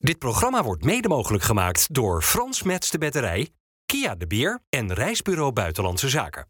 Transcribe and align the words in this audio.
Dit 0.00 0.18
programma 0.18 0.62
wordt 0.62 0.84
mede 0.84 1.08
mogelijk 1.08 1.44
gemaakt 1.44 1.94
door 1.94 2.22
Frans 2.22 2.62
Mets 2.62 2.90
de 2.90 2.98
Batterij, 2.98 3.48
Kia 3.86 4.14
de 4.14 4.26
Beer 4.26 4.60
en 4.68 4.94
Reisbureau 4.94 5.52
Buitenlandse 5.52 6.08
Zaken. 6.08 6.46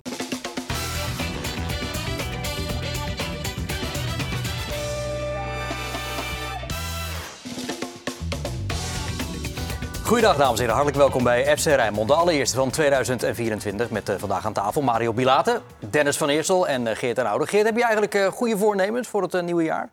Goedendag 10.04 10.36
dames 10.36 10.54
en 10.54 10.60
heren, 10.60 10.74
hartelijk 10.74 10.96
welkom 10.96 11.24
bij 11.24 11.56
FC 11.56 11.64
Rijnmond. 11.64 12.08
De 12.08 12.14
allereerste 12.14 12.56
van 12.56 12.70
2024 12.70 13.90
met 13.90 14.08
eh, 14.08 14.16
vandaag 14.18 14.46
aan 14.46 14.52
tafel 14.52 14.82
Mario 14.82 15.12
Bilate, 15.12 15.60
Dennis 15.90 16.16
van 16.16 16.28
Eersel 16.28 16.68
en 16.68 16.86
eh, 16.86 16.96
Geert 16.96 17.14
ten 17.14 17.26
Oude. 17.26 17.46
Geert, 17.46 17.66
heb 17.66 17.76
je 17.76 17.82
eigenlijk 17.82 18.14
eh, 18.14 18.26
goede 18.26 18.58
voornemens 18.58 19.08
voor 19.08 19.22
het 19.22 19.42
nieuwe 19.42 19.62
jaar? 19.62 19.90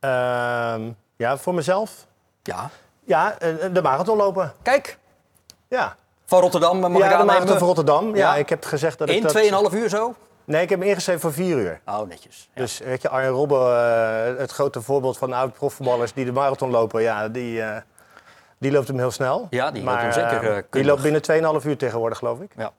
Ehm, 0.00 0.90
ja, 1.16 1.36
voor 1.36 1.54
mezelf. 1.54 2.06
Ja. 2.46 2.70
Ja, 3.04 3.38
eh, 3.38 3.48
de 3.72 3.82
marathon 3.82 4.16
lopen. 4.16 4.52
Kijk, 4.62 4.98
Ja. 5.68 5.96
van 6.26 6.40
Rotterdam 6.40 6.78
mag 6.80 6.90
ik 6.90 6.96
ja, 6.96 7.02
de 7.02 7.04
aannemen. 7.14 7.26
marathon 7.34 7.58
van 7.58 7.66
Rotterdam. 7.66 8.08
Ja, 8.16 8.16
Ja. 8.16 8.36
ik 8.36 8.48
heb 8.48 8.64
gezegd 8.64 8.98
dat 8.98 9.08
ik 9.08 9.14
In 9.16 9.22
dat... 9.22 9.32
2,5 9.32 9.74
uur 9.74 9.88
zo? 9.88 10.14
Nee, 10.44 10.62
ik 10.62 10.68
heb 10.70 10.78
hem 10.78 10.88
ingeschreven 10.88 11.20
voor 11.20 11.32
vier 11.32 11.56
uur. 11.56 11.80
Oh, 11.86 12.00
netjes. 12.08 12.48
Ja. 12.54 12.60
Dus 12.60 12.78
weet 12.78 13.02
je, 13.02 13.08
Arjen 13.08 13.30
Robben, 13.30 13.58
eh, 13.60 14.38
het 14.38 14.50
grote 14.50 14.82
voorbeeld 14.82 15.18
van 15.18 15.30
de 15.30 15.36
oude 15.36 15.52
profvoetballers 15.52 16.12
die 16.12 16.24
de 16.24 16.32
marathon 16.32 16.70
lopen, 16.70 17.02
ja, 17.02 17.28
die, 17.28 17.62
eh, 17.62 17.76
die 18.58 18.72
loopt 18.72 18.88
hem 18.88 18.98
heel 18.98 19.10
snel. 19.10 19.46
Ja, 19.50 19.70
die 19.70 19.82
loopt 19.84 19.96
hem 19.96 20.04
Maar, 20.04 20.12
zeker, 20.12 20.50
eh, 20.50 20.56
eh, 20.58 20.64
die 20.70 20.84
loopt 20.84 21.02
binnen 21.02 21.22
2,5 21.22 21.64
uur 21.64 21.76
tegenwoordig, 21.76 22.18
geloof 22.18 22.40
ik. 22.40 22.52
Ja. 22.56 22.72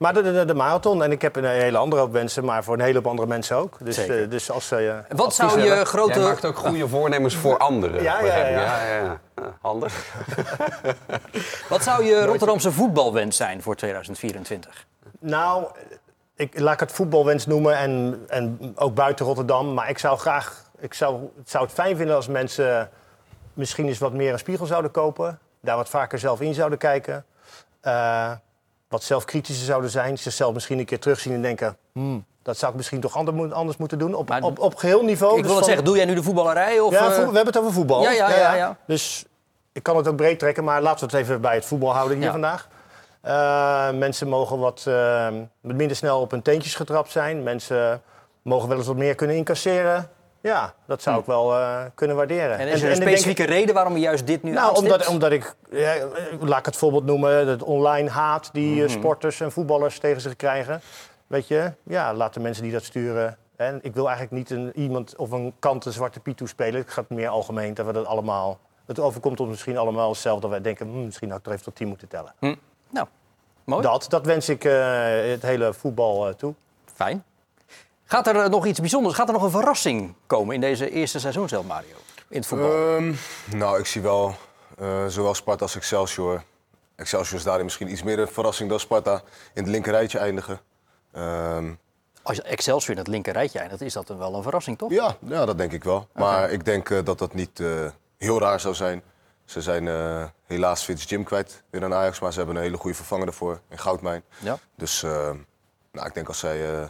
Maar 0.00 0.14
de, 0.14 0.22
de, 0.22 0.44
de 0.44 0.54
marathon, 0.54 1.02
en 1.02 1.12
ik 1.12 1.22
heb 1.22 1.36
een 1.36 1.44
hele 1.44 1.78
andere 1.78 2.02
hoop 2.02 2.12
wensen, 2.12 2.44
maar 2.44 2.64
voor 2.64 2.74
een 2.74 2.80
hele 2.80 2.94
hoop 2.94 3.06
andere 3.06 3.28
mensen 3.28 3.56
ook. 3.56 3.76
Dus, 3.82 3.94
Zeker. 3.94 4.22
eh, 4.22 4.30
dus 4.30 4.50
als 4.50 4.66
ze. 4.66 5.02
Wat 5.08 5.20
advies 5.20 5.34
zou 5.36 5.50
je 5.50 5.56
hebben- 5.58 5.74
Jij 5.76 5.84
grote... 5.84 6.20
maakt 6.20 6.44
ook 6.44 6.56
goede 6.56 6.88
voornemens 6.88 7.34
voor 7.36 7.58
anderen. 7.58 8.02
Ja, 8.02 8.20
ja, 8.20 8.36
ja. 8.36 8.46
ja, 8.48 8.84
ja. 8.86 9.20
Ja, 9.36 9.56
Handig. 9.60 10.14
Wat 11.68 11.82
zou 11.82 12.04
je 12.04 12.24
Rotterdamse 12.24 12.72
voetbalwens 12.72 13.36
zijn 13.36 13.62
voor 13.62 13.76
2024? 13.76 14.86
Nou, 15.18 15.64
ik, 16.34 16.58
laat 16.60 16.74
ik 16.74 16.80
het 16.80 16.92
voetbalwens 16.92 17.46
noemen 17.46 17.76
en, 17.76 18.24
en 18.28 18.72
ook 18.74 18.94
buiten 18.94 19.26
Rotterdam. 19.26 19.74
Maar 19.74 19.88
ik 19.88 19.98
zou 19.98 20.18
graag, 20.18 20.64
ik 20.78 20.94
zou, 20.94 21.20
het 21.38 21.50
zou 21.50 21.64
het 21.64 21.72
fijn 21.72 21.96
vinden 21.96 22.16
als 22.16 22.28
mensen 22.28 22.90
misschien 23.54 23.86
eens 23.86 23.98
wat 23.98 24.12
meer 24.12 24.32
een 24.32 24.38
spiegel 24.38 24.66
zouden 24.66 24.90
kopen. 24.90 25.38
Daar 25.60 25.76
wat 25.76 25.88
vaker 25.88 26.18
zelf 26.18 26.40
in 26.40 26.54
zouden 26.54 26.78
kijken. 26.78 27.24
Eh, 27.80 28.30
wat 28.90 29.02
zelfkritischer 29.02 29.66
zouden 29.66 29.90
zijn. 29.90 30.18
Zichzelf 30.18 30.54
misschien 30.54 30.78
een 30.78 30.84
keer 30.84 30.98
terugzien 30.98 31.32
en 31.32 31.42
denken... 31.42 31.76
"Hmm, 31.92 32.24
dat 32.42 32.56
zou 32.58 32.70
ik 32.70 32.76
misschien 32.76 33.00
toch 33.00 33.16
anders 33.52 33.76
moeten 33.76 33.98
doen. 33.98 34.14
Op, 34.14 34.30
op, 34.40 34.58
op 34.58 34.74
geheel 34.76 35.02
niveau. 35.04 35.32
Ik 35.32 35.38
Dus 35.38 35.46
wil 35.46 35.54
van- 35.56 35.64
zeggen, 35.64 35.84
doe 35.84 35.96
jij 35.96 36.04
nu 36.04 36.14
de 36.14 36.22
voetballerij? 36.22 36.80
Of, 36.80 36.92
ja, 36.92 37.04
eh, 37.04 37.08
we 37.16 37.16
hebben 37.22 37.46
het 37.46 37.58
over 37.58 37.72
voetbal. 37.72 38.02
Ja, 38.02 38.10
ja, 38.10 38.30
ja, 38.30 38.54
ja. 38.54 38.76
Dus 38.86 39.24
ik 39.72 39.82
kan 39.82 39.96
het 39.96 40.08
ook 40.08 40.16
breed 40.16 40.38
trekken, 40.38 40.64
maar 40.64 40.82
laten 40.82 41.08
we 41.08 41.16
het 41.16 41.24
even 41.24 41.40
bij 41.40 41.54
het 41.54 41.64
voetbal 41.64 41.92
houden 41.94 42.18
hier 42.20 42.30
vandaag. 42.30 42.68
Eh, 43.20 43.90
mensen 43.90 44.28
mogen 44.28 44.58
wat 44.58 44.84
eh, 44.88 45.28
minder 45.60 45.96
snel 45.96 46.20
op 46.20 46.30
hun 46.30 46.42
teentjes 46.42 46.74
getrapt 46.74 47.10
zijn. 47.10 47.42
Mensen 47.42 48.02
mogen 48.42 48.68
wel 48.68 48.78
eens 48.78 48.86
wat 48.86 48.96
meer 48.96 49.14
kunnen 49.14 49.36
incasseren. 49.36 50.10
Ja, 50.42 50.74
dat 50.86 51.02
zou 51.02 51.20
ik 51.20 51.26
wel 51.26 51.54
eh, 51.54 51.80
kunnen 51.94 52.16
waarderen. 52.16 52.54
Hm. 52.54 52.60
En 52.60 52.68
is 52.68 52.82
er 52.82 52.86
een 52.88 52.94
ik 52.94 52.98
denk- 52.98 53.08
specifieke 53.10 53.44
reden 53.44 53.74
waarom 53.74 53.92
je 53.94 54.00
juist 54.00 54.26
dit 54.26 54.42
nu 54.42 54.50
nou, 54.50 54.68
aanstipt? 54.68 54.92
omdat, 54.92 55.06
omdat 55.08 55.32
ik, 55.32 55.54
ja, 55.70 55.94
eh, 55.94 56.04
laat 56.40 56.58
ik 56.58 56.64
het 56.66 56.76
voorbeeld 56.76 57.04
noemen, 57.04 57.46
het 57.48 57.62
online 57.62 58.08
haat 58.10 58.50
die 58.52 58.74
Mhm. 58.74 58.84
eh, 58.84 58.90
sporters 58.90 59.40
en 59.40 59.52
voetballers 59.52 59.98
tegen 59.98 60.20
zich 60.20 60.36
krijgen. 60.36 60.80
Weet 61.26 61.48
je, 61.48 61.72
ja, 61.82 62.14
laat 62.14 62.34
de 62.34 62.40
mensen 62.40 62.62
die 62.62 62.72
dat 62.72 62.84
sturen. 62.84 63.36
En 63.56 63.78
ik 63.82 63.94
wil 63.94 64.08
eigenlijk 64.08 64.36
niet 64.36 64.50
een, 64.58 64.72
iemand 64.74 65.16
of 65.16 65.30
een 65.30 65.54
kant 65.58 65.84
een 65.84 65.92
zwarte 65.92 66.20
piet 66.20 66.36
toespelen. 66.36 66.80
Het 66.80 66.90
gaat 66.90 67.08
meer 67.08 67.28
algemeen 67.28 67.74
dat 67.74 67.86
we 67.86 67.92
dat 67.92 68.06
allemaal. 68.06 68.58
Het 68.86 68.98
overkomt 68.98 69.40
ons 69.40 69.50
misschien 69.50 69.78
allemaal 69.78 70.14
zelf 70.14 70.40
dat 70.40 70.50
wij 70.50 70.60
denken, 70.60 70.86
hm, 70.86 71.04
misschien 71.04 71.30
had 71.30 71.38
ik 71.38 71.46
er 71.46 71.52
even 71.52 71.64
tot 71.64 71.74
tien 71.74 71.88
moeten 71.88 72.08
tellen. 72.08 72.32
Hm. 72.38 72.54
Nou, 72.90 73.06
mooi. 73.64 73.82
Dat, 73.82 74.06
dat 74.08 74.26
wens 74.26 74.48
ik 74.48 74.62
het 74.62 75.42
hele 75.42 75.72
voetbal 75.72 76.34
toe. 76.36 76.54
Fijn. 76.94 77.24
Gaat 78.10 78.26
er 78.26 78.50
nog 78.50 78.66
iets 78.66 78.80
bijzonders? 78.80 79.14
Gaat 79.14 79.26
er 79.26 79.32
nog 79.32 79.42
een 79.42 79.50
verrassing 79.50 80.14
komen 80.26 80.54
in 80.54 80.60
deze 80.60 80.90
eerste 80.90 81.18
seizoenshelft, 81.18 81.68
Mario? 81.68 81.94
In 82.28 82.36
het 82.36 82.46
voetbal? 82.46 82.96
Ehm, 82.96 83.14
nou, 83.56 83.78
ik 83.78 83.86
zie 83.86 84.00
wel 84.02 84.34
eh, 84.78 85.06
zowel 85.06 85.34
Sparta 85.34 85.62
als 85.62 85.76
Excelsior. 85.76 86.42
Excelsior 86.96 87.38
is 87.38 87.44
daarin 87.44 87.64
misschien 87.64 87.90
iets 87.90 88.02
meer 88.02 88.18
een 88.18 88.28
verrassing 88.28 88.70
dan 88.70 88.80
Sparta 88.80 89.22
in 89.54 89.62
het 89.62 89.72
linker 89.72 89.92
rijtje 89.92 90.18
eindigen. 90.18 90.60
Ehm, 91.12 91.72
Als 92.22 92.36
je 92.36 92.42
Excelsior 92.42 92.90
in 92.90 92.98
het 92.98 93.06
linker 93.06 93.32
rijtje 93.32 93.58
eindigt, 93.58 93.80
is 93.80 93.92
dat 93.92 94.06
dan 94.06 94.18
wel 94.18 94.34
een 94.34 94.42
verrassing, 94.42 94.78
toch? 94.78 94.90
ja, 94.90 95.16
ja, 95.26 95.44
dat 95.44 95.58
denk 95.58 95.72
ik 95.72 95.84
wel. 95.84 96.08
Maar 96.12 96.50
ik 96.50 96.64
denk 96.64 96.90
eh, 96.90 97.04
dat 97.04 97.18
dat 97.18 97.34
niet 97.34 97.60
eh, 97.60 97.86
heel 98.18 98.40
raar 98.40 98.60
zou 98.60 98.74
zijn. 98.74 99.02
Ze 99.44 99.60
zijn 99.60 99.88
helaas 100.46 100.82
Fitz 100.82 101.04
Jim 101.04 101.24
kwijt 101.24 101.62
weer 101.70 101.84
aan 101.84 101.94
Ajax, 101.94 102.20
maar 102.20 102.32
ze 102.32 102.38
hebben 102.38 102.56
een 102.56 102.62
hele 102.62 102.76
goede 102.76 102.96
vervanger 102.96 103.26
ervoor 103.26 103.60
in 103.68 103.78
Goudmijn. 103.78 104.22
Ja. 104.38 104.58
Dus 104.76 105.02
eh, 105.02 105.30
nou, 105.92 106.06
ik 106.06 106.14
denk 106.14 106.28
als 106.28 106.38
zij 106.38 106.88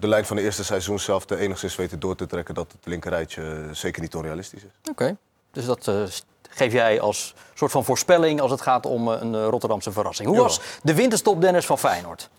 de 0.00 0.08
lijn 0.08 0.26
van 0.26 0.36
de 0.36 0.42
eerste 0.42 0.64
seizoen 0.64 0.98
zelf 0.98 1.26
de 1.26 1.36
enigszins 1.36 1.76
weten 1.76 2.00
door 2.00 2.16
te 2.16 2.26
trekken, 2.26 2.54
dat 2.54 2.72
het 2.72 2.86
linker 2.86 3.10
rijtje 3.10 3.42
eh, 3.42 3.72
zeker 3.72 4.02
niet 4.02 4.14
onrealistisch 4.14 4.62
is. 4.64 4.90
Oké. 4.90 5.16
Dus 5.52 5.64
dat 5.64 5.88
eh, 5.88 6.02
geef 6.48 6.72
jij 6.72 7.00
als 7.00 7.34
soort 7.54 7.70
van 7.70 7.84
voorspelling 7.84 8.40
als 8.40 8.50
het 8.50 8.60
gaat 8.60 8.86
om 8.86 9.12
eh, 9.12 9.20
een 9.20 9.44
Rotterdamse 9.44 9.92
verrassing. 9.92 10.28
Hoe 10.28 10.38
was 10.38 10.60
de 10.82 10.94
winterstop 10.94 11.40
Dennis 11.40 11.66
van 11.66 11.78
Feyenoord? 11.78 12.30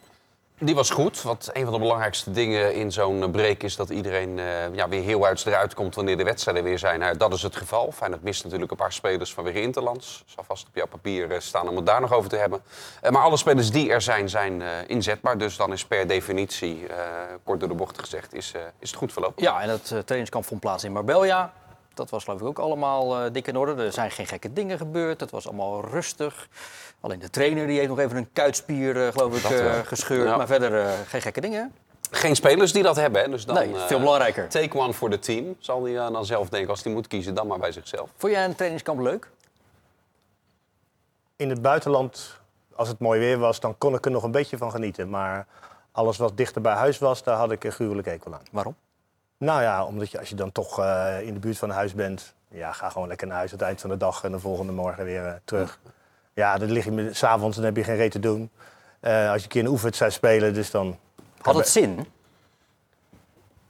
Die 0.63 0.75
was 0.75 0.89
goed. 0.89 1.21
Want 1.21 1.49
een 1.53 1.63
van 1.63 1.73
de 1.73 1.79
belangrijkste 1.79 2.31
dingen 2.31 2.73
in 2.73 2.91
zo'n 2.91 3.31
break 3.31 3.63
is 3.63 3.75
dat 3.75 3.89
iedereen 3.89 4.39
eh, 4.39 4.45
ja, 4.73 4.89
weer 4.89 5.01
heel 5.01 5.25
uit 5.25 5.45
eruit 5.45 5.73
komt 5.73 5.95
wanneer 5.95 6.17
de 6.17 6.23
wedstrijden 6.23 6.63
weer 6.63 6.79
zijn. 6.79 6.99
Nou, 6.99 7.17
dat 7.17 7.33
is 7.33 7.41
het 7.41 7.55
geval. 7.55 7.91
Feyenoord 7.91 8.23
mist 8.23 8.43
natuurlijk 8.43 8.71
een 8.71 8.77
paar 8.77 8.93
spelers 8.93 9.33
vanwege 9.33 9.61
Interlands. 9.61 10.23
Zal 10.25 10.43
vast 10.43 10.67
op 10.67 10.75
jouw 10.75 10.87
papier 10.87 11.31
eh, 11.31 11.39
staan 11.39 11.69
om 11.69 11.75
het 11.75 11.85
daar 11.85 12.01
nog 12.01 12.13
over 12.13 12.29
te 12.29 12.35
hebben. 12.35 12.61
Eh, 13.01 13.11
maar 13.11 13.21
alle 13.21 13.37
spelers 13.37 13.71
die 13.71 13.91
er 13.91 14.01
zijn, 14.01 14.29
zijn 14.29 14.61
inzetbaar. 14.87 15.37
Dus 15.37 15.57
dan 15.57 15.71
is 15.71 15.85
per 15.85 16.07
definitie, 16.07 16.85
kort 17.43 17.59
door 17.59 17.69
de 17.69 17.75
bocht 17.75 17.99
gezegd, 17.99 18.33
is, 18.33 18.53
is 18.79 18.89
het 18.89 18.99
goed 18.99 19.13
verlopen. 19.13 19.43
Ja, 19.43 19.61
en 19.61 19.69
het 19.69 19.87
trainingskamp 19.87 20.45
vond 20.45 20.59
plaats 20.59 20.83
in 20.83 20.91
Marbella. 20.91 21.53
Dat 21.93 22.09
was 22.09 22.23
geloof 22.23 22.39
ik 22.41 22.47
ook 22.47 22.59
allemaal 22.59 23.17
eh, 23.17 23.31
dik 23.31 23.47
in 23.47 23.57
orde. 23.57 23.83
Er 23.83 23.91
zijn 23.91 24.11
geen 24.11 24.27
gekke 24.27 24.53
dingen 24.53 24.77
gebeurd. 24.77 25.19
Het 25.19 25.31
was 25.31 25.47
allemaal 25.47 25.85
rustig. 25.85 26.47
Alleen 27.01 27.19
de 27.19 27.29
trainer 27.29 27.67
die 27.67 27.77
heeft 27.77 27.89
nog 27.89 27.99
even 27.99 28.17
een 28.17 28.31
kuitspier 28.33 29.05
eh, 29.05 29.11
geloof 29.11 29.37
ik 29.37 29.43
eh, 29.51 29.57
wel. 29.57 29.83
gescheurd. 29.83 30.27
Ja. 30.27 30.37
Maar 30.37 30.47
verder 30.47 30.85
eh, 30.85 30.93
geen 31.07 31.21
gekke 31.21 31.41
dingen. 31.41 31.73
Geen 32.11 32.35
spelers 32.35 32.73
die 32.73 32.83
dat 32.83 32.95
hebben. 32.95 33.21
Hè? 33.21 33.29
Dus 33.29 33.45
dan, 33.45 33.55
Nee, 33.55 33.75
veel 33.75 33.99
belangrijker. 33.99 34.49
Take 34.49 34.77
one 34.77 34.93
for 34.93 35.09
the 35.09 35.19
team, 35.19 35.55
zal 35.59 35.83
hij 35.83 35.93
dan 35.93 36.25
zelf 36.25 36.49
denken. 36.49 36.69
Als 36.69 36.83
hij 36.83 36.93
moet 36.93 37.07
kiezen, 37.07 37.33
dan 37.33 37.47
maar 37.47 37.59
bij 37.59 37.71
zichzelf. 37.71 38.09
Vond 38.17 38.33
jij 38.33 38.45
een 38.45 38.55
trainingskamp 38.55 38.99
leuk? 38.99 39.29
In 41.35 41.49
het 41.49 41.61
buitenland, 41.61 42.39
als 42.75 42.87
het 42.87 42.99
mooi 42.99 43.19
weer 43.19 43.37
was, 43.37 43.59
dan 43.59 43.77
kon 43.77 43.93
ik 43.93 44.05
er 44.05 44.11
nog 44.11 44.23
een 44.23 44.31
beetje 44.31 44.57
van 44.57 44.71
genieten. 44.71 45.09
Maar 45.09 45.47
alles 45.91 46.17
wat 46.17 46.37
dichter 46.37 46.61
bij 46.61 46.73
huis 46.73 46.99
was, 46.99 47.23
daar 47.23 47.37
had 47.37 47.51
ik 47.51 47.63
een 47.63 47.71
gruwelijk 47.71 48.07
hekel 48.07 48.33
aan. 48.33 48.43
Waarom? 48.51 48.75
Nou 49.41 49.61
ja, 49.61 49.85
omdat 49.85 50.11
je, 50.11 50.19
als 50.19 50.29
je 50.29 50.35
dan 50.35 50.51
toch 50.51 50.79
eh, 50.79 51.15
in 51.21 51.33
de 51.33 51.39
buurt 51.39 51.57
van 51.57 51.69
huis 51.69 51.93
bent, 51.93 52.33
ja, 52.47 52.71
ga 52.71 52.89
gewoon 52.89 53.07
lekker 53.07 53.27
naar 53.27 53.37
huis 53.37 53.51
aan 53.51 53.57
het 53.57 53.67
eind 53.67 53.81
van 53.81 53.89
de 53.89 53.97
dag 53.97 54.23
en 54.23 54.31
de 54.31 54.39
volgende 54.39 54.71
morgen 54.71 55.03
weer 55.03 55.25
eh, 55.25 55.33
terug. 55.43 55.79
Ja, 56.33 56.57
dan 56.57 56.71
lig 56.71 56.85
je 56.85 57.09
s'avonds 57.11 57.57
en 57.57 57.63
heb 57.63 57.75
je 57.75 57.83
geen 57.83 57.95
reet 57.95 58.11
te 58.11 58.19
doen. 58.19 58.49
Eh, 58.99 59.29
als 59.29 59.37
je 59.37 59.43
een 59.43 59.49
keer 59.49 59.61
een 59.61 59.67
oefenwedstrijd 59.67 60.13
spelen, 60.13 60.53
dus 60.53 60.71
dan... 60.71 60.97
Had 61.41 61.55
het 61.55 61.67
zin? 61.67 62.05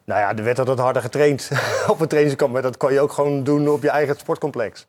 Nou 0.03 0.19
ja, 0.21 0.35
er 0.35 0.43
werd 0.43 0.59
altijd 0.59 0.79
harder 0.79 1.01
getraind 1.01 1.49
op 1.87 1.99
een 1.99 2.07
trainingskamp, 2.07 2.53
maar 2.53 2.61
dat 2.61 2.77
kon 2.77 2.93
je 2.93 2.99
ook 3.01 3.11
gewoon 3.11 3.43
doen 3.43 3.69
op 3.69 3.81
je 3.81 3.89
eigen 3.89 4.15
sportcomplex. 4.17 4.87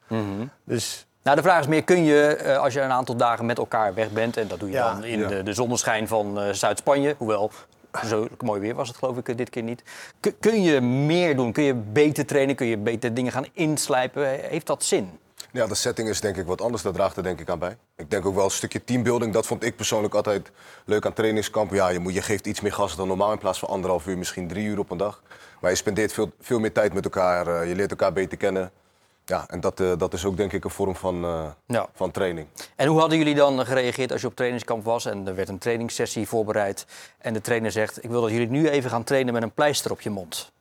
Dus 0.64 1.06
Nou, 1.22 1.36
de 1.36 1.42
vraag 1.42 1.60
is 1.60 1.66
meer, 1.66 1.84
kun 1.84 2.04
je 2.04 2.26
eh, 2.36 2.58
als 2.58 2.72
je 2.72 2.80
een 2.80 2.90
aantal 2.90 3.16
dagen 3.16 3.46
met 3.46 3.58
elkaar 3.58 3.94
weg 3.94 4.10
bent... 4.10 4.36
en 4.36 4.48
dat 4.48 4.60
doe 4.60 4.68
je 4.68 4.74
Ja. 4.74 4.92
dan 4.92 5.04
in 5.04 5.18
Ja. 5.18 5.28
de, 5.28 5.42
de 5.42 5.52
zonneschijn 5.52 6.08
van 6.08 6.40
eh, 6.40 6.52
Zuid-Spanje... 6.52 7.14
hoewel, 7.18 7.50
zo 8.06 8.28
mooi 8.44 8.60
weer 8.60 8.74
was 8.74 8.88
het 8.88 8.96
geloof 8.96 9.16
ik 9.16 9.28
eh, 9.28 9.36
dit 9.36 9.50
keer 9.50 9.62
niet. 9.62 9.82
Kun- 10.40 10.62
je 10.62 10.80
meer 10.80 11.36
doen? 11.36 11.52
Kun 11.52 11.62
je 11.62 11.74
beter 11.74 12.26
trainen? 12.26 12.54
Kun 12.54 12.66
je 12.66 12.76
beter 12.76 13.14
dingen 13.14 13.32
gaan 13.32 13.46
inslijpen? 13.52 14.28
Heeft 14.40 14.66
dat 14.66 14.84
zin? 14.84 15.10
Ja, 15.50 15.66
de 15.66 15.74
setting 15.74 16.08
is 16.08 16.20
denk 16.20 16.36
ik 16.36 16.46
wat 16.46 16.60
anders. 16.60 16.82
Dat 16.82 16.94
draagt 16.94 17.16
er 17.16 17.22
denk 17.22 17.40
ik 17.40 17.48
aan 17.48 17.58
bij. 17.58 17.76
Ik 17.96 18.10
denk 18.10 18.26
ook 18.26 18.34
wel 18.34 18.44
een 18.44 18.50
stukje 18.50 18.84
teambuilding. 18.84 19.32
Dat 19.32 19.46
vond 19.46 19.64
ik 19.64 19.76
persoonlijk 19.76 20.14
altijd 20.14 20.50
leuk 20.84 21.06
aan 21.06 21.12
trainingskampen. 21.12 21.76
Ja, 21.76 21.88
je, 21.88 21.98
moet, 21.98 22.14
je 22.14 22.22
geeft 22.22 22.46
iets 22.46 22.60
meer 22.60 22.72
gas 22.72 22.96
dan 22.96 23.08
normaal 23.08 23.32
in 23.32 23.38
plaats 23.38 23.58
van 23.58 23.68
anderhalf 23.68 24.06
uur, 24.06 24.18
misschien 24.18 24.48
drie 24.48 24.66
uur 24.66 24.78
op 24.78 24.90
een 24.90 24.96
dag. 24.96 25.22
Maar 25.60 25.70
je 25.70 25.76
spendeert 25.76 26.12
veel, 26.12 26.32
veel 26.40 26.58
meer 26.58 26.72
tijd 26.72 26.92
met 26.94 27.04
elkaar. 27.04 27.46
eh, 27.46 27.68
je 27.68 27.74
leert 27.74 27.90
elkaar 27.90 28.12
beter 28.12 28.38
kennen. 28.38 28.70
Ja, 29.24 29.44
en 29.48 29.60
dat, 29.60 29.80
eh, 29.80 29.92
dat 29.98 30.12
is 30.12 30.24
ook 30.24 30.36
denk 30.36 30.52
ik 30.52 30.64
een 30.64 30.70
vorm 30.70 30.96
van, 30.96 31.24
eh, 31.24 31.44
Ja. 31.66 31.86
van 31.92 32.10
training. 32.10 32.46
En 32.76 32.86
hoe 32.86 33.00
hadden 33.00 33.18
jullie 33.18 33.34
dan 33.34 33.66
gereageerd 33.66 34.12
als 34.12 34.20
je 34.20 34.26
op 34.26 34.34
trainingskamp 34.36 34.84
was... 34.84 35.04
en 35.04 35.26
er 35.26 35.34
werd 35.34 35.48
een 35.48 35.58
trainingssessie 35.58 36.28
voorbereid... 36.28 36.86
en 37.18 37.32
de 37.32 37.40
trainer 37.40 37.72
zegt, 37.72 38.04
ik 38.04 38.10
wil 38.10 38.20
dat 38.20 38.30
jullie 38.30 38.48
nu 38.50 38.68
even 38.68 38.90
gaan 38.90 39.04
trainen 39.04 39.32
met 39.32 39.42
een 39.42 39.52
pleister 39.52 39.90
op 39.90 40.00
je 40.00 40.10
mond? 40.10 40.52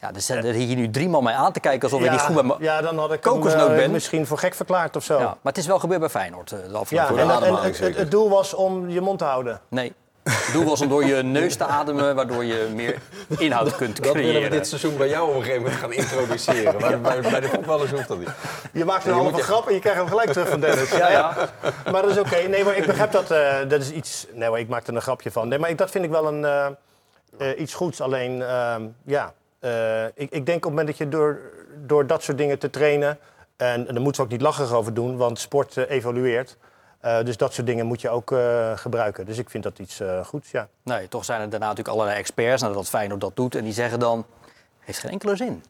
Ja, 0.00 0.14
er 0.14 0.20
zitten 0.20 0.52
hier 0.54 0.76
nu 0.76 0.90
drie 0.90 1.08
man 1.08 1.22
mij 1.22 1.34
aan 1.34 1.52
te 1.52 1.60
kijken 1.60 1.82
alsof 1.82 2.02
je 2.04 2.10
niet 2.10 2.20
goed 2.20 2.42
me... 2.42 2.56
ja, 2.58 2.80
dan 2.80 2.98
had 2.98 3.12
ik 3.12 3.20
kokosnoot 3.20 3.68
eh, 3.70 3.76
bent. 3.76 3.92
misschien 3.92 4.26
voor 4.26 4.38
gek 4.38 4.54
verklaard 4.54 4.96
of 4.96 5.04
zo. 5.04 5.18
Ja, 5.18 5.24
maar 5.24 5.38
het 5.42 5.58
is 5.58 5.66
wel 5.66 5.78
gebeerd 5.78 6.00
bij 6.00 6.08
Feyenoord 6.08 6.48
de 6.48 6.56
Ja, 6.70 6.78
afgelopen 6.78 7.08
en, 7.08 7.14
jaren. 7.16 7.30
en 7.32 7.36
ademhaling 7.36 7.76
het, 7.76 7.96
het 7.96 8.10
doel 8.10 8.28
was 8.28 8.54
om 8.54 8.88
je 8.88 9.00
mond 9.00 9.18
te 9.18 9.24
houden. 9.24 9.60
Nee, 9.68 9.92
Doe 10.52 10.64
was 10.64 10.80
om 10.80 10.88
door 10.88 11.04
je 11.04 11.22
neus 11.22 11.56
te 11.56 11.64
ademen, 11.64 12.14
waardoor 12.14 12.44
je 12.44 12.68
meer 12.74 12.98
inhoud 13.38 13.76
kunt 13.76 13.96
Dat 14.02 14.04
willen 14.14 14.22
we 14.28 14.30
creëren. 14.32 14.50
dit 14.50 14.66
seizoen 14.66 14.96
bij 14.96 15.08
jou 15.08 15.28
op 15.28 15.34
een 15.34 15.40
gegeven 15.42 15.62
moment 15.62 15.80
gaan 15.80 15.92
introduceren. 15.92 16.80
Maar 16.80 17.00
bij, 17.00 17.20
bij 17.20 17.40
de 17.40 17.48
voetballers 17.48 17.90
hoeft 17.90 18.08
dat 18.08 18.18
niet. 18.18 18.28
Je 18.72 18.84
maakt 18.84 19.04
een 19.06 19.12
halve 19.12 19.36
je- 19.36 19.42
grap 19.42 19.66
en 19.68 19.74
je 19.74 19.80
krijgt 19.80 19.98
hem 19.98 20.08
gelijk 20.08 20.30
terug 20.32 20.48
van 20.48 20.60
Dennis. 20.60 20.90
Ja, 20.90 21.10
ja. 21.10 21.36
Maar 21.92 22.02
dat 22.02 22.10
is 22.10 22.18
oké. 22.18 22.36
Nee, 22.48 22.64
maar 22.64 22.76
ik 22.76 22.86
begrijp 22.86 23.12
dat. 23.12 23.30
eh, 23.30 23.56
dat 23.68 23.80
is 23.80 23.90
iets. 23.90 24.26
Nee, 24.32 24.50
maar 24.50 24.58
ik 24.60 24.68
maak 24.68 24.86
er 24.86 24.94
een 24.94 25.02
grapje 25.02 25.30
van. 25.30 25.48
Nee, 25.48 25.58
maar 25.58 25.70
ik, 25.70 25.78
dat 25.78 25.90
vind 25.90 26.04
ik 26.04 26.10
wel 26.10 26.26
een, 26.28 26.44
eh, 26.44 26.66
eh, 27.38 27.60
iets 27.60 27.74
goeds. 27.74 28.00
Alleen, 28.00 28.42
ehm, 28.42 28.82
ja. 29.04 29.32
eh, 29.58 30.04
ik, 30.04 30.30
ik 30.30 30.46
denk 30.46 30.48
op 30.56 30.62
het 30.62 30.64
moment 30.64 30.86
dat 30.86 30.96
je 30.98 31.08
door, 31.08 31.38
door 31.76 32.06
dat 32.06 32.22
soort 32.22 32.38
dingen 32.38 32.58
te 32.58 32.70
trainen. 32.70 33.18
En, 33.56 33.86
en 33.88 33.94
daar 33.94 34.02
moeten 34.02 34.20
we 34.20 34.26
ook 34.26 34.32
niet 34.32 34.42
lacherig 34.42 34.72
over 34.72 34.94
doen, 34.94 35.16
want 35.16 35.38
sport 35.38 35.76
evolueert. 35.76 36.56
Eh, 37.00 37.24
dus 37.24 37.36
dat 37.36 37.52
soort 37.52 37.66
dingen 37.66 37.86
moet 37.86 38.00
je 38.00 38.08
ook 38.08 38.32
eh, 38.32 38.76
gebruiken. 38.76 39.26
Dus 39.26 39.38
ik 39.38 39.50
vind 39.50 39.62
dat 39.62 39.78
iets 39.78 40.00
eh, 40.00 40.24
goeds, 40.24 40.50
ja. 40.50 40.68
Nee, 40.82 41.08
toch 41.08 41.24
zijn 41.24 41.40
er 41.40 41.50
daarna 41.50 41.66
natuurlijk 41.66 41.94
allerlei 41.94 42.18
experts 42.18 42.62
nadat 42.62 42.88
Feyenoord 42.88 43.20
dat 43.20 43.36
doet. 43.36 43.54
En 43.54 43.64
die 43.64 43.72
zeggen 43.72 43.98
dan, 43.98 44.26
heeft 44.78 44.98
geen 44.98 45.10
enkele 45.10 45.36
zin. 45.36 45.64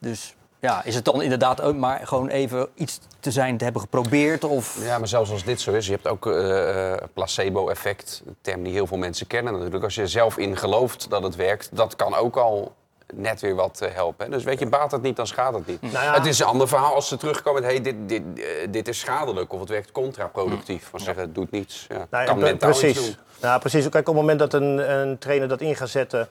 Dus 0.00 0.34
ja, 0.64 0.84
is 0.84 0.94
het 0.94 1.04
dan 1.04 1.22
inderdaad 1.22 1.60
ook 1.60 1.76
maar 1.76 2.06
gewoon 2.06 2.28
even 2.28 2.68
iets 2.74 3.00
te 3.20 3.30
zijn 3.30 3.56
te 3.56 3.64
hebben 3.64 3.82
geprobeerd? 3.82 4.44
Of... 4.44 4.84
Ja, 4.84 4.98
maar 4.98 5.08
zelfs 5.08 5.30
als 5.30 5.44
dit 5.44 5.60
zo 5.60 5.72
is, 5.72 5.86
je 5.86 5.92
hebt 5.92 6.06
ook 6.06 6.26
eh, 6.26 6.92
eh, 6.92 7.02
placebo-effect. 7.12 8.22
Een 8.26 8.36
term 8.40 8.62
die 8.62 8.72
heel 8.72 8.86
veel 8.86 8.96
mensen 8.96 9.26
kennen 9.26 9.52
natuurlijk. 9.52 9.84
Als 9.84 9.94
je 9.94 10.00
er 10.00 10.08
zelf 10.08 10.38
in 10.38 10.56
gelooft 10.56 11.10
dat 11.10 11.22
het 11.22 11.36
werkt, 11.36 11.68
dat 11.72 11.96
kan 11.96 12.14
ook 12.14 12.36
al 12.36 12.74
net 13.14 13.40
weer 13.40 13.54
wat 13.54 13.80
eh, 13.80 13.94
helpen. 13.94 14.24
hè. 14.24 14.30
Dus 14.30 14.44
weet 14.44 14.58
je, 14.58 14.66
baat 14.66 14.90
het 14.90 15.02
niet, 15.02 15.16
dan 15.16 15.26
schaadt 15.26 15.56
het 15.56 15.66
niet. 15.66 15.82
Nou 15.82 16.04
ja. 16.04 16.14
Het 16.14 16.26
is 16.26 16.38
een 16.38 16.46
ander 16.46 16.68
verhaal 16.68 16.94
als 16.94 17.08
ze 17.08 17.16
terugkomen 17.16 17.62
met... 17.62 17.70
Hey, 17.70 17.80
dit, 17.80 17.94
dit, 18.08 18.22
eh, 18.36 18.44
dit 18.70 18.88
is 18.88 18.98
schadelijk 18.98 19.52
of 19.52 19.60
het 19.60 19.68
werkt 19.68 19.92
contraproductief. 19.92 20.88
Van 20.90 21.00
zeggen, 21.00 21.22
het 21.22 21.34
doet 21.34 21.50
niets. 21.50 21.86
Ja, 21.88 22.06
Nou, 22.10 22.26
kan 22.26 22.38
mentaal 22.38 22.70
iets 22.70 22.80
precies. 22.80 23.06
doen. 23.06 23.16
Nou, 23.40 23.60
precies. 23.60 23.88
Kijk, 23.88 24.08
op 24.08 24.14
het 24.14 24.22
moment 24.22 24.38
dat 24.38 24.52
een, 24.52 24.90
een 25.00 25.18
trainer 25.18 25.48
dat 25.48 25.60
in 25.60 25.76
gaat 25.76 25.88
zetten 25.88 26.28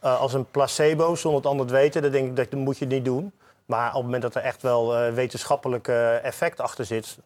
eh, 0.00 0.20
als 0.20 0.32
een 0.34 0.50
placebo, 0.50 1.14
zonder 1.14 1.40
het 1.40 1.50
ander 1.50 1.66
te 1.66 1.72
weten, 1.72 2.02
dan 2.02 2.10
denk 2.10 2.28
ik 2.28 2.36
dat, 2.36 2.50
dat 2.50 2.60
moet 2.60 2.78
je 2.78 2.86
niet 2.86 3.04
doen. 3.04 3.32
Maar 3.66 3.88
op 3.88 3.94
het 3.94 4.02
moment 4.02 4.22
dat 4.22 4.34
er 4.34 4.42
echt 4.42 4.62
wel 4.62 4.96
eh, 4.96 5.12
wetenschappelijk 5.12 5.88
effect 6.22 6.60
achter 6.60 6.84
zit, 6.84 7.18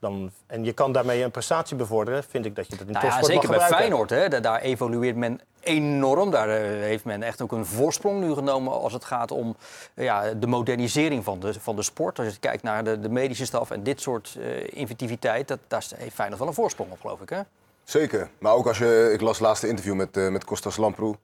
dan, 0.00 0.30
en 0.46 0.64
je 0.64 0.72
kan 0.72 0.92
daarmee 0.92 1.22
een 1.22 1.30
prestatie 1.30 1.76
bevorderen, 1.76 2.24
vind 2.24 2.44
ik 2.44 2.56
dat 2.56 2.66
je 2.70 2.76
dat 2.76 2.86
in 2.86 2.92
Nou 2.92 3.06
ja, 3.06 3.12
topsport 3.12 3.32
zeker 3.42 3.58
mag 3.58 3.68
bij. 3.68 3.78
Feyenoord, 3.78 4.10
hè, 4.10 4.28
daar, 4.28 4.42
daar 4.42 4.60
evolueert 4.60 5.16
men 5.16 5.40
enorm. 5.60 6.30
Daar 6.30 6.48
eh, 6.48 6.62
heeft 6.62 7.04
men 7.04 7.22
echt 7.22 7.42
ook 7.42 7.52
een 7.52 7.66
voorsprong 7.66 8.20
nu 8.20 8.34
genomen 8.34 8.72
als 8.72 8.92
het 8.92 9.04
gaat 9.04 9.30
om 9.30 9.56
eh, 9.94 10.04
ja, 10.04 10.34
de 10.34 10.46
modernisering 10.46 11.24
van 11.24 11.40
de, 11.40 11.54
van 11.60 11.76
de 11.76 11.82
sport. 11.82 12.18
Als 12.18 12.32
je 12.32 12.38
kijkt 12.40 12.62
naar 12.62 12.84
de, 12.84 13.00
de 13.00 13.08
medische 13.08 13.46
staf 13.46 13.70
en 13.70 13.82
dit 13.82 14.00
soort 14.00 14.36
eh, 14.40 14.66
inventiviteit, 14.78 15.48
dat, 15.48 15.58
daar 15.68 15.84
heeft 15.96 16.14
Feyenoord 16.14 16.38
wel 16.38 16.48
een 16.48 16.54
voorsprong 16.54 16.90
op, 16.90 17.00
geloof 17.00 17.20
ik. 17.20 17.28
Hè? 17.28 17.40
Zeker. 17.84 18.28
Maar 18.38 18.52
ook 18.52 18.66
als 18.66 18.78
je, 18.78 19.10
ik 19.12 19.20
las 19.20 19.38
het 19.38 19.46
laatste 19.46 19.68
interview 19.68 19.94
met, 19.94 20.16
eh, 20.16 20.28
met 20.28 20.44
Kostas 20.44 20.76
Lamproe. 20.76 21.16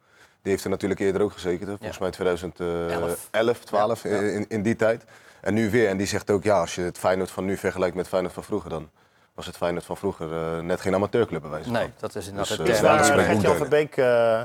Die 0.43 0.53
heeft 0.53 0.65
er 0.65 0.71
natuurlijk 0.71 1.01
eerder 1.01 1.23
ook 1.23 1.33
gezeten. 1.33 1.67
Volgens 1.67 1.97
Ja. 1.97 2.03
mij 2.03 2.11
2011, 2.11 3.29
Elf. 3.31 3.59
12, 3.65 4.03
Ja, 4.03 4.11
ja. 4.11 4.21
In, 4.21 4.45
in 4.49 4.63
die 4.63 4.77
tijd. 4.77 5.05
En 5.41 5.55
nu 5.55 5.71
weer. 5.71 5.89
En 5.89 5.97
die 5.97 6.07
zegt 6.07 6.31
ook, 6.31 6.43
ja, 6.43 6.61
als 6.61 6.75
je 6.75 6.83
het 6.83 6.99
Feyenoord 6.99 7.31
van 7.31 7.45
nu 7.45 7.57
vergelijkt 7.57 7.97
met 7.97 8.09
Feyenoord 8.09 8.35
van 8.35 8.45
vroeger... 8.45 8.71
dan 8.71 8.91
was 9.35 9.47
het 9.47 9.57
Feyenoord 9.57 9.85
van 9.85 9.97
vroeger 9.97 10.33
eh, 10.33 10.61
net 10.63 10.81
geen 10.81 10.95
amateurclub 10.95 11.41
bij 11.41 11.51
wijze 11.51 11.65
van. 11.65 11.73
Nee, 11.73 11.91
dat 11.99 12.15
is 12.15 12.29
inderdaad 12.29 12.57
Dus, 12.57 12.79
het 12.81 12.87
Gert-Jan 12.87 13.43
Boek 13.43 13.57
Verbeek 13.57 13.97
eh, 13.97 14.43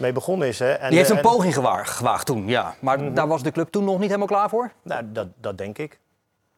mee 0.00 0.12
begonnen 0.12 0.48
is. 0.48 0.58
Hè. 0.58 0.72
En, 0.72 0.88
Die 0.88 0.98
heeft 0.98 1.10
een 1.10 1.16
en- 1.16 1.22
poging 1.22 1.54
gewaagd, 1.54 1.90
gewaagd 1.90 2.26
toen, 2.26 2.48
ja. 2.48 2.74
Maar 2.78 3.14
daar 3.14 3.28
was 3.28 3.42
de 3.42 3.50
club 3.52 3.70
toen 3.70 3.84
nog 3.84 3.94
niet 3.98 4.06
helemaal 4.06 4.26
klaar 4.26 4.48
voor? 4.48 4.70
Nou, 4.82 5.02
dat, 5.12 5.26
dat 5.40 5.58
denk 5.58 5.78
ik. 5.78 5.98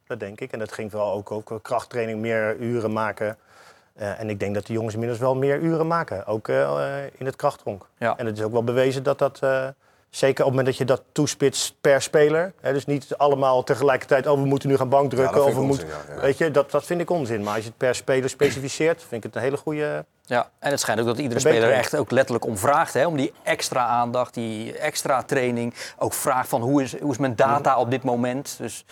Dat 0.07 0.21
denk 0.21 0.41
ik. 0.41 0.53
En 0.53 0.59
dat 0.59 0.73
ging 0.73 0.91
vooral 0.91 1.13
ook 1.13 1.31
over 1.31 1.61
krachttraining, 1.61 2.21
meer 2.21 2.57
uren 2.57 2.93
maken. 2.93 3.39
Eh, 3.95 4.21
en 4.21 4.31
ik 4.31 4.41
denk 4.41 4.55
dat 4.55 4.67
de 4.67 4.73
jongens 4.73 4.93
inmiddels 4.95 5.21
wel 5.21 5.35
meer 5.37 5.59
uren 5.61 5.87
maken, 5.87 6.27
ook 6.27 6.49
eh, 6.49 7.03
in 7.19 7.27
het 7.27 7.37
krachtronk. 7.37 7.87
Ja. 7.99 8.17
En 8.17 8.27
het 8.27 8.39
is 8.39 8.45
ook 8.45 8.53
wel 8.53 8.65
bewezen 8.65 9.03
dat 9.03 9.19
dat, 9.19 9.39
eh, 9.43 9.69
zeker 10.11 10.45
op 10.45 10.51
het 10.51 10.57
moment 10.57 10.67
dat 10.67 10.77
je 10.77 10.85
dat 10.85 11.03
toespitst 11.13 11.75
per 11.81 12.03
speler, 12.03 12.53
hè, 12.61 12.73
dus 12.73 12.87
niet 12.87 13.17
allemaal 13.17 13.63
tegelijkertijd, 13.63 14.27
oh 14.27 14.41
we 14.41 14.47
moeten 14.47 14.69
nu 14.69 14.77
gaan 14.77 14.89
bankdrukken. 14.89 15.41
Ja, 15.41 15.47
of 15.47 15.55
we 15.55 15.61
ik 15.61 15.67
moeten, 15.67 15.87
onzin, 15.87 16.01
ja, 16.09 16.15
ja. 16.15 16.21
Weet 16.21 16.39
je, 16.39 16.51
dat, 16.51 16.71
dat 16.71 16.85
vind 16.85 17.01
ik 17.01 17.11
onzin. 17.11 17.43
Maar 17.43 17.55
als 17.55 17.63
je 17.63 17.69
het 17.69 17.79
per 17.79 17.95
speler 17.95 18.31
specificeert, 18.31 19.01
vind 19.01 19.13
ik 19.13 19.23
het 19.23 19.35
een 19.35 19.43
hele 19.43 19.57
goede... 19.57 20.05
Ja, 20.29 20.51
en 20.59 20.71
het 20.71 20.81
schijnt 20.81 21.01
ook 21.01 21.07
dat 21.07 21.19
iedere 21.19 21.41
speler 21.41 21.71
echt 21.73 21.97
ook 21.97 22.11
letterlijk 22.11 22.45
om 22.47 22.59
vraagt. 22.59 22.95
Hè? 22.95 23.07
Om 23.07 23.17
die 23.17 23.33
extra 23.43 23.87
aandacht, 23.87 24.35
die 24.35 24.79
extra 24.79 25.23
training. 25.23 25.75
Ook 25.99 26.13
vraagt 26.15 26.49
van 26.49 26.61
hoe 26.63 26.83
is, 26.83 26.99
hoe 27.01 27.11
is 27.11 27.19
mijn 27.19 27.37
data 27.37 27.79
op 27.79 27.91
dit 27.91 28.03
moment. 28.03 28.55
Dus 28.59 28.85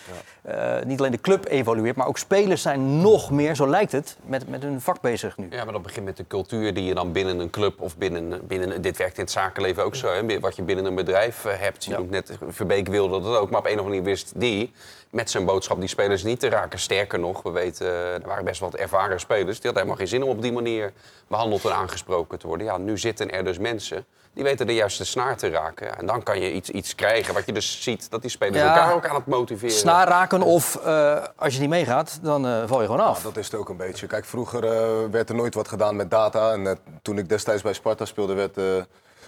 eh, 0.43 0.77
niet 0.85 0.99
alleen 0.99 1.11
de 1.11 1.21
club 1.21 1.47
evolueert, 1.49 1.97
maar 1.97 2.07
ook 2.07 2.19
spelers 2.19 2.63
zijn 2.63 3.01
nog 3.01 3.31
meer, 3.31 3.55
zo 3.55 3.69
lijkt 3.69 3.93
het, 3.93 4.17
met, 4.27 4.49
met 4.49 4.63
hun 4.63 4.81
vak 4.81 5.01
bezig 5.01 5.37
nu. 5.37 5.47
Ja, 5.51 5.65
maar 5.65 5.73
dat 5.73 5.83
begint 5.83 6.05
met 6.05 6.17
de 6.17 6.27
cultuur 6.27 6.75
die 6.75 6.85
je 6.85 6.95
dan 6.95 7.13
binnen 7.13 7.39
een 7.39 7.51
club 7.51 7.81
of 7.81 7.97
binnen, 7.97 8.47
binnen 8.47 8.83
dit 8.83 8.97
werkt 8.97 9.17
in 9.17 9.23
het 9.23 9.33
zakenleven 9.33 9.85
ook 9.85 9.95
zo. 9.95 10.13
Hè? 10.13 10.41
Wat 10.41 10.57
je 10.57 10.63
binnen 10.63 10.85
een 10.85 10.95
bedrijf 10.95 11.45
eh, 11.45 11.53
hebt. 11.59 11.85
Je 11.85 11.91
Ja. 11.91 11.99
net, 12.11 12.39
Verbeek 12.49 12.89
wilde 12.89 13.21
dat 13.21 13.37
ook, 13.37 13.51
maar 13.51 13.59
op 13.61 13.67
een 13.67 13.73
of 13.73 13.79
andere 13.79 13.97
manier 13.97 14.03
wist 14.03 14.33
die 14.37 14.73
met 15.15 15.31
zijn 15.31 15.45
boodschap 15.45 15.81
die 15.81 15.89
spelers 15.89 16.23
niet 16.23 16.41
te 16.41 16.49
raken. 16.49 16.79
Sterker 16.79 17.19
nog, 17.19 17.43
we 17.43 17.51
weten, 17.51 17.87
er 17.93 18.27
waren 18.27 18.45
best 18.45 18.61
wat 18.61 18.75
ervaren 18.75 19.21
spelers. 19.21 19.61
Die 19.61 19.71
hadden 19.71 19.75
helemaal 19.75 19.97
geen 19.97 20.09
zin 20.09 20.23
om 20.23 20.29
op 20.29 20.43
die 20.43 20.53
manier 20.53 20.93
behandeld 21.29 21.65
en 21.65 21.75
aangesproken 21.75 22.39
te 22.39 22.47
worden. 22.47 22.67
Ja, 22.67 22.77
nu 22.77 22.99
zitten 22.99 23.31
er 23.31 23.45
dus 23.45 23.59
mensen 23.59 24.05
die 24.33 24.45
weten 24.45 24.67
de 24.67 24.75
juiste 24.75 25.05
snaar 25.05 25.37
te 25.37 25.49
raken. 25.51 25.99
En 25.99 26.07
dan 26.07 26.23
kan 26.23 26.41
je 26.41 26.53
iets, 26.53 26.71
iets 26.71 26.95
krijgen 26.95 27.35
wat 27.35 27.47
je 27.47 27.53
dus 27.53 27.83
ziet 27.83 28.11
dat 28.11 28.21
die 28.21 28.31
spelers 28.31 28.57
Ja. 28.59 28.69
elkaar 28.69 28.95
ook 28.95 29.07
aan 29.07 29.15
het 29.15 29.27
motiveren. 29.27 29.75
Snaar 29.75 30.09
raken 30.09 30.43
of 30.43 30.77
eh, 30.77 31.25
als 31.37 31.55
je 31.55 31.61
niet 31.61 31.69
meegaat, 31.69 32.19
dan 32.23 32.47
eh, 32.47 32.63
val 32.67 32.81
je 32.81 32.87
gewoon 32.87 33.05
af. 33.07 33.17
Ja, 33.17 33.23
dat 33.25 33.37
is 33.37 33.47
het 33.51 33.61
ook 33.61 33.69
een 33.69 33.77
beetje. 33.77 34.07
Kijk, 34.07 34.25
vroeger 34.25 34.65
eh, 34.65 34.89
werd 35.11 35.29
er 35.29 35.35
nooit 35.35 35.55
wat 35.55 35.69
gedaan 35.69 35.97
met 35.97 36.11
data. 36.11 36.53
En 36.53 36.79
toen 37.03 37.19
ik 37.19 37.29
destijds 37.29 37.63
bij 37.63 37.73
Sparta 37.73 38.05
speelde, 38.05 38.35
werd, 38.35 38.57
eh, 38.57 38.65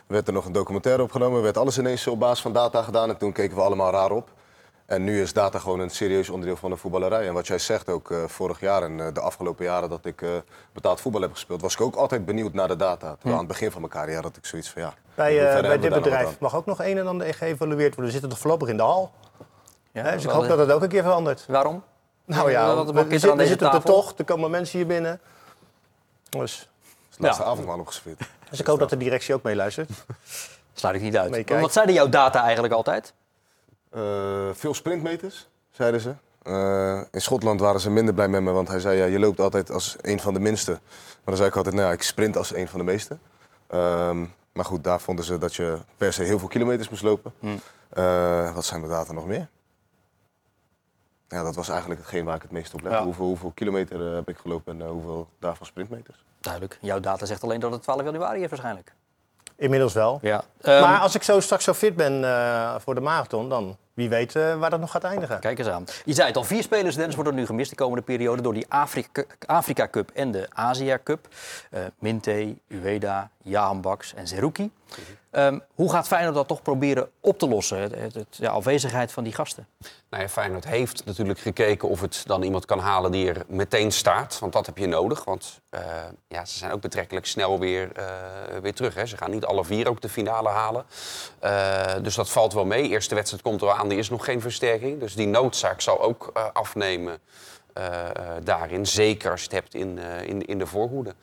werd 0.07 0.27
er 0.27 0.33
nog 0.33 0.45
een 0.45 0.53
documentaire 0.53 1.03
opgenomen. 1.03 1.43
Werd 1.43 1.57
alles 1.59 1.79
ineens 1.79 2.07
op 2.07 2.19
basis 2.19 2.41
van 2.43 2.53
data 2.53 2.83
gedaan. 2.83 3.09
En 3.09 3.17
toen 3.17 3.33
keken 3.33 3.57
we 3.57 3.63
allemaal 3.63 3.93
raar 3.93 4.11
op. 4.11 4.29
En 4.87 5.05
nu 5.05 5.23
is 5.23 5.33
data 5.33 5.59
gewoon 5.59 5.81
een 5.81 5.91
serieus 5.91 6.29
onderdeel 6.29 6.57
van 6.57 6.71
de 6.71 6.77
voetballerij. 6.77 7.27
En 7.27 7.35
wat 7.35 7.47
jij 7.47 7.59
zegt 7.59 7.89
ook 7.89 8.11
eh, 8.11 8.25
vorig 8.27 8.61
jaar 8.61 8.83
en 8.83 9.01
eh, 9.01 9.15
de 9.15 9.21
afgelopen 9.21 9.65
jaren 9.65 9.89
dat 9.89 10.05
ik 10.05 10.23
eh, 10.23 10.31
betaald 10.73 11.01
voetbal 11.01 11.21
heb 11.21 11.33
gespeeld, 11.33 11.61
was 11.61 11.75
ik 11.75 11.81
ook 11.81 11.95
altijd 11.95 12.25
benieuwd 12.25 12.53
naar 12.53 12.69
de 12.69 12.77
data. 12.77 13.13
Terwijl 13.15 13.35
aan 13.35 13.39
het 13.39 13.49
begin 13.49 13.71
van 13.71 13.81
mijn 13.81 13.93
carrière 13.93 14.23
had 14.23 14.37
ik 14.37 14.47
zoiets 14.47 14.71
van 14.71 14.83
ja. 14.83 14.95
Bij, 15.15 15.55
eh, 15.55 15.61
bij 15.61 15.79
dit 15.79 15.93
bedrijf 15.93 16.39
mag 16.39 16.57
ook 16.57 16.67
nog 16.67 16.83
een 16.83 16.99
en 16.99 17.07
ander 17.07 17.35
geëvalueerd 17.35 17.89
worden. 17.89 18.05
We 18.05 18.11
zitten 18.11 18.29
toch 18.29 18.39
voorlopig 18.39 18.69
in 18.69 18.77
de 18.77 18.83
hal. 18.83 19.13
Ja? 19.93 20.03
Dus 20.03 20.23
ik 20.23 20.31
wel, 20.31 20.37
hoop 20.37 20.49
dat 20.49 20.59
het 20.59 20.73
ook 20.73 20.83
een 20.83 20.89
keer 20.89 21.03
verandert. 21.03 21.47
Waarom? 21.47 21.83
Nou 22.25 22.51
ja, 22.51 22.75
wat 22.75 22.91
we, 22.91 23.01
er 23.01 23.05
aan 23.05 23.11
zitten, 23.11 23.49
we 23.49 23.57
tafel? 23.57 23.81
tocht, 23.81 24.19
er 24.19 24.25
komen 24.25 24.51
mensen 24.51 24.79
hier 24.79 24.87
binnen. 24.87 25.21
Dus? 26.29 26.59
Het 26.59 27.19
de 27.19 27.23
laatste 27.23 27.43
Ja. 27.43 27.49
avondmaal 27.49 27.79
opgesfeerd. 27.79 28.19
dus 28.51 28.61
ik 28.61 28.67
hoop 28.67 28.79
dat 28.79 28.91
de 28.91 28.97
directie 28.97 29.35
ook 29.35 29.43
meeluistert. 29.43 29.91
Sluit 30.75 30.97
ik 30.97 31.03
niet 31.03 31.17
uit. 31.17 31.51
Wat 31.61 31.73
zeiden 31.73 31.95
jouw 31.95 32.09
data 32.09 32.43
eigenlijk 32.43 32.75
altijd? 32.75 33.13
Eh, 33.91 34.49
veel 34.53 34.75
sprintmeters, 34.75 35.49
zeiden 35.71 36.01
ze. 36.01 36.15
Eh, 36.43 37.01
in 37.11 37.21
Schotland 37.21 37.61
waren 37.61 37.81
ze 37.81 37.91
minder 37.91 38.15
blij 38.15 38.29
met 38.29 38.43
me, 38.43 38.51
want 38.51 38.69
hij 38.69 38.81
zei: 38.81 38.99
ja, 38.99 39.05
je 39.05 39.19
loopt 39.19 39.41
altijd 39.41 39.71
als 39.71 39.97
een 40.01 40.21
van 40.21 40.35
de 40.35 40.41
minste. 40.41 40.71
Maar 40.71 41.25
dan 41.25 41.37
zei 41.37 41.49
ik 41.49 41.57
altijd: 41.57 41.75
nou 41.75 41.87
ja, 41.87 41.93
ik 41.93 42.03
sprint 42.03 42.37
als 42.37 42.55
een 42.55 42.69
van 42.69 42.79
de 42.79 42.85
meeste. 42.85 43.19
Ehm, 43.67 44.25
maar 44.53 44.65
goed, 44.65 44.85
daar 44.85 45.01
vonden 45.01 45.25
ze 45.25 45.39
dat 45.39 45.55
je 45.55 45.79
per 45.97 46.13
se 46.13 46.23
heel 46.23 46.39
veel 46.39 46.49
kilometers 46.49 46.89
moest 46.89 47.03
lopen. 47.03 47.33
Eh, 47.89 48.55
wat 48.55 48.65
zijn 48.65 48.83
de 48.83 48.89
data 48.89 49.13
nog 49.13 49.27
meer? 49.27 49.49
Ja, 51.29 51.43
dat 51.43 51.55
was 51.55 51.69
eigenlijk 51.69 52.01
hetgeen 52.01 52.25
waar 52.25 52.37
ik 52.37 52.43
het 52.43 52.51
meest 52.51 52.75
op 52.75 52.83
let. 52.83 52.93
Ja. 52.93 53.05
Hoeveel, 53.05 53.27
hoeveel 53.27 53.53
kilometer 53.55 54.15
heb 54.15 54.29
ik 54.29 54.37
gelopen 54.37 54.81
en 54.81 54.89
hoeveel 54.89 55.29
daarvan 55.39 55.67
sprintmeters? 55.67 56.25
Duidelijk. 56.41 56.79
Jouw 56.81 57.01
data 57.01 57.27
zegt 57.27 57.43
alleen 57.43 57.61
dat 57.61 57.73
het 57.73 57.83
12 57.83 58.03
januari 58.03 58.43
is 58.43 58.49
waarschijnlijk. 58.49 58.95
Inmiddels 59.57 59.93
wel. 59.93 60.19
Ja. 60.23 60.45
maar 60.63 61.01
als 61.01 61.15
ik 61.15 61.23
zo 61.23 61.41
straks 61.41 61.65
zo 61.65 61.73
fit 61.73 61.97
ben 61.97 62.25
eh, 62.25 62.75
voor 62.79 62.95
de 62.95 63.01
marathon, 63.01 63.49
dan 63.49 63.77
wie 63.97 64.09
weet 64.09 64.37
eh, 64.37 64.59
waar 64.59 64.71
dat 64.71 64.81
nog 64.81 64.91
gaat 64.91 65.05
eindigen. 65.05 65.41
Kijk 65.41 65.59
eens 65.59 65.69
aan. 65.69 65.85
Je 66.05 66.15
zei 66.15 66.27
het 66.29 66.37
al, 66.37 66.45
vier 66.45 66.63
spelers 66.63 66.95
Dennis 66.97 67.15
worden 67.15 67.35
nu 67.35 67.47
gemist 67.47 67.71
de 67.71 67.77
komende 67.77 68.03
periode 68.05 68.43
door 68.43 68.55
die 68.55 68.67
Afrika, 68.69 69.25
Afrika 69.47 69.89
Cup 69.89 70.11
en 70.15 70.31
de 70.33 70.49
Asia 70.53 70.99
Cup. 71.05 71.29
Eh 71.71 71.81
Minte, 71.99 72.57
Ueda, 72.69 73.31
Jahan 73.43 73.81
Baks 73.81 74.15
en 74.15 74.27
Zerouki. 74.29 74.71
Ehm, 75.31 75.59
hoe 75.75 75.91
gaat 75.91 76.07
Feyenoord 76.07 76.35
dat 76.35 76.49
toch 76.49 76.63
proberen 76.63 77.09
op 77.21 77.39
te 77.39 77.49
lossen, 77.49 77.79
het, 77.81 77.95
het- 77.95 78.15
het- 78.15 78.37
de 78.39 78.49
afwezigheid 78.49 79.13
van 79.13 79.25
die 79.25 79.33
gasten? 79.33 79.67
Nou 80.11 80.23
ja, 80.23 80.29
Feyenoord 80.29 80.65
heeft 80.65 81.05
natuurlijk 81.05 81.39
gekeken 81.39 81.89
of 81.89 82.01
het 82.01 82.23
dan 82.27 82.43
iemand 82.43 82.65
kan 82.65 82.79
halen 82.79 83.11
die 83.13 83.29
er 83.29 83.43
meteen 83.49 83.93
staat. 83.93 84.39
Want 84.39 84.53
dat 84.53 84.67
heb 84.67 84.79
je 84.79 84.87
nodig. 84.87 85.25
Want 85.25 85.61
eh, 85.71 85.81
ja, 86.29 86.45
ze 86.45 86.59
zijn 86.59 86.73
ook 86.73 86.81
betrekkelijk 86.81 87.27
snel 87.27 87.59
weer, 87.59 87.93
eh, 87.97 88.05
weer 88.63 88.75
terug. 88.75 88.95
Hè. 88.95 89.07
Ze 89.07 89.17
gaan 89.17 89.31
niet 89.31 89.45
alle 89.45 89.65
vier 89.65 89.89
ook 89.89 90.01
de 90.01 90.09
finale 90.09 90.49
halen. 90.49 90.85
Eh, 91.39 91.95
dus 92.03 92.15
dat 92.15 92.31
valt 92.31 92.53
wel 92.53 92.65
mee. 92.65 92.89
Eerste 92.89 93.15
wedstrijd 93.15 93.43
komt 93.43 93.63
er 93.63 93.71
aan, 93.71 93.86
die 93.89 93.99
is 93.99 94.11
nog 94.11 94.25
geen 94.25 94.41
versterking. 94.41 95.01
Dus 95.01 95.15
die 95.15 95.27
noodzaak 95.27 95.81
zal 95.81 96.01
ook 96.01 96.31
eh, 96.35 96.45
afnemen 96.53 97.19
eh, 97.73 98.05
eh, 98.05 98.13
daarin. 98.45 98.87
Zeker 98.87 99.31
als 99.31 99.41
je 99.41 99.47
het 99.47 99.55
hebt 99.55 99.75
in, 99.75 99.99
in, 100.25 100.47
in 100.47 100.59
de 100.59 100.67
voorhoede. 100.67 101.15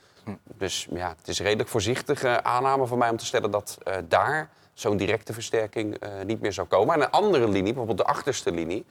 Dus 0.58 0.88
ja, 0.92 1.16
het 1.18 1.28
is 1.28 1.40
redelijk 1.40 1.70
voorzichtige 1.70 2.44
aanname 2.44 2.88
van 2.88 2.98
mij 2.98 3.10
om 3.10 3.18
te 3.18 3.26
stellen 3.26 3.52
dat 3.52 3.78
daar 4.08 4.50
zo'n 4.74 4.98
directe 4.98 5.34
versterking 5.34 5.98
niet 6.26 6.42
meer 6.42 6.54
zou 6.54 6.68
komen. 6.68 6.96
En 6.96 7.02
een 7.02 7.10
andere 7.10 7.48
linie, 7.48 7.64
bijvoorbeeld 7.74 7.98
de 7.98 8.14
achterste 8.14 8.52
linie, 8.52 8.86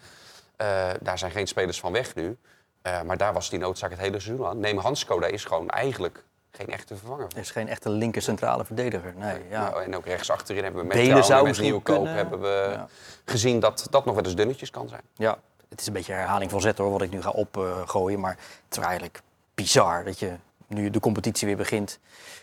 daar 1.01 1.19
zijn 1.19 1.31
geen 1.31 1.47
spelers 1.47 1.81
van 1.81 1.93
weg 1.93 2.15
nu. 2.15 2.37
Maar 2.83 3.17
daar 3.17 3.33
was 3.33 3.51
die 3.51 3.59
noodzaak 3.59 3.91
het 3.91 3.99
hele 3.99 4.21
seizoen 4.21 4.47
aan. 4.47 4.61
Neem 4.61 4.79
Hansko, 4.79 5.21
daar 5.21 5.31
is 5.31 5.45
gewoon 5.45 5.69
eigenlijk 5.69 6.25
geen 6.53 6.67
echte 6.69 6.97
vervanger. 6.97 7.27
Er 7.35 7.39
is 7.39 7.51
geen 7.51 7.69
echte 7.69 7.91
linker 7.91 8.23
centrale 8.23 8.65
verdediger. 8.65 9.13
Nee, 9.17 9.39
ja. 9.51 9.71
Nou, 9.71 9.83
en 9.83 9.97
ook 9.97 10.07
rechts 10.07 10.31
achterin 10.31 10.63
hebben 10.63 10.81
we 10.83 10.87
met 10.87 10.97
Trouwen 10.97 11.25
zou 11.25 11.47
met 11.47 11.61
Nieuwkoop 11.61 11.95
kunnen. 11.97 12.15
hebben 12.15 12.41
we 12.41 12.69
Ja. 12.73 12.89
gezien 13.25 13.61
dat 13.61 13.87
dat 13.91 14.05
nog 14.05 14.15
wel 14.15 14.25
eens 14.25 14.35
dunnetjes 14.37 14.71
kan 14.71 14.89
zijn. 14.89 15.03
Ja, 15.17 15.39
het 15.69 15.81
is 15.81 15.87
een 15.87 15.93
beetje 15.93 16.13
herhaling 16.13 16.51
van 16.51 16.61
zet 16.61 16.79
hoor, 16.79 16.91
wat 16.91 17.03
ik 17.03 17.11
nu 17.11 17.23
ga 17.23 17.31
opgooien. 17.31 18.21
maar 18.21 18.37
het 18.69 18.77
is 18.79 18.85
eigenlijk 18.85 19.21
bizar 19.55 20.05
dat 20.05 20.19
je 20.19 20.33
nu 20.67 20.91
de 20.91 21.01
competitie 21.01 21.47
weer 21.47 21.57
begint. 21.57 21.99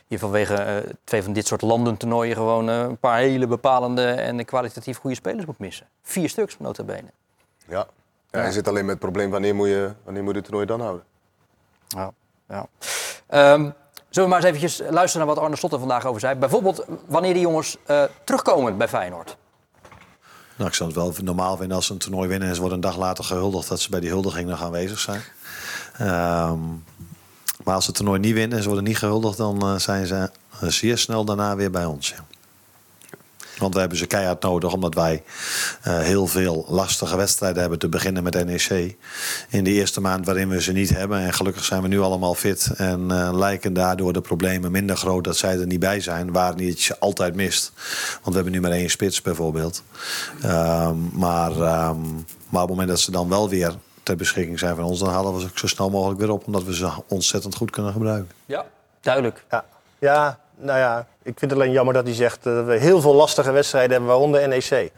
Je 0.07 0.19
vanwege 0.19 0.53
eh, 0.55 0.89
twee 1.03 1.23
van 1.23 1.33
dit 1.33 1.47
soort 1.47 1.61
landentoernooien 1.61 2.35
gewoon 2.35 2.69
eh, 2.69 2.79
een 2.79 2.97
paar 2.97 3.17
hele 3.17 3.47
bepalende 3.47 4.05
en 4.11 4.45
kwalitatief 4.45 4.97
goede 4.97 5.15
spelers 5.15 5.45
moet 5.45 5.59
missen. 5.59 5.87
Vier 6.01 6.29
stuks, 6.29 6.57
nota 6.59 6.83
bene. 6.83 7.07
Ja. 7.67 7.87
ja. 8.29 8.45
Je 8.45 8.51
zit 8.51 8.67
alleen 8.67 8.81
met 8.85 8.91
het 8.91 8.99
probleem, 8.99 9.29
wanneer 9.29 9.55
moet 9.55 9.67
je, 9.67 9.93
wanneer 10.03 10.23
moet 10.23 10.31
je 10.31 10.37
het 10.37 10.45
toernooi 10.47 10.65
dan 10.67 10.81
houden? 10.81 11.03
Ja, 11.87 12.11
ja. 12.47 12.67
Ehm, 13.27 13.69
zullen 14.09 14.29
we 14.29 14.35
maar 14.35 14.45
eens 14.45 14.55
eventjes 14.55 14.81
luisteren 14.89 15.25
naar 15.25 15.35
wat 15.35 15.43
Arne 15.43 15.55
Slot 15.55 15.73
er 15.73 15.79
vandaag 15.79 16.05
over 16.05 16.19
zei? 16.19 16.35
Bijvoorbeeld 16.35 16.85
wanneer 17.07 17.33
die 17.33 17.41
jongens 17.41 17.77
eh, 17.85 18.03
terugkomen 18.23 18.77
bij 18.77 18.87
Feyenoord. 18.87 19.37
Nou, 20.55 20.69
ik 20.69 20.75
zou 20.75 20.89
het 20.89 20.97
wel 20.97 21.13
normaal 21.23 21.57
vinden 21.57 21.75
als 21.75 21.85
ze 21.85 21.93
een 21.93 21.99
toernooi 21.99 22.27
winnen 22.27 22.47
en 22.47 22.53
ze 22.53 22.61
worden 22.61 22.77
een 22.77 22.89
dag 22.89 22.97
later 22.97 23.23
gehuldigd, 23.23 23.69
dat 23.69 23.79
ze 23.79 23.89
bij 23.89 23.99
die 23.99 24.09
huldiging 24.09 24.49
nog 24.49 24.63
aanwezig 24.63 24.99
zijn. 24.99 25.21
Ehm, 25.97 26.59
maar 27.63 27.75
als 27.75 27.83
ze 27.83 27.89
het 27.89 27.99
toernooi 27.99 28.19
niet 28.19 28.33
winnen 28.33 28.57
en 28.57 28.63
ze 28.63 28.69
worden 28.69 28.87
niet 28.87 28.97
gehuldigd, 28.97 29.37
dan 29.37 29.61
eh, 29.61 29.75
zijn 29.75 30.05
ze 30.05 30.31
eh, 30.59 30.69
zeer 30.69 30.97
snel 30.97 31.25
daarna 31.25 31.55
weer 31.55 31.71
bij 31.71 31.85
ons. 31.85 32.13
Want 33.59 33.73
we 33.73 33.79
hebben 33.79 33.97
ze 33.97 34.05
keihard 34.05 34.41
nodig, 34.41 34.73
omdat 34.73 34.93
wij 34.93 35.23
eh, 35.81 35.99
heel 35.99 36.27
veel 36.27 36.65
lastige 36.67 37.17
wedstrijden 37.17 37.59
hebben. 37.59 37.79
Te 37.79 37.89
beginnen 37.89 38.23
met 38.23 38.45
NEC. 38.45 38.97
In 39.49 39.63
de 39.63 39.71
eerste 39.71 40.01
maand 40.01 40.25
waarin 40.25 40.49
we 40.49 40.61
ze 40.61 40.71
niet 40.71 40.89
hebben. 40.89 41.19
En 41.19 41.33
gelukkig 41.33 41.63
zijn 41.63 41.81
we 41.81 41.87
nu 41.87 41.99
allemaal 41.99 42.35
fit. 42.35 42.71
En 42.77 43.11
eh, 43.11 43.29
lijken 43.33 43.73
daardoor 43.73 44.13
de 44.13 44.21
problemen 44.21 44.71
minder 44.71 44.97
groot 44.97 45.23
dat 45.23 45.37
zij 45.37 45.59
er 45.59 45.65
niet 45.65 45.79
bij 45.79 45.99
zijn. 45.99 46.31
Waar 46.31 46.55
niet 46.55 46.83
je 46.83 46.99
altijd 46.99 47.35
mist. 47.35 47.71
Want 48.11 48.25
we 48.25 48.33
hebben 48.33 48.51
nu 48.51 48.61
maar 48.61 48.71
één 48.71 48.89
spits 48.89 49.21
bijvoorbeeld. 49.21 49.83
Ehm, 50.41 50.95
maar, 51.13 51.51
ehm, 51.51 52.01
maar 52.49 52.63
op 52.63 52.67
het 52.67 52.69
moment 52.69 52.87
dat 52.87 52.99
ze 52.99 53.11
dan 53.11 53.29
wel 53.29 53.49
weer 53.49 53.75
ter 54.03 54.15
beschikking 54.15 54.59
zijn 54.59 54.75
van 54.75 54.83
ons, 54.83 54.99
dan 54.99 55.09
halen 55.09 55.33
we 55.33 55.39
ze 55.39 55.45
ook 55.45 55.57
zo 55.57 55.67
snel 55.67 55.89
mogelijk 55.89 56.19
weer 56.19 56.31
op. 56.31 56.45
Omdat 56.45 56.63
we 56.63 56.75
ze 56.75 56.89
ontzettend 57.07 57.55
goed 57.55 57.71
kunnen 57.71 57.91
gebruiken. 57.91 58.31
Ja, 58.45 58.65
duidelijk. 59.01 59.45
Ja. 59.49 59.65
ja, 59.99 60.39
nou 60.59 60.79
ja, 60.79 60.99
ik 61.23 61.39
vind 61.39 61.51
het 61.51 61.59
alleen 61.59 61.71
jammer 61.71 61.93
dat 61.93 62.05
hij 62.05 62.13
zegt 62.13 62.45
eh, 62.45 62.53
dat 62.55 62.65
we 62.65 62.77
heel 62.77 63.01
veel 63.01 63.13
lastige 63.13 63.51
wedstrijden 63.51 63.91
hebben, 63.91 64.09
waaronder 64.09 64.47
NEC. 64.47 64.91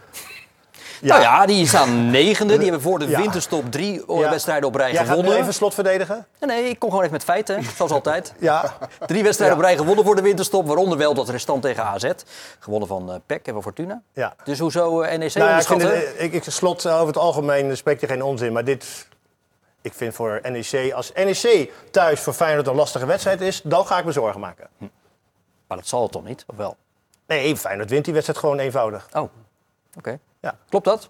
Nou 1.02 1.22
ja, 1.22 1.46
die 1.46 1.68
staan 1.68 2.10
negende. 2.10 2.54
Die 2.54 2.64
hebben 2.64 2.82
voor 2.82 3.00
de 3.00 3.08
Ja. 3.08 3.20
winterstop 3.20 3.72
drie 3.72 4.06
eh, 4.08 4.20
Ja. 4.20 4.30
wedstrijden 4.30 4.68
op 4.68 4.76
rij 4.76 4.92
Jij 4.92 4.96
gaat 4.98 5.08
nu 5.08 5.14
gewonnen. 5.16 5.42
even 5.42 5.54
slot 5.54 5.74
verdedigen? 5.74 6.26
Nee, 6.40 6.62
nee, 6.62 6.70
ik 6.70 6.80
kom 6.80 6.90
gewoon 6.90 7.04
even 7.04 7.16
met 7.16 7.24
feiten, 7.26 7.64
zoals 7.76 7.92
altijd. 7.92 8.34
Ja. 8.40 8.74
Drie 9.06 9.24
wedstrijden 9.24 9.58
op 9.58 9.64
rij 9.64 9.78
gewonnen 9.78 10.06
voor 10.06 10.16
de 10.16 10.22
winterstop. 10.22 10.68
Waaronder 10.68 10.98
wel 10.98 11.14
dat 11.14 11.30
restant 11.30 11.62
tegen 11.62 11.84
AZ. 11.84 12.10
Gewonnen 12.60 12.88
van 12.88 13.12
eh 13.12 13.16
PEC 13.26 13.48
en 13.48 13.54
van 13.54 13.62
Fortuna. 13.62 14.02
ja. 14.14 14.34
Dus 14.44 14.60
hoezo 14.60 15.00
NEC 15.02 15.10
Nou 15.10 15.20
ja, 15.50 15.58
ik, 15.60 15.66
vind 15.66 15.82
onderschatten? 15.82 15.98
het, 15.98 16.16
ik, 16.20 16.34
ik 16.34 16.44
slot 16.44 16.86
over 16.88 17.08
het 17.08 17.18
algemeen 17.18 17.78
spreekt 17.78 18.02
je 18.02 18.08
geen 18.08 18.24
onzin, 18.24 18.52
maar 18.54 18.64
dit... 18.64 19.08
Ik 19.82 19.94
vind 19.94 20.14
voor 20.16 20.40
NEC, 20.44 20.92
als 20.94 21.12
NEC 21.16 21.72
thuis 21.92 22.20
voor 22.20 22.34
Feyenoord 22.34 22.68
een 22.68 22.76
lastige 22.76 23.06
wedstrijd 23.06 23.42
is, 23.42 23.62
dan 23.64 23.86
ga 23.86 23.98
ik 23.98 24.06
me 24.06 24.12
zorgen 24.12 24.40
maken. 24.40 24.68
Maar 25.72 25.80
dat 25.80 25.90
zal 25.90 26.02
het 26.02 26.12
toch 26.12 26.24
niet, 26.24 26.44
of 26.48 26.56
wel? 26.56 26.78
Nee, 27.28 27.58
Feyenoord 27.58 27.90
wint 27.90 28.04
die 28.06 28.14
wedstrijd 28.14 28.40
gewoon 28.40 28.60
eenvoudig. 28.60 29.08
Oh, 29.14 29.30
oké. 29.98 30.20
Ja. 30.40 30.58
Klopt 30.70 30.86
dat? 30.86 31.10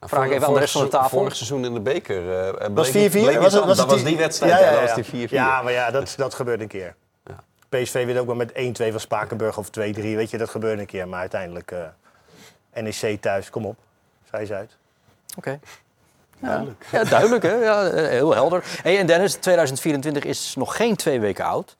Vraag 0.00 0.24
ik 0.26 0.30
even 0.32 0.46
aan 0.46 0.52
de 0.54 0.58
rest 0.60 0.72
van 0.72 0.82
de 0.82 0.88
tafel. 0.88 1.18
Vorig 1.18 1.36
seizoen 1.36 1.64
in 1.64 1.74
de 1.74 1.80
beker. 1.80 2.38
eh, 2.46 2.54
bleek 2.56 2.76
Was 2.76 2.88
4-4? 2.88 2.92
het- 2.92 3.10
bleek 3.10 3.24
het 3.26 3.34
Was 3.42 3.44
het- 3.44 3.52
dan. 3.52 3.66
was 3.68 3.76
dat 3.76 3.86
was 3.90 4.02
die 4.02 4.16
wedstrijd, 4.16 4.60
ja, 4.60 4.70
dat 4.70 4.80
was 4.80 4.94
die 4.94 5.04
4-4. 5.04 5.34
Ja, 5.36 5.62
maar 5.62 5.72
ja, 5.72 5.90
dat, 5.90 6.14
dat 6.16 6.34
gebeurt 6.34 6.60
een 6.60 6.68
keer. 6.68 6.94
PSV 7.68 8.04
wint 8.06 8.18
ook 8.18 8.26
wel 8.26 8.34
met 8.34 8.52
1-2 8.52 8.90
van 8.90 9.00
Spakenburg 9.00 9.58
of 9.58 9.68
2-3. 9.70 10.16
Weet 10.16 10.30
je, 10.30 10.38
dat 10.38 10.50
gebeurt 10.50 10.78
een 10.78 10.86
keer. 10.86 11.08
Maar 11.08 11.20
uiteindelijk 11.20 11.70
eh, 11.70 12.82
NEC 12.82 13.20
thuis, 13.20 13.50
kom 13.50 13.66
op. 13.66 13.76
Zij 14.30 14.46
ze 14.46 14.54
uit. 14.54 14.76
Oké. 15.36 15.58
Duidelijk. 16.38 16.86
Ja, 16.92 17.04
duidelijk, 17.04 17.42
hè? 17.42 17.52
Ja, 17.54 17.86
eh, 17.88 18.08
heel 18.08 18.34
helder. 18.34 18.64
Hey, 18.82 18.98
en 18.98 19.06
Dennis, 19.06 19.34
2024 19.34 20.24
is 20.24 20.54
nog 20.56 20.76
geen 20.76 20.96
twee 20.96 21.20
weken 21.20 21.44
oud. 21.44 21.76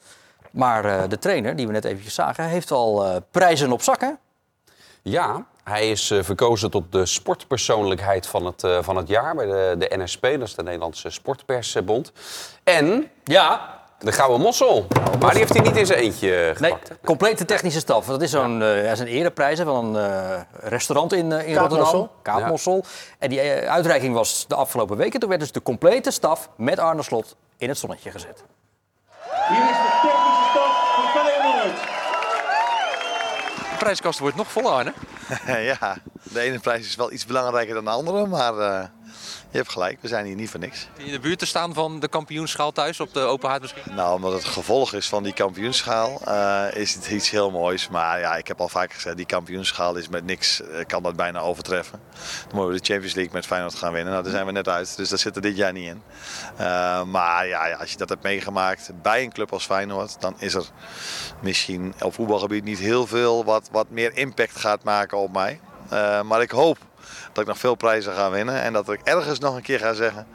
Maar 0.54 0.84
eh, 0.84 1.02
de 1.08 1.18
trainer, 1.18 1.56
die 1.56 1.66
we 1.66 1.72
net 1.72 1.84
eventjes 1.84 2.14
zagen, 2.14 2.44
heeft 2.44 2.70
al 2.70 3.04
eh, 3.06 3.16
prijzen 3.30 3.72
op 3.72 3.82
zak, 3.82 4.00
hè? 4.00 4.10
Ja, 5.02 5.44
hij 5.64 5.90
is 5.90 6.10
eh, 6.10 6.22
verkozen 6.22 6.70
tot 6.70 6.92
de 6.92 7.06
sportpersoonlijkheid 7.06 8.26
van 8.26 8.46
het, 8.46 8.64
eh, 8.64 8.78
van 8.82 8.96
het 8.96 9.08
jaar 9.08 9.34
bij 9.34 9.46
de, 9.46 9.74
de 9.78 9.96
NSP, 9.96 10.22
dat 10.22 10.42
is 10.42 10.54
de 10.54 10.62
Nederlandse 10.62 11.10
Sportpersbond. 11.10 12.12
En 12.64 13.10
Ja. 13.24 13.72
de 13.98 14.12
Gouden 14.12 14.40
Mossel. 14.40 14.86
Maar 15.20 15.30
die 15.30 15.38
heeft 15.38 15.52
hij 15.54 15.62
niet 15.62 15.76
in 15.76 15.86
zijn 15.86 15.98
eentje 15.98 16.28
Nee, 16.28 16.54
gepakt. 16.70 16.88
hè? 16.88 16.94
complete 17.04 17.44
technische 17.44 17.78
staf. 17.78 18.06
Dat 18.06 18.22
is 18.22 18.30
zo'n 18.30 18.62
eh, 18.62 18.84
ja, 18.84 18.94
zijn 18.94 19.08
ereprijs 19.08 19.58
hè, 19.58 19.64
van 19.64 19.94
een 19.96 20.10
eh, 20.10 20.40
restaurant 20.60 21.12
in, 21.12 21.32
in. 21.32 21.56
Rotterdam. 21.56 22.10
Kaapmossel. 22.22 22.84
En 23.18 23.28
die 23.28 23.40
uitreiking 23.68 24.14
was 24.14 24.44
de 24.48 24.54
afgelopen 24.54 24.96
weken. 24.96 25.20
Toen 25.20 25.28
werd 25.28 25.40
dus 25.40 25.52
de 25.52 25.62
complete 25.62 26.10
staf 26.10 26.48
met 26.56 26.78
Arne 26.78 27.02
Slot 27.02 27.36
in 27.56 27.68
het 27.68 27.78
zonnetje 27.78 28.10
gezet. 28.10 28.44
Hier 29.48 29.62
is 29.70 29.76
de 29.76 30.00
technische 30.02 30.50
staf 30.50 30.94
van 30.94 31.22
Feyenoord. 31.22 31.80
De 33.70 33.73
prijskast 33.84 34.18
wordt 34.18 34.36
nog 34.36 34.52
voller, 34.52 34.70
Arne. 34.70 34.92
ja, 35.80 35.96
de 36.22 36.40
ene 36.40 36.58
prijs 36.58 36.86
is 36.86 36.94
wel 36.94 37.12
iets 37.12 37.26
belangrijker 37.26 37.74
dan 37.74 37.84
de 37.84 37.90
andere. 37.90 38.26
Maar 38.26 38.58
eh, 38.58 38.84
je 39.50 39.56
hebt 39.60 39.72
gelijk, 39.72 39.98
we 40.00 40.08
zijn 40.08 40.26
hier 40.26 40.34
niet 40.34 40.50
voor 40.50 40.60
niks. 40.60 40.88
In 40.96 41.12
de 41.12 41.18
buurt 41.20 41.38
te 41.38 41.46
staan 41.46 41.74
van 41.74 42.00
de 42.00 42.08
kampioenschaal 42.08 42.72
thuis 42.72 43.00
op 43.00 43.14
de 43.14 43.20
open 43.20 43.48
haard 43.48 43.60
misschien. 43.60 43.94
Nou, 43.94 44.14
omdat 44.14 44.32
het 44.32 44.44
gevolg 44.44 44.92
is 44.92 45.08
van 45.08 45.22
die 45.22 45.32
kampioenschaal, 45.32 46.20
eh, 46.24 46.66
is 46.72 46.94
het 46.94 47.08
iets 47.08 47.30
heel 47.30 47.50
moois. 47.50 47.88
Maar 47.88 48.20
ja, 48.20 48.36
ik 48.36 48.48
heb 48.48 48.60
al 48.60 48.68
vaak 48.68 48.92
gezegd, 48.92 49.16
die 49.16 49.26
kampioenschaal 49.26 49.96
is 49.96 50.08
met 50.08 50.24
niks, 50.24 50.62
eh, 50.62 50.84
kan 50.86 51.02
dat 51.02 51.16
bijna 51.16 51.40
overtreffen. 51.40 52.00
Dan 52.48 52.56
moeten 52.56 52.74
we 52.74 52.80
de 52.80 52.86
Champions 52.86 53.14
League 53.14 53.32
met 53.32 53.46
Feyenoord 53.46 53.74
gaan 53.74 53.92
winnen. 53.92 54.12
Nou, 54.12 54.24
daar 54.24 54.32
zijn 54.32 54.46
we 54.46 54.52
net 54.52 54.68
uit, 54.68 54.96
dus 54.96 55.08
dat 55.08 55.20
zit 55.20 55.36
er 55.36 55.42
dit 55.42 55.56
jaar 55.56 55.72
niet 55.72 55.88
in. 55.88 56.02
Eh, 56.56 57.02
maar 57.02 57.46
ja, 57.46 57.66
ja, 57.66 57.76
als 57.76 57.90
je 57.90 57.96
dat 57.96 58.08
hebt 58.08 58.22
meegemaakt 58.22 58.90
bij 59.02 59.22
een 59.22 59.32
club 59.32 59.52
als 59.52 59.64
Feyenoord, 59.64 60.20
dan 60.20 60.34
is 60.38 60.54
er 60.54 60.64
misschien 61.40 61.94
op 62.00 62.14
voetbalgebied 62.14 62.64
niet 62.64 62.78
heel 62.78 63.06
veel 63.06 63.44
wat, 63.44 63.68
wat 63.72 63.90
meer 63.90 64.16
impact 64.16 64.56
gaat 64.56 64.82
maken 64.82 65.18
op 65.18 65.32
mij. 65.32 65.60
Maar 66.22 66.42
ik 66.42 66.50
hoop 66.50 66.78
dat 67.34 67.42
ik 67.42 67.48
nog 67.48 67.58
veel 67.58 67.74
prijzen 67.74 68.12
ga 68.12 68.30
winnen. 68.30 68.62
En 68.62 68.72
dat 68.72 68.88
ik 68.88 69.00
ergens 69.04 69.38
nog 69.38 69.56
een 69.56 69.62
keer 69.62 69.78
ga 69.78 69.92
zeggen 69.92 70.26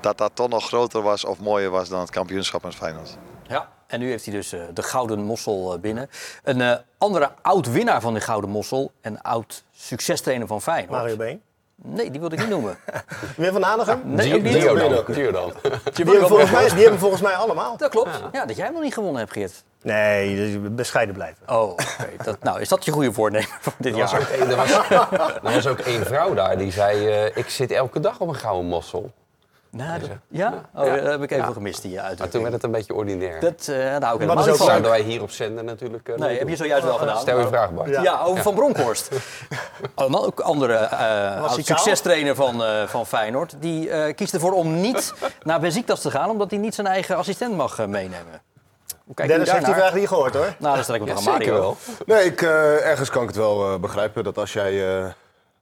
dat 0.00 0.18
dat 0.18 0.30
toch 0.34 0.48
nog 0.48 0.66
groter 0.66 1.02
was 1.02 1.24
of 1.24 1.38
mooier 1.38 1.70
was 1.70 1.88
dan 1.88 2.00
het 2.00 2.10
kampioenschap 2.10 2.62
met 2.62 2.74
Feyenoord. 2.74 3.16
Ja. 3.46 3.68
En 3.86 4.00
nu 4.00 4.10
heeft 4.10 4.24
hij 4.24 4.34
dus 4.34 4.52
eh, 4.52 4.60
de 4.74 4.82
Gouden 4.82 5.22
Mossel 5.24 5.72
eh, 5.72 5.80
binnen. 5.80 6.10
Een 6.42 6.60
eh, 6.60 6.76
andere 6.98 7.30
oud-winnaar 7.42 8.00
van 8.00 8.14
de 8.14 8.20
Gouden 8.20 8.50
Mossel 8.50 8.92
en 9.00 9.22
oud-succestrainer 9.22 10.46
van 10.46 10.62
Feyenoord. 10.62 10.90
Mario 10.90 11.16
Been. 11.16 11.42
Nee, 11.82 12.10
die 12.10 12.20
wilde 12.20 12.34
ik 12.34 12.40
niet 12.40 12.50
noemen. 12.50 12.78
Wim 13.36 13.52
van 13.52 13.62
Hanegem. 13.62 14.00
Nee, 14.04 14.34
ook 14.34 14.42
niet. 14.42 14.52
Dio 14.52 14.74
dan. 14.74 15.04
Dio 15.14 15.30
dan. 15.30 15.52
Die 15.94 16.04
hebben, 16.04 16.28
volgens 16.28 16.50
mij, 16.50 16.68
die 16.68 16.80
hebben 16.82 16.98
volgens 16.98 17.20
mij 17.22 17.34
allemaal. 17.34 17.76
Dat 17.76 17.90
klopt. 17.90 18.22
Ja, 18.32 18.46
dat 18.46 18.56
jij 18.56 18.64
hem 18.64 18.74
nog 18.74 18.82
niet 18.82 18.94
gewonnen 18.94 19.20
hebt, 19.20 19.32
Geert. 19.32 19.64
Nee, 19.82 20.36
dus 20.36 20.72
bescheiden 20.74 21.14
blijven. 21.14 21.48
Oh, 21.48 21.62
oké. 21.70 21.84
Dat, 22.24 22.42
nou, 22.42 22.60
is 22.60 22.68
dat 22.68 22.84
je 22.84 22.90
goede 22.90 23.12
voornemen 23.12 23.48
voor 23.60 23.72
dit 23.78 23.92
Er 23.92 23.98
was, 23.98 24.10
jaar? 24.10 24.20
ook 24.20 24.28
er, 24.28 24.56
was, 24.56 24.70
er 25.44 25.52
was 25.54 25.66
ook 25.66 25.78
één 25.78 26.06
vrouw 26.06 26.34
daar 26.34 26.58
die 26.58 26.72
zei: 26.72 27.08
eh, 27.08 27.36
Ik 27.36 27.48
zit 27.48 27.70
elke 27.70 28.00
dag 28.00 28.18
op 28.20 28.28
een 28.28 28.34
gouden 28.34 28.66
mossel. 28.66 29.12
Nou, 29.70 30.00
dat- 30.00 30.08
ja? 30.28 30.52
Oh, 30.74 30.86
Ja. 30.86 30.94
dat 30.96 31.04
heb 31.10 31.22
ik 31.22 31.30
even 31.30 31.44
Ja. 31.46 31.52
gemist, 31.52 31.82
die 31.82 31.90
Maar 31.94 32.00
uitdrukking. 32.04 32.30
toen 32.32 32.40
werd 32.42 32.54
het 32.54 32.62
een 32.64 32.70
beetje 32.70 32.94
ordinair. 32.94 33.40
Dat, 33.40 33.68
eh 33.68 33.74
daar 33.76 33.84
hou 33.84 33.92
ik 33.94 34.00
Maar 34.02 34.12
helemaal 34.18 34.36
dat 34.36 34.46
niet 34.46 34.56
van. 34.56 34.66
zouden 34.66 34.90
wij 34.90 35.00
hier 35.00 35.22
op 35.22 35.30
zender 35.30 35.64
natuurlijk. 35.64 36.08
eh, 36.08 36.16
Nee, 36.16 36.38
heb 36.38 36.48
je 36.48 36.56
zojuist 36.56 36.84
wel 36.84 36.94
gedaan. 36.98 37.18
Stel 37.20 37.38
je 37.40 37.46
vraag, 37.46 37.70
Bart. 37.72 37.88
Ja, 37.90 38.02
Ja. 38.02 38.20
over 38.22 38.42
Van 38.42 38.54
Bronckhorst. 38.54 39.08
Allemaal 39.94 40.26
ook 40.26 40.40
andere 40.40 40.74
eh 40.74 41.40
Was 41.40 41.54
hij 41.54 41.62
succestrainer 41.64 42.34
van, 42.34 42.64
eh, 42.64 42.82
van 42.86 43.06
Feyenoord. 43.06 43.54
Die 43.60 43.90
eh, 43.90 44.14
kiest 44.14 44.34
ervoor 44.34 44.52
om 44.52 44.80
niet 44.80 45.14
naar 45.42 45.60
Beziktas 45.60 46.00
te 46.00 46.10
gaan, 46.10 46.30
omdat 46.30 46.50
hij 46.50 46.58
niet 46.58 46.74
zijn 46.74 46.86
eigen 46.86 47.16
assistent 47.16 47.56
mag 47.56 47.78
meenemen. 47.78 48.40
Dennis 49.14 49.50
heeft 49.52 49.64
die 49.64 49.74
vraag 49.74 49.94
niet 49.94 50.08
gehoord 50.08 50.34
hoor. 50.34 50.54
Nou, 50.58 50.74
dan 50.74 50.82
stel 50.84 50.94
ik 50.94 51.04
nog 51.04 51.18
aan 51.18 51.24
Mario. 51.24 51.52
wel. 51.52 51.76
Nee, 52.06 52.24
ik, 52.24 52.42
eh, 52.42 52.86
ergens 52.86 53.10
kan 53.10 53.22
ik 53.22 53.28
het 53.28 53.36
wel 53.36 53.72
eh, 53.72 53.78
begrijpen 53.78 54.24
dat 54.24 54.38
als 54.38 54.52
jij 54.52 54.98
eh, 54.98 55.04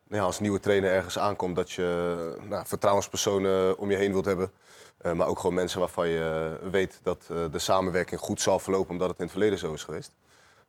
ja, 0.08 0.22
als 0.22 0.40
nieuwe 0.40 0.60
trainer 0.60 0.90
ergens 0.90 1.18
aankomt, 1.18 1.56
dat 1.56 1.70
je 1.70 2.36
nou, 2.48 2.66
vertrouwenspersonen 2.66 3.78
om 3.78 3.90
je 3.90 3.96
heen 3.96 4.12
wilt 4.12 4.24
hebben. 4.24 4.50
Eh, 4.98 5.12
maar 5.12 5.26
ook 5.26 5.38
gewoon 5.38 5.54
mensen 5.54 5.80
waarvan 5.80 6.08
je 6.08 6.58
eh, 6.62 6.68
weet 6.70 7.00
dat 7.02 7.26
eh, 7.30 7.36
de 7.50 7.58
samenwerking 7.58 8.20
goed 8.20 8.40
zal 8.40 8.58
verlopen, 8.58 8.90
omdat 8.90 9.08
het 9.08 9.18
in 9.18 9.24
het 9.24 9.32
verleden 9.32 9.58
zo 9.58 9.72
is 9.72 9.84
geweest. 9.84 10.12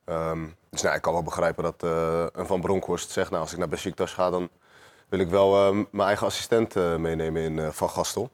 Ehm, 0.06 0.46
dus 0.70 0.82
nou, 0.82 0.96
ik 0.96 1.02
kan 1.02 1.14
wel 1.14 1.24
begrijpen 1.24 1.64
dat 1.64 1.82
een 2.34 2.48
Van 2.48 2.62
Bronckhorst 2.62 3.12
zegt, 3.12 3.30
nou, 3.30 3.42
als 3.42 3.52
ik 3.52 3.58
naar 3.58 3.68
Besiktas 3.68 4.14
ga, 4.14 4.30
dan 4.30 4.50
wil 5.10 5.20
ik 5.20 5.30
wel 5.30 5.56
eh, 5.56 5.72
mijn 5.72 6.08
eigen 6.08 6.28
assistent 6.28 6.76
meenemen 6.76 7.42
in 7.42 7.74
Van 7.74 7.90
Gastel. 7.90 8.30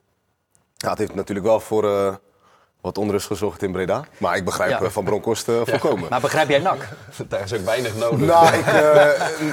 Ja, 0.76 0.90
het 0.90 0.98
heeft 0.98 1.16
natuurlijk 1.16 1.48
wel 1.48 1.60
voor 1.60 2.20
wat 2.84 2.98
onrust 2.98 3.28
gezorgd 3.28 3.62
in 3.64 3.72
Breda. 3.72 4.04
Maar 4.18 4.36
ik 4.36 4.46
begrijp 4.46 4.70
Ja. 4.70 4.82
eh, 4.82 4.90
Van 4.90 5.04
Bronckhorst 5.04 5.48
eh, 5.48 5.62
volkomen. 5.66 6.10
Maar 6.10 6.22
begrijp 6.22 6.50
jij 6.50 6.60
NAC? 6.60 6.88
Daar 7.30 7.42
is 7.44 7.54
ook 7.54 7.66
weinig 7.66 7.96
nodig. 7.96 8.20
Nou, 8.28 8.46
ik, 8.56 8.66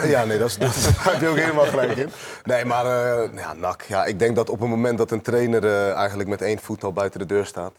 eh, 0.02 0.10
ja, 0.10 0.24
nee, 0.24 0.38
dat 0.38 0.48
is, 0.48 0.58
dat 0.58 0.74
heb 0.98 1.20
je 1.20 1.28
ook 1.28 1.36
helemaal 1.36 1.66
gelijk 1.66 1.96
in. 1.96 2.10
Nee, 2.44 2.64
maar 2.64 2.86
eh 2.86 3.28
ja, 3.36 3.52
NAC, 3.52 3.82
ja, 3.82 4.04
ik 4.04 4.18
denk 4.18 4.36
dat 4.36 4.50
op 4.50 4.60
het 4.60 4.68
moment 4.68 4.98
dat 4.98 5.10
een 5.10 5.22
trainer 5.22 5.64
eh, 5.66 5.92
eigenlijk 5.94 6.28
met 6.28 6.42
één 6.42 6.58
voet 6.58 6.84
al 6.84 6.92
buiten 6.92 7.20
de 7.20 7.26
deur 7.26 7.46
staat, 7.46 7.72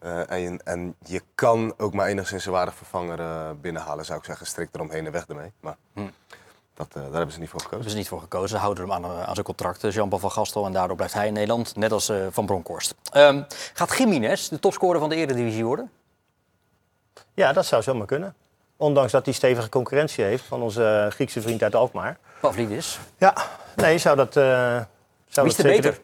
Eh, 0.00 0.30
en, 0.30 0.40
je, 0.40 0.60
en 0.64 0.94
je 1.04 1.20
kan 1.34 1.74
ook 1.76 1.94
maar 1.94 2.06
enigszins 2.06 2.46
een 2.46 2.52
waardig 2.52 2.74
vervanger 2.74 3.20
eh, 3.20 3.50
binnenhalen, 3.60 4.04
zou 4.04 4.18
ik 4.18 4.24
zeggen. 4.24 4.46
Strikt 4.46 4.74
eromheen 4.74 5.06
en 5.06 5.12
weg 5.12 5.26
ermee. 5.26 5.52
Maar 5.60 5.76
dat, 6.80 6.94
eh, 6.94 7.02
daar 7.02 7.16
hebben 7.16 7.32
ze 7.32 7.40
niet 7.40 7.48
voor 7.48 7.60
gekozen. 7.60 7.70
hebben 7.70 7.90
ze 7.90 7.96
niet 7.96 8.08
voor 8.08 8.20
gekozen. 8.20 8.48
Ze 8.48 8.56
houden 8.56 8.84
hem 8.84 8.92
aan, 8.92 9.04
eh, 9.04 9.22
aan 9.22 9.34
zijn 9.34 9.46
contract, 9.46 9.84
eh, 9.84 9.90
Jean-Paul 9.90 10.20
van 10.20 10.30
Gastel. 10.30 10.66
En 10.66 10.72
daardoor 10.72 10.96
blijft 10.96 11.14
hij 11.14 11.26
in 11.26 11.32
Nederland, 11.32 11.76
net 11.76 11.92
als 11.92 12.08
eh, 12.08 12.26
Van 12.30 12.46
Bronckhorst. 12.46 12.94
Ehm, 13.12 13.42
gaat 13.74 13.96
Jiménez 13.96 14.48
de 14.48 14.58
topscorer 14.58 15.00
van 15.00 15.08
de 15.08 15.14
Eredivisie 15.14 15.64
worden? 15.64 15.90
Ja, 17.34 17.52
dat 17.52 17.66
zou 17.66 17.82
zomaar 17.82 18.06
kunnen. 18.06 18.34
Ondanks 18.76 19.12
dat 19.12 19.24
hij 19.24 19.34
stevige 19.34 19.68
concurrentie 19.68 20.24
heeft 20.24 20.44
van 20.44 20.62
onze 20.62 21.08
Griekse 21.10 21.40
vriend 21.40 21.62
uit 21.62 21.74
Alkmaar. 21.74 22.18
Pavlidis. 22.40 22.98
Ja, 23.18 23.34
nee, 23.76 23.98
zou 23.98 24.16
dat... 24.16 24.36
eh 24.36 24.44
zou 25.26 25.46
Wie 25.46 25.56
is 25.56 25.56
dat 25.56 25.66
er 25.66 25.72
zeker 25.72 25.90
beter? 25.90 26.02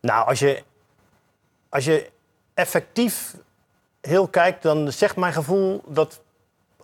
Nou, 0.00 0.26
als 0.26 0.38
je, 0.38 0.62
als 1.68 1.84
je 1.84 2.10
effectief 2.54 3.34
heel 4.00 4.28
kijkt, 4.28 4.62
dan 4.62 4.92
zegt 4.92 5.16
mijn 5.16 5.32
gevoel 5.32 5.82
dat 5.86 6.20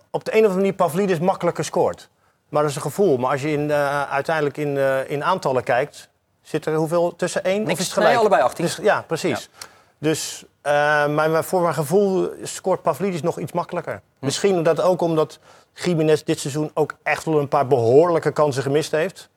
op 0.09 0.25
de 0.25 0.31
een 0.31 0.37
of 0.37 0.43
andere 0.43 0.59
manier 0.59 0.73
Pavlidis 0.73 1.19
makkelijker 1.19 1.63
scoort. 1.63 2.09
Maar 2.53 2.61
dat 2.61 2.71
is 2.71 2.75
een 2.77 2.81
gevoel. 2.83 3.17
Maar 3.17 3.31
als 3.31 3.41
je 3.41 3.51
in, 3.51 3.71
eh, 3.71 4.11
uiteindelijk 4.11 4.57
in, 4.57 4.77
eh, 4.77 5.09
in 5.09 5.23
aantallen 5.23 5.63
kijkt, 5.63 6.09
zit 6.41 6.65
er 6.65 6.75
hoeveel 6.75 7.15
tussen 7.15 7.43
één? 7.43 7.59
Niks. 7.59 7.71
Of 7.73 7.79
is 7.79 7.85
het 7.85 7.93
gelijk? 7.93 8.11
Nee, 8.11 8.19
allebei 8.19 8.41
18. 8.41 8.65
Dus, 8.65 8.75
ja, 8.81 9.01
precies. 9.07 9.49
Dus 9.97 10.45
eh, 10.61 11.07
maar, 11.07 11.43
voor 11.43 11.61
mijn 11.61 11.73
gevoel 11.73 12.29
scoort 12.43 12.81
Pavlidis 12.81 13.21
nog 13.21 13.39
iets 13.39 13.51
makkelijker. 13.51 13.93
Hm. 14.19 14.25
Misschien 14.25 14.63
dat 14.63 14.81
ook 14.81 15.01
omdat 15.01 15.39
Jiménez 15.73 16.21
dit 16.21 16.39
seizoen 16.39 16.71
ook 16.73 16.95
echt 17.03 17.25
wel 17.25 17.39
een 17.39 17.47
paar 17.47 17.67
behoorlijke 17.67 18.31
kansen 18.31 18.63
gemist 18.63 18.91
heeft. 18.91 19.29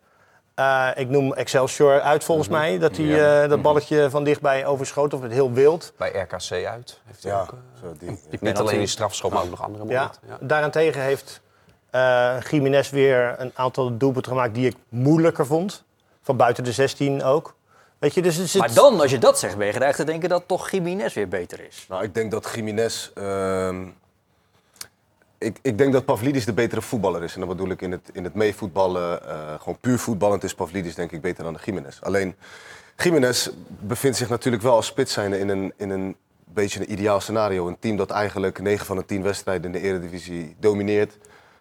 Eh, 0.54 0.88
ik 0.94 1.08
noem 1.08 1.32
Excelsior 1.34 2.00
uit 2.00 2.24
volgens 2.24 2.48
mij. 2.48 2.78
Dat 2.78 2.96
hij 2.96 3.06
Ja. 3.06 3.42
eh, 3.42 3.48
dat 3.48 3.62
balletje 3.62 4.10
van 4.10 4.24
dichtbij 4.24 4.66
overschoot. 4.66 5.14
Of 5.14 5.22
het 5.22 5.32
heel 5.32 5.52
wild. 5.52 5.92
Bij 5.96 6.10
RKC 6.10 6.66
uit. 6.66 7.00
Heeft 7.04 7.22
hij 7.22 7.32
Ja, 7.32 7.40
ook, 7.40 7.54
die, 7.98 8.20
niet 8.40 8.56
alleen 8.58 8.80
in 8.80 8.88
strafschop, 8.88 9.32
maar 9.32 9.42
ook 9.42 9.50
nog 9.50 9.62
andere 9.62 9.84
Ja. 9.88 9.92
momenten. 9.94 10.20
Ja. 10.28 10.36
Daarentegen 10.40 11.02
heeft 11.02 11.40
eh 11.96 12.50
Jiménez 12.50 12.90
weer 12.90 13.34
een 13.38 13.50
aantal 13.54 13.96
doelpunten 13.96 14.32
gemaakt 14.32 14.54
die 14.54 14.66
ik 14.66 14.76
moeilijker 14.88 15.46
vond. 15.46 15.84
Van 16.22 16.36
buiten 16.36 16.64
de 16.64 16.72
16 16.72 17.22
ook. 17.22 17.54
Weet 17.98 18.14
je, 18.14 18.22
dus 18.22 18.36
het. 18.36 18.54
Maar 18.54 18.74
dan, 18.74 19.00
als 19.00 19.10
je 19.10 19.18
dat 19.18 19.38
zegt, 19.38 19.56
ben 19.56 19.66
je 19.66 19.72
geneigd 19.72 19.96
te 19.96 20.04
denken 20.04 20.28
dat 20.28 20.42
toch 20.46 20.70
Jiménez 20.70 21.14
weer 21.14 21.28
beter 21.28 21.66
is. 21.68 21.86
Nou, 21.88 22.02
ik 22.02 22.14
denk 22.14 22.30
dat 22.30 22.50
Jiménez... 22.54 23.10
ehm, 23.14 23.86
ik, 25.38 25.58
ik 25.62 25.78
denk 25.78 25.92
dat 25.92 26.04
Pavlidis 26.04 26.44
de 26.44 26.52
betere 26.52 26.82
voetballer 26.82 27.22
is. 27.22 27.34
En 27.34 27.40
dat 27.40 27.48
bedoel 27.48 27.70
ik 27.70 27.82
in 27.82 27.92
het, 27.92 28.10
in 28.12 28.24
het 28.24 28.34
meevoetballen. 28.34 29.28
eh, 29.28 29.54
gewoon 29.58 29.78
puur 29.80 29.98
voetballend 29.98 30.44
is 30.44 30.54
Pavlidis 30.54 30.94
denk 30.94 31.12
ik 31.12 31.20
beter 31.20 31.44
dan 31.44 31.52
de 31.52 31.60
Jiménez. 31.64 32.00
Alleen, 32.00 32.36
Jiménez 32.96 33.48
bevindt 33.68 34.16
zich 34.16 34.28
natuurlijk 34.28 34.62
wel 34.62 34.74
als 34.74 34.86
spits 34.86 35.12
zijnde 35.12 35.38
in 35.38 35.48
een, 35.48 35.72
in 35.76 35.90
een 35.90 36.16
beetje 36.44 36.80
een 36.80 36.92
ideaal 36.92 37.20
scenario. 37.20 37.68
Een 37.68 37.78
team 37.78 37.96
dat 37.96 38.10
eigenlijk 38.10 38.60
9 38.60 38.86
van 38.86 38.96
de 38.96 39.04
10 39.04 39.22
wedstrijden 39.22 39.74
in 39.74 39.80
de 39.80 39.88
Eredivisie 39.88 40.56
domineert. 40.58 41.18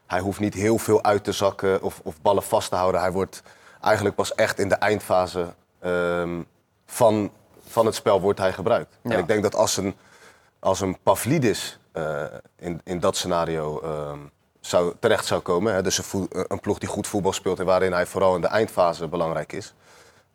Hij 0.08 0.20
hoeft 0.20 0.40
niet 0.40 0.54
heel 0.54 0.78
veel 0.78 1.04
uit 1.04 1.24
te 1.24 1.32
zakken 1.32 1.82
of, 1.82 2.02
of 2.04 2.22
ballen 2.22 2.44
vast 2.44 2.70
te 2.70 2.76
houden. 2.76 3.02
Hij 3.02 3.12
wordt 3.12 3.42
eigenlijk 3.82 4.16
pas 4.16 4.36
echt 4.36 4.60
in 4.60 4.70
de 4.70 4.76
eindfase 4.76 5.54
ehm, 5.80 6.42
van, 6.86 7.32
van 7.68 7.86
het 7.86 7.96
spel 7.96 8.22
wordt 8.22 8.40
hij 8.40 8.54
gebruikt. 8.54 8.98
Ja. 9.02 9.12
En 9.12 9.20
ik 9.20 9.28
denk 9.28 9.44
dat 9.44 9.56
als 9.56 9.78
een, 9.78 9.96
als 10.60 10.82
een 10.82 10.98
Pavlidis 11.04 11.80
eh, 11.92 12.24
in, 12.56 12.82
in 12.84 13.00
dat 13.00 13.18
scenario 13.18 13.82
ehm, 13.82 14.20
zou, 14.60 14.94
terecht 15.00 15.26
zou 15.26 15.42
komen... 15.42 15.74
Hè, 15.74 15.82
dus 15.82 15.98
een, 15.98 16.04
voe- 16.04 16.28
een 16.48 16.60
ploeg 16.60 16.78
die 16.78 16.90
goed 16.90 17.08
voetbal 17.08 17.34
speelt 17.34 17.60
en 17.60 17.66
waarin 17.66 17.94
hij 17.94 18.06
vooral 18.06 18.36
in 18.36 18.42
de 18.42 18.48
eindfase 18.48 19.08
belangrijk 19.08 19.52
is... 19.54 19.74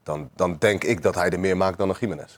dan, 0.03 0.31
dan 0.35 0.57
denk 0.59 0.85
ik 0.85 1.03
dat 1.03 1.15
hij 1.15 1.31
er 1.31 1.41
meer 1.41 1.57
maakt 1.57 1.79
dan 1.79 1.89
een 1.89 1.97
Jiménez. 2.01 2.35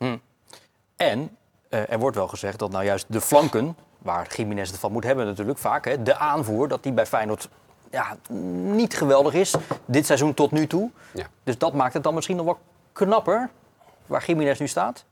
En 0.96 1.36
eh, 1.68 1.90
er 1.92 1.98
wordt 1.98 2.16
wel 2.16 2.28
gezegd 2.28 2.58
dat 2.58 2.70
nou 2.70 2.84
juist 2.84 3.06
de 3.08 3.20
flanken, 3.20 3.76
waar 4.02 4.34
Jiménez 4.36 4.70
het 4.70 4.80
van 4.80 4.92
moet 4.92 5.04
hebben 5.04 5.26
natuurlijk 5.26 5.58
vaak, 5.58 5.84
hè, 5.84 6.02
de 6.02 6.16
aanvoer, 6.16 6.68
dat 6.68 6.82
die 6.82 6.92
bij 6.92 7.06
Feyenoord 7.06 7.48
ja, 7.90 8.16
niet 8.74 8.96
geweldig 8.96 9.34
is. 9.34 9.54
Dit 9.84 10.06
seizoen 10.06 10.34
tot 10.34 10.50
nu 10.50 10.66
toe. 10.66 10.90
Ja. 11.14 11.26
Dus 11.42 11.58
dat 11.58 11.72
maakt 11.72 11.94
het 11.94 12.02
dan 12.02 12.14
misschien 12.14 12.36
nog 12.36 12.44
wel 12.44 12.58
knapper, 12.92 13.50
waar 14.06 14.24
Jiménez 14.26 14.58
nu 14.58 14.68
staat. 14.68 15.04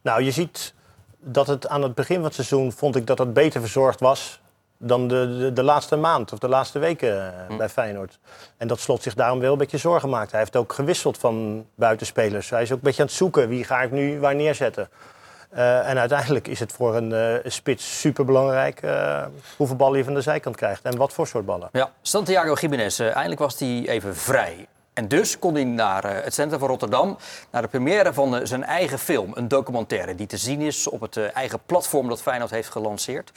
Nou, 0.00 0.22
je 0.22 0.30
ziet 0.30 0.74
dat 1.18 1.46
het 1.46 1.68
aan 1.68 1.82
het 1.82 1.94
begin 1.94 2.16
van 2.16 2.24
het 2.24 2.34
seizoen 2.34 2.72
vond 2.72 2.96
ik 2.96 3.06
dat 3.06 3.18
het 3.18 3.32
beter 3.32 3.60
verzorgd 3.60 4.00
was 4.00 4.40
dan 4.78 5.08
de, 5.08 5.36
de, 5.38 5.52
de 5.52 5.62
laatste 5.62 5.96
maand 5.96 6.32
of 6.32 6.38
de 6.38 6.48
laatste 6.48 6.78
weken 6.78 7.48
eh, 7.48 7.56
bij 7.56 7.68
Feyenoord. 7.68 8.18
En 8.56 8.68
dat 8.68 8.80
Slot 8.80 9.02
zich 9.02 9.14
daarom 9.14 9.38
wel 9.38 9.52
een 9.52 9.58
beetje 9.58 9.78
zorgen 9.78 10.08
maakt. 10.08 10.30
Hij 10.30 10.40
heeft 10.40 10.56
ook 10.56 10.72
gewisseld 10.72 11.18
van 11.18 11.66
buitenspelers. 11.74 12.50
Hij 12.50 12.62
is 12.62 12.70
ook 12.70 12.76
een 12.76 12.82
beetje 12.82 13.02
aan 13.02 13.08
het 13.08 13.16
zoeken 13.16 13.48
wie 13.48 13.64
ga 13.64 13.82
ik 13.82 13.90
nu 13.90 14.20
waar 14.20 14.34
neerzetten. 14.34 14.88
Eh, 15.56 15.88
en 15.88 15.98
uiteindelijk 15.98 16.48
is 16.48 16.60
het 16.60 16.72
voor 16.72 16.96
een 16.96 17.12
eh, 17.12 17.50
spits 17.50 18.00
superbelangrijk 18.00 18.82
eh 18.82 19.24
hoeveel 19.56 19.76
ballen 19.76 19.98
je 19.98 20.04
van 20.04 20.14
de 20.14 20.20
zijkant 20.20 20.56
krijgt 20.56 20.82
en 20.82 20.96
wat 20.96 21.12
voor 21.12 21.26
soort 21.26 21.46
ballen. 21.46 21.68
Ja, 21.72 21.90
Santiago 22.02 22.54
Jiménez, 22.54 23.00
eindelijk 23.00 23.40
was 23.40 23.58
hij 23.58 23.84
even 23.88 24.16
vrij. 24.16 24.66
En 24.96 25.08
dus 25.08 25.38
kon 25.38 25.54
hij 25.54 25.64
naar 25.64 26.04
eh, 26.04 26.24
het 26.24 26.34
centrum 26.34 26.58
van 26.58 26.68
Rotterdam, 26.68 27.16
naar 27.50 27.62
de 27.62 27.68
première 27.68 28.12
van 28.12 28.36
eh, 28.36 28.40
zijn 28.44 28.64
eigen 28.64 28.98
film. 28.98 29.30
Een 29.34 29.48
documentaire 29.48 30.14
die 30.14 30.26
te 30.26 30.36
zien 30.36 30.60
is 30.60 30.88
op 30.88 31.00
het 31.00 31.16
eh, 31.16 31.36
eigen 31.36 31.58
platform 31.66 32.08
dat 32.08 32.22
Feyenoord 32.22 32.50
heeft 32.50 32.68
gelanceerd. 32.68 33.32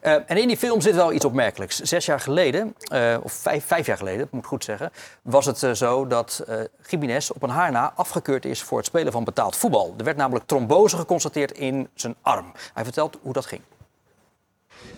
En 0.00 0.36
in 0.36 0.48
die 0.48 0.56
film 0.56 0.80
zit 0.80 0.94
wel 0.94 1.12
iets 1.12 1.24
opmerkelijks. 1.24 1.80
Zes 1.80 2.06
jaar 2.06 2.20
geleden, 2.20 2.74
of 3.22 3.32
vijf, 3.32 3.64
vijf 3.66 3.86
jaar 3.86 3.96
geleden, 3.96 4.28
moet 4.30 4.42
ik 4.42 4.48
goed 4.48 4.64
zeggen, 4.64 4.92
was 5.22 5.46
het 5.46 5.78
zo 5.78 6.06
dat 6.06 6.44
Jiménez 6.88 7.30
op 7.30 7.42
een 7.42 7.50
haar 7.50 7.72
na 7.72 7.92
afgekeurd 7.96 8.44
is 8.44 8.62
voor 8.62 8.78
het 8.78 8.86
spelen 8.86 9.12
van 9.12 9.24
betaald 9.24 9.56
voetbal. 9.56 9.94
Er 9.98 10.04
werd 10.04 10.16
namelijk 10.16 10.46
trombose 10.46 10.96
geconstateerd 10.96 11.52
in 11.52 11.88
zijn 11.94 12.14
arm. 12.22 12.52
Hij 12.74 12.84
vertelt 12.84 13.18
hoe 13.22 13.32
dat 13.32 13.46
ging. 13.46 13.60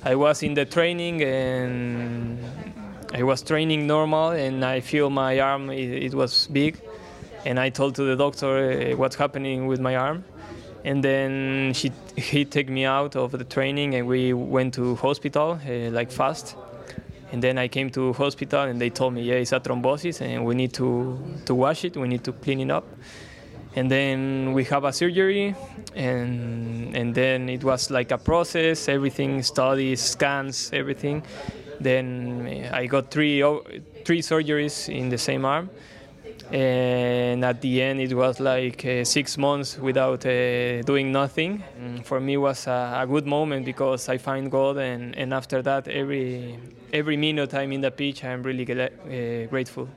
I 0.07 0.15
was 0.15 0.43
in 0.43 0.55
the 0.55 0.67
training 0.67 1.23
and 1.23 2.86
I 3.15 3.23
was 3.23 3.43
training 3.43 3.87
normal 3.87 4.31
and 4.31 4.65
I 4.65 4.81
feel 4.81 5.11
my 5.11 5.39
arm 5.41 5.71
it, 5.71 6.05
it 6.05 6.15
was 6.15 6.49
big. 6.49 6.81
And 7.45 7.61
I 7.61 7.71
told 7.71 7.95
to 7.97 8.03
the 8.03 8.17
doctor 8.17 8.93
uh, 8.93 8.97
what's 8.97 9.17
happening 9.17 9.67
with 9.67 9.81
my 9.81 9.97
arm. 9.97 10.25
And 10.85 11.03
then 11.03 11.73
she 11.75 11.93
he 12.17 12.45
took 12.45 12.69
me 12.69 12.85
out 12.85 13.17
of 13.17 13.33
the 13.33 13.45
training 13.45 13.95
and 13.95 14.07
we 14.07 14.33
went 14.33 14.75
to 14.75 14.97
hospital 14.97 15.61
uh, 15.67 15.91
like 15.91 16.11
fast. 16.11 16.57
And 17.33 17.43
then 17.43 17.59
I 17.59 17.69
came 17.69 17.91
to 17.91 18.13
hospital 18.13 18.63
and 18.63 18.81
they 18.81 18.91
told 18.91 19.15
me 19.15 19.23
yeah 19.23 19.35
it's 19.35 19.53
a 19.53 19.61
thrombosis 19.61 20.21
and 20.21 20.45
we 20.45 20.55
need 20.55 20.73
to 20.75 21.19
to 21.47 21.55
wash 21.55 21.85
it. 21.85 21.97
We 21.97 22.09
need 22.09 22.25
to 22.25 22.33
clean 22.33 22.61
it 22.61 22.71
up. 22.71 22.85
And 23.77 23.91
then 23.91 24.53
we 24.53 24.65
have 24.65 24.85
a 24.85 24.93
surgery 24.93 25.55
and 25.95 26.97
and 26.97 27.15
then 27.15 27.49
it 27.49 27.63
was 27.63 27.91
like 27.91 28.11
a 28.11 28.19
process 28.19 28.89
everything 28.89 29.43
studies 29.43 30.01
scans 30.01 30.71
everything 30.73 31.23
then 31.83 32.47
i 32.73 32.87
got 32.87 33.11
three 33.11 33.43
three 34.05 34.23
surgeries 34.23 34.89
in 34.89 35.09
the 35.09 35.19
same 35.19 35.45
arm 35.45 35.69
and 36.53 37.45
at 37.45 37.61
the 37.61 37.83
end 37.83 38.01
it 38.01 38.13
was 38.15 38.39
like 38.39 38.85
uh, 38.85 39.05
six 39.05 39.37
months 39.37 39.79
without 39.79 40.25
uh, 40.25 40.83
doing 40.85 41.11
nothing 41.11 41.63
And 41.81 42.07
for 42.07 42.21
me 42.21 42.37
was 42.37 42.67
a, 42.67 43.01
a 43.03 43.07
good 43.07 43.27
moment 43.27 43.65
because 43.65 44.09
i 44.09 44.19
find 44.19 44.51
god 44.51 44.77
and, 44.77 45.15
and 45.17 45.33
after 45.35 45.63
that 45.63 45.89
every 45.89 46.59
every 46.93 47.17
minute 47.17 47.53
i'm 47.55 47.73
in 47.73 47.81
the 47.81 47.91
pitch 47.91 48.23
i'm 48.23 48.43
really 48.43 48.65
gla- 48.65 48.91
uh, 49.09 49.49
grateful 49.49 49.89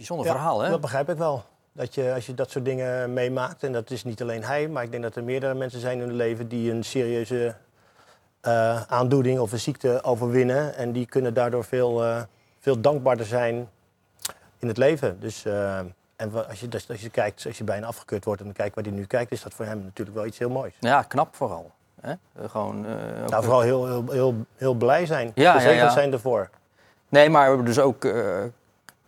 Bijzonder 0.00 0.26
Ja, 0.26 0.32
verhaal, 0.32 0.60
hè? 0.60 0.70
Dat 0.70 0.80
begrijp 0.80 1.08
ik 1.08 1.16
wel. 1.16 1.44
Dat 1.72 1.94
je, 1.94 2.12
als 2.14 2.26
je 2.26 2.34
dat 2.34 2.50
soort 2.50 2.64
dingen 2.64 3.12
meemaakt, 3.12 3.62
en 3.62 3.72
dat 3.72 3.90
is 3.90 4.04
niet 4.04 4.22
alleen 4.22 4.42
hij, 4.42 4.68
maar 4.68 4.84
ik 4.84 4.90
denk 4.90 5.02
dat 5.02 5.16
er 5.16 5.24
meerdere 5.24 5.54
mensen 5.54 5.80
zijn 5.80 5.98
in 6.00 6.06
hun 6.06 6.16
leven 6.16 6.48
die 6.48 6.70
een 6.70 6.84
serieuze 6.84 7.54
eh, 8.40 8.82
aandoening 8.82 9.38
of 9.38 9.52
een 9.52 9.60
ziekte 9.60 10.02
overwinnen. 10.02 10.74
En 10.76 10.92
die 10.92 11.06
kunnen 11.06 11.34
daardoor 11.34 11.64
veel, 11.64 12.04
eh, 12.04 12.22
veel 12.60 12.80
dankbaarder 12.80 13.26
zijn 13.26 13.68
in 14.58 14.68
het 14.68 14.76
leven. 14.76 15.20
Dus, 15.20 15.44
eh, 15.44 15.78
en 16.16 16.48
als 16.48 16.60
je, 16.60 16.68
dus 16.68 16.88
als 16.90 17.00
je 17.00 17.10
kijkt, 17.10 17.46
als 17.46 17.58
je 17.58 17.64
bijna 17.64 17.86
afgekeurd 17.86 18.24
wordt 18.24 18.40
en 18.40 18.46
dan 18.46 18.56
kijkt 18.56 18.74
waar 18.74 18.84
hij 18.84 18.92
nu 18.92 19.04
kijkt, 19.04 19.32
is 19.32 19.42
dat 19.42 19.54
voor 19.54 19.64
hem 19.64 19.82
natuurlijk 19.82 20.16
wel 20.16 20.26
iets 20.26 20.38
heel 20.38 20.50
moois. 20.50 20.74
Ja, 20.78 21.02
knap 21.02 21.36
vooral. 21.36 21.70
Hè? 22.00 22.12
Gewoon, 22.48 22.86
ook- 23.22 23.30
Nou, 23.30 23.42
vooral 23.44 23.60
heel, 23.60 23.86
heel, 23.86 24.04
heel, 24.10 24.34
heel 24.56 24.74
blij 24.74 25.06
zijn. 25.06 25.30
Ja, 25.34 25.60
ja, 25.60 25.70
ja. 25.70 25.90
zijn 25.90 26.12
ervoor. 26.12 26.50
Nee, 27.08 27.30
maar 27.30 27.64
dus 27.64 27.78
ook 27.78 28.00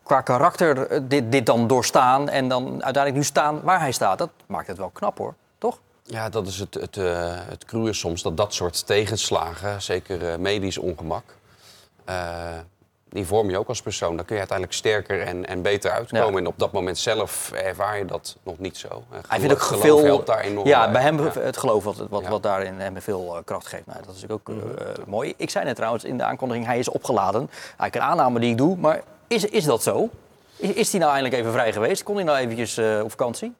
qua 0.02 0.20
karakter 0.20 1.08
dit, 1.08 1.32
dit 1.32 1.46
dan 1.46 1.66
doorstaan 1.66 2.28
en 2.28 2.48
dan 2.48 2.64
uiteindelijk 2.64 3.14
nu 3.14 3.22
staan 3.24 3.60
waar 3.62 3.80
hij 3.80 3.92
staat. 3.92 4.18
Dat 4.18 4.30
maakt 4.46 4.66
het 4.66 4.76
wel 4.76 4.90
knap 4.90 5.18
hoor, 5.18 5.34
toch? 5.58 5.78
Ja, 6.12 6.28
dat 6.28 6.46
is 6.46 6.58
het, 6.58 6.74
het, 6.74 6.96
eh 6.96 7.34
het 7.48 7.64
cruwe 7.64 7.92
soms, 7.92 8.22
dat 8.22 8.36
dat 8.36 8.54
soort 8.54 8.86
tegenslagen, 8.86 9.82
zeker 9.82 10.28
eh, 10.30 10.36
medisch 10.38 10.78
ongemak, 10.78 11.24
eh, 12.04 12.16
die 13.08 13.26
vorm 13.26 13.50
je 13.50 13.58
ook 13.58 13.68
als 13.68 13.82
persoon. 13.82 14.16
Dan 14.16 14.24
kun 14.24 14.34
je 14.34 14.40
uiteindelijk 14.40 14.78
sterker 14.78 15.22
en, 15.22 15.46
en 15.46 15.62
beter 15.62 15.90
uitkomen. 15.90 16.32
Ja. 16.32 16.38
En 16.38 16.46
op 16.46 16.58
dat 16.58 16.72
moment 16.72 16.98
zelf 16.98 17.52
ervaar 17.52 17.98
je 17.98 18.04
dat 18.04 18.36
nog 18.42 18.58
niet 18.58 18.76
zo. 18.76 19.04
Hij 19.28 19.38
vindt 19.38 19.54
ook 19.54 19.80
veel. 19.80 20.04
helpt 20.04 20.26
daar 20.26 20.40
enorm 20.40 20.66
ja, 20.68 20.90
bij 20.90 21.02
hem 21.02 21.18
Ja. 21.24 21.30
het 21.40 21.56
geloof 21.56 21.84
wat, 21.84 21.96
wat, 22.08 22.22
Ja. 22.22 22.28
wat 22.28 22.42
daarin 22.42 22.80
hem 22.80 23.00
veel 23.00 23.42
kracht 23.44 23.66
geeft. 23.66 23.86
Nou, 23.86 23.98
dat 24.04 24.14
is 24.14 24.20
natuurlijk 24.22 24.48
ook 24.48 24.78
eh, 24.78 25.04
mooi. 25.06 25.34
Ik 25.36 25.50
zei 25.50 25.64
net 25.64 25.76
trouwens 25.76 26.04
in 26.04 26.16
de 26.16 26.24
aankondiging, 26.24 26.66
hij 26.66 26.78
is 26.78 26.88
opgeladen. 26.88 27.50
Eigenlijk 27.64 27.94
een 27.94 28.00
aanname 28.00 28.40
die 28.40 28.50
ik 28.50 28.56
doe, 28.58 28.76
maar 28.76 29.02
is, 29.26 29.44
is 29.44 29.64
dat 29.64 29.82
zo? 29.82 30.08
Is, 30.56 30.70
is 30.72 30.90
hij 30.90 31.00
nou 31.00 31.12
eindelijk 31.12 31.40
even 31.40 31.52
vrij 31.52 31.72
geweest? 31.72 32.02
Kon 32.02 32.14
hij 32.14 32.24
nou 32.24 32.38
eventjes 32.38 32.78
op 33.02 33.10
vakantie? 33.10 33.54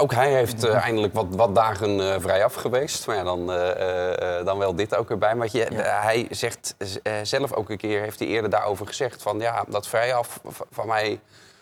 Ook 0.00 0.12
hij 0.12 0.32
heeft 0.32 0.64
eh, 0.64 0.74
eindelijk 0.84 1.14
wat, 1.14 1.26
wat 1.30 1.54
dagen 1.54 2.00
eh, 2.14 2.20
vrij 2.20 2.44
af 2.44 2.54
geweest. 2.54 3.06
Maar 3.06 3.16
ja, 3.16 3.22
dan, 3.22 3.52
eh, 3.52 3.70
eh, 3.70 4.38
eh, 4.38 4.46
dan 4.46 4.58
wel 4.58 4.74
dit 4.74 4.94
ook 4.96 5.10
erbij. 5.10 5.34
Maar 5.34 5.48
je, 5.52 5.66
hij 5.82 6.26
zegt 6.30 6.74
eh, 7.02 7.12
zelf 7.22 7.52
ook 7.52 7.70
een 7.70 7.76
keer, 7.76 8.00
heeft 8.00 8.18
hij 8.18 8.28
eerder 8.28 8.50
daarover 8.50 8.86
gezegd... 8.86 9.22
van 9.22 9.38
ja, 9.38 9.64
dat 9.68 9.86
vrij 9.86 10.14
af 10.14 10.40
v- 10.48 10.60
van 10.70 10.86
mij 10.86 11.20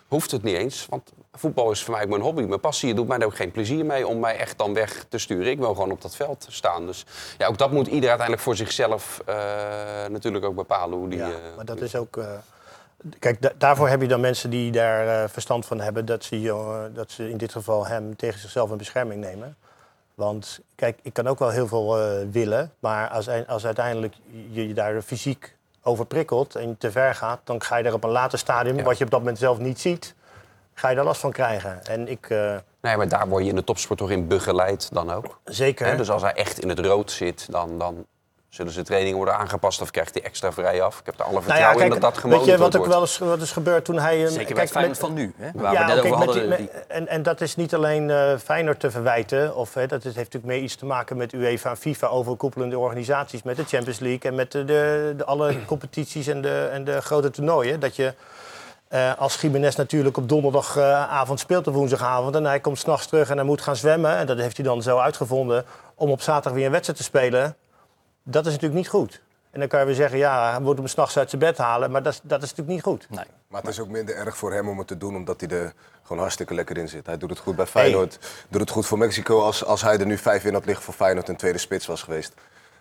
hoeft 0.08 0.30
het 0.30 0.42
niet 0.42 0.56
eens. 0.56 0.86
Want 0.90 1.12
voetbal 1.32 1.70
is 1.70 1.82
voor 1.84 1.94
mij 1.94 2.02
ook 2.02 2.08
mijn 2.08 2.22
hobby, 2.22 2.42
mijn 2.42 2.60
passie. 2.60 2.88
Het 2.88 2.96
doet 2.96 3.08
mij 3.08 3.18
er 3.18 3.26
ook 3.26 3.36
geen 3.36 3.50
plezier 3.50 3.84
mee 3.84 4.06
om 4.06 4.20
mij 4.20 4.36
echt 4.36 4.58
dan 4.58 4.74
weg 4.74 5.04
te 5.08 5.18
sturen. 5.18 5.50
Ik 5.50 5.58
wil 5.58 5.74
gewoon 5.74 5.90
op 5.90 6.02
dat 6.02 6.16
veld 6.16 6.46
staan. 6.48 6.86
Dus 6.86 7.04
ja, 7.38 7.46
ook 7.46 7.58
dat 7.58 7.70
moet 7.70 7.86
ieder 7.86 8.08
uiteindelijk 8.08 8.42
voor 8.46 8.56
zichzelf 8.56 9.20
eh, 9.26 9.36
natuurlijk 10.10 10.44
ook 10.44 10.54
bepalen. 10.54 10.98
Hoe 10.98 11.08
die, 11.08 11.18
Ja, 11.18 11.24
eh, 11.26 11.32
maar 11.56 11.64
dat 11.64 11.80
is 11.80 11.96
ook. 11.96 12.16
Kijk, 13.18 13.42
da- 13.42 13.52
daarvoor 13.58 13.88
heb 13.88 14.00
je 14.00 14.08
dan 14.08 14.20
mensen 14.20 14.50
die 14.50 14.72
daar 14.72 15.22
eh, 15.22 15.28
verstand 15.28 15.66
van 15.66 15.80
hebben. 15.80 16.04
Dat 16.06 16.24
ze, 16.24 16.48
eh, 16.48 16.94
dat 16.94 17.10
ze 17.10 17.30
in 17.30 17.36
dit 17.36 17.52
geval 17.52 17.86
hem 17.86 18.16
tegen 18.16 18.40
zichzelf 18.40 18.70
in 18.70 18.76
bescherming 18.76 19.20
nemen. 19.20 19.56
Want 20.14 20.60
kijk, 20.74 20.98
ik 21.02 21.12
kan 21.12 21.26
ook 21.26 21.38
wel 21.38 21.50
heel 21.50 21.66
veel 21.68 21.98
eh, 22.00 22.26
willen. 22.30 22.72
Maar 22.78 23.08
als, 23.08 23.28
als 23.46 23.66
uiteindelijk 23.66 24.14
je 24.50 24.68
je 24.68 24.74
daar 24.74 25.02
fysiek 25.02 25.56
over 25.82 26.06
prikkelt 26.06 26.54
en 26.56 26.78
te 26.78 26.90
ver 26.90 27.14
gaat, 27.14 27.40
dan 27.44 27.62
ga 27.62 27.76
je 27.76 27.84
er 27.84 27.94
op 27.94 28.04
een 28.04 28.10
later 28.10 28.38
stadium, 28.38 28.76
Ja. 28.76 28.82
wat 28.82 28.98
je 28.98 29.04
op 29.04 29.10
dat 29.10 29.18
moment 29.20 29.38
zelf 29.38 29.58
niet 29.58 29.80
ziet, 29.80 30.14
ga 30.74 30.88
je 30.88 30.96
daar 30.96 31.04
last 31.04 31.20
van 31.20 31.32
krijgen. 31.32 31.84
En 31.84 32.08
ik. 32.08 32.28
Nee, 32.80 32.96
maar 32.96 33.08
daar 33.08 33.28
word 33.28 33.42
je 33.44 33.48
in 33.50 33.56
de 33.56 33.64
topsport 33.64 33.98
toch 33.98 34.10
in 34.10 34.26
begeleid 34.28 34.88
dan 34.92 35.10
ook. 35.12 35.38
Zeker. 35.44 35.86
Hè, 35.86 35.96
dus 35.96 36.10
als 36.10 36.22
hij 36.22 36.32
echt 36.32 36.58
in 36.60 36.68
het 36.68 36.78
rood 36.78 37.10
zit, 37.10 37.46
dan, 37.50 37.78
dan 37.78 38.06
zullen 38.48 38.72
zijn 38.72 38.84
trainingen 38.84 39.16
worden 39.16 39.36
aangepast 39.36 39.80
of 39.80 39.90
krijgt 39.90 40.14
hij 40.14 40.22
extra 40.22 40.52
vrij 40.52 40.82
af. 40.82 40.98
Ik 40.98 41.06
heb 41.06 41.14
er 41.18 41.24
alle 41.24 41.32
Nou 41.32 41.44
vertrouwen 41.44 41.84
in 41.84 41.90
dat 41.90 42.00
dat 42.00 42.22
weet 42.22 42.44
je 42.44 42.56
wat 42.56 42.66
ook 42.66 42.72
wordt. 42.76 42.92
wel 42.92 43.00
eens 43.00 43.18
wat 43.18 43.40
is 43.40 43.50
gebeurd 43.52 43.84
toen 43.84 43.98
hij... 43.98 44.24
eh, 44.24 44.30
Zeker 44.30 44.54
kijk, 44.54 44.74
met- 44.74 44.98
van 44.98 45.12
nu, 45.14 45.34
hè, 45.36 45.50
waar 45.54 45.70
we 45.72 45.78
ja, 45.78 45.86
net 45.86 45.96
over 45.98 46.08
met 46.18 46.18
hadden. 46.18 46.40
die- 46.40 46.48
met- 46.48 46.86
en, 46.88 47.08
en 47.08 47.22
dat 47.22 47.40
is 47.40 47.56
niet 47.56 47.74
alleen 47.74 48.10
eh 48.10 48.36
Feyenoord 48.44 48.80
te 48.80 48.90
verwijten. 48.90 49.56
Of, 49.56 49.74
hè, 49.74 49.86
dat 49.86 49.98
is- 49.98 50.04
heeft 50.04 50.16
natuurlijk 50.32 50.52
meer 50.52 50.62
iets 50.62 50.74
te 50.76 50.86
maken 50.86 51.16
met 51.16 51.32
UEFA 51.32 51.70
en 51.70 51.76
FIFA 51.76 52.06
overkoepelende 52.06 52.78
organisaties. 52.78 53.42
Met 53.42 53.56
de 53.56 53.64
Champions 53.64 53.98
League 53.98 54.30
en 54.30 54.34
met 54.36 54.52
de, 54.52 54.64
de, 54.64 55.14
de 55.16 55.24
alle 55.24 55.56
competities 55.66 56.26
en 56.26 56.40
de, 56.42 56.68
en 56.72 56.84
de 56.84 57.00
grote 57.00 57.30
toernooien. 57.30 57.80
Dat 57.80 57.96
je 57.96 58.14
eh, 58.88 59.12
als 59.18 59.40
Jiménez 59.40 59.74
natuurlijk 59.76 60.16
op 60.16 60.28
donderdagavond 60.28 61.40
speelt 61.40 61.66
of 61.66 61.74
woensdagavond. 61.74 62.34
En 62.36 62.44
hij 62.44 62.60
komt 62.60 62.78
s'nachts 62.78 63.06
terug 63.06 63.30
en 63.30 63.36
hij 63.36 63.46
moet 63.46 63.60
gaan 63.62 63.76
zwemmen. 63.76 64.16
En 64.16 64.26
dat 64.26 64.38
heeft 64.38 64.56
hij 64.56 64.66
dan 64.66 64.82
zo 64.82 64.98
uitgevonden 64.98 65.64
om 65.94 66.10
op 66.10 66.20
zaterdag 66.22 66.52
weer 66.52 66.64
een 66.66 66.70
wedstrijd 66.72 66.98
te 66.98 67.04
spelen. 67.04 67.56
Dat 68.30 68.46
is 68.46 68.52
natuurlijk 68.52 68.80
niet 68.80 68.88
goed. 68.88 69.20
En 69.50 69.60
dan 69.60 69.68
kan 69.68 69.80
je 69.80 69.86
weer 69.86 69.94
zeggen, 69.94 70.18
ja, 70.18 70.50
hij 70.50 70.60
moet 70.60 70.76
hem 70.76 70.86
s'nachts 70.86 71.18
uit 71.18 71.28
zijn 71.30 71.40
bed 71.42 71.58
halen. 71.58 71.90
Maar 71.90 72.02
dat, 72.02 72.12
is- 72.12 72.20
dat 72.22 72.42
is 72.42 72.48
natuurlijk 72.48 72.68
niet 72.76 72.82
goed. 72.82 73.06
Nee. 73.10 73.24
Maar 73.48 73.60
het 73.60 73.70
is 73.70 73.80
ook 73.80 73.88
minder 73.88 74.14
erg 74.16 74.36
voor 74.36 74.52
hem 74.52 74.68
om 74.68 74.78
het 74.78 74.86
te 74.86 74.96
doen, 74.96 75.16
omdat 75.16 75.40
hij 75.40 75.50
er 75.50 75.72
gewoon 76.02 76.18
hartstikke 76.18 76.54
lekker 76.54 76.76
in 76.78 76.88
zit. 76.88 77.06
Hij 77.06 77.16
doet 77.18 77.30
het 77.30 77.38
goed 77.38 77.56
bij 77.56 77.66
Feyenoord, 77.66 78.18
doet 78.48 78.60
het 78.60 78.70
goed 78.70 78.86
voor 78.86 78.98
Mexico. 78.98 79.40
Als, 79.40 79.64
als 79.64 79.82
hij 79.82 79.98
er 79.98 80.06
nu 80.06 80.18
vijf 80.18 80.44
in 80.44 80.52
had 80.54 80.64
liggen 80.64 80.84
voor 80.84 80.94
Feyenoord 80.94 81.28
en 81.28 81.36
tweede 81.36 81.58
spits 81.58 81.86
was 81.86 82.02
geweest, 82.02 82.32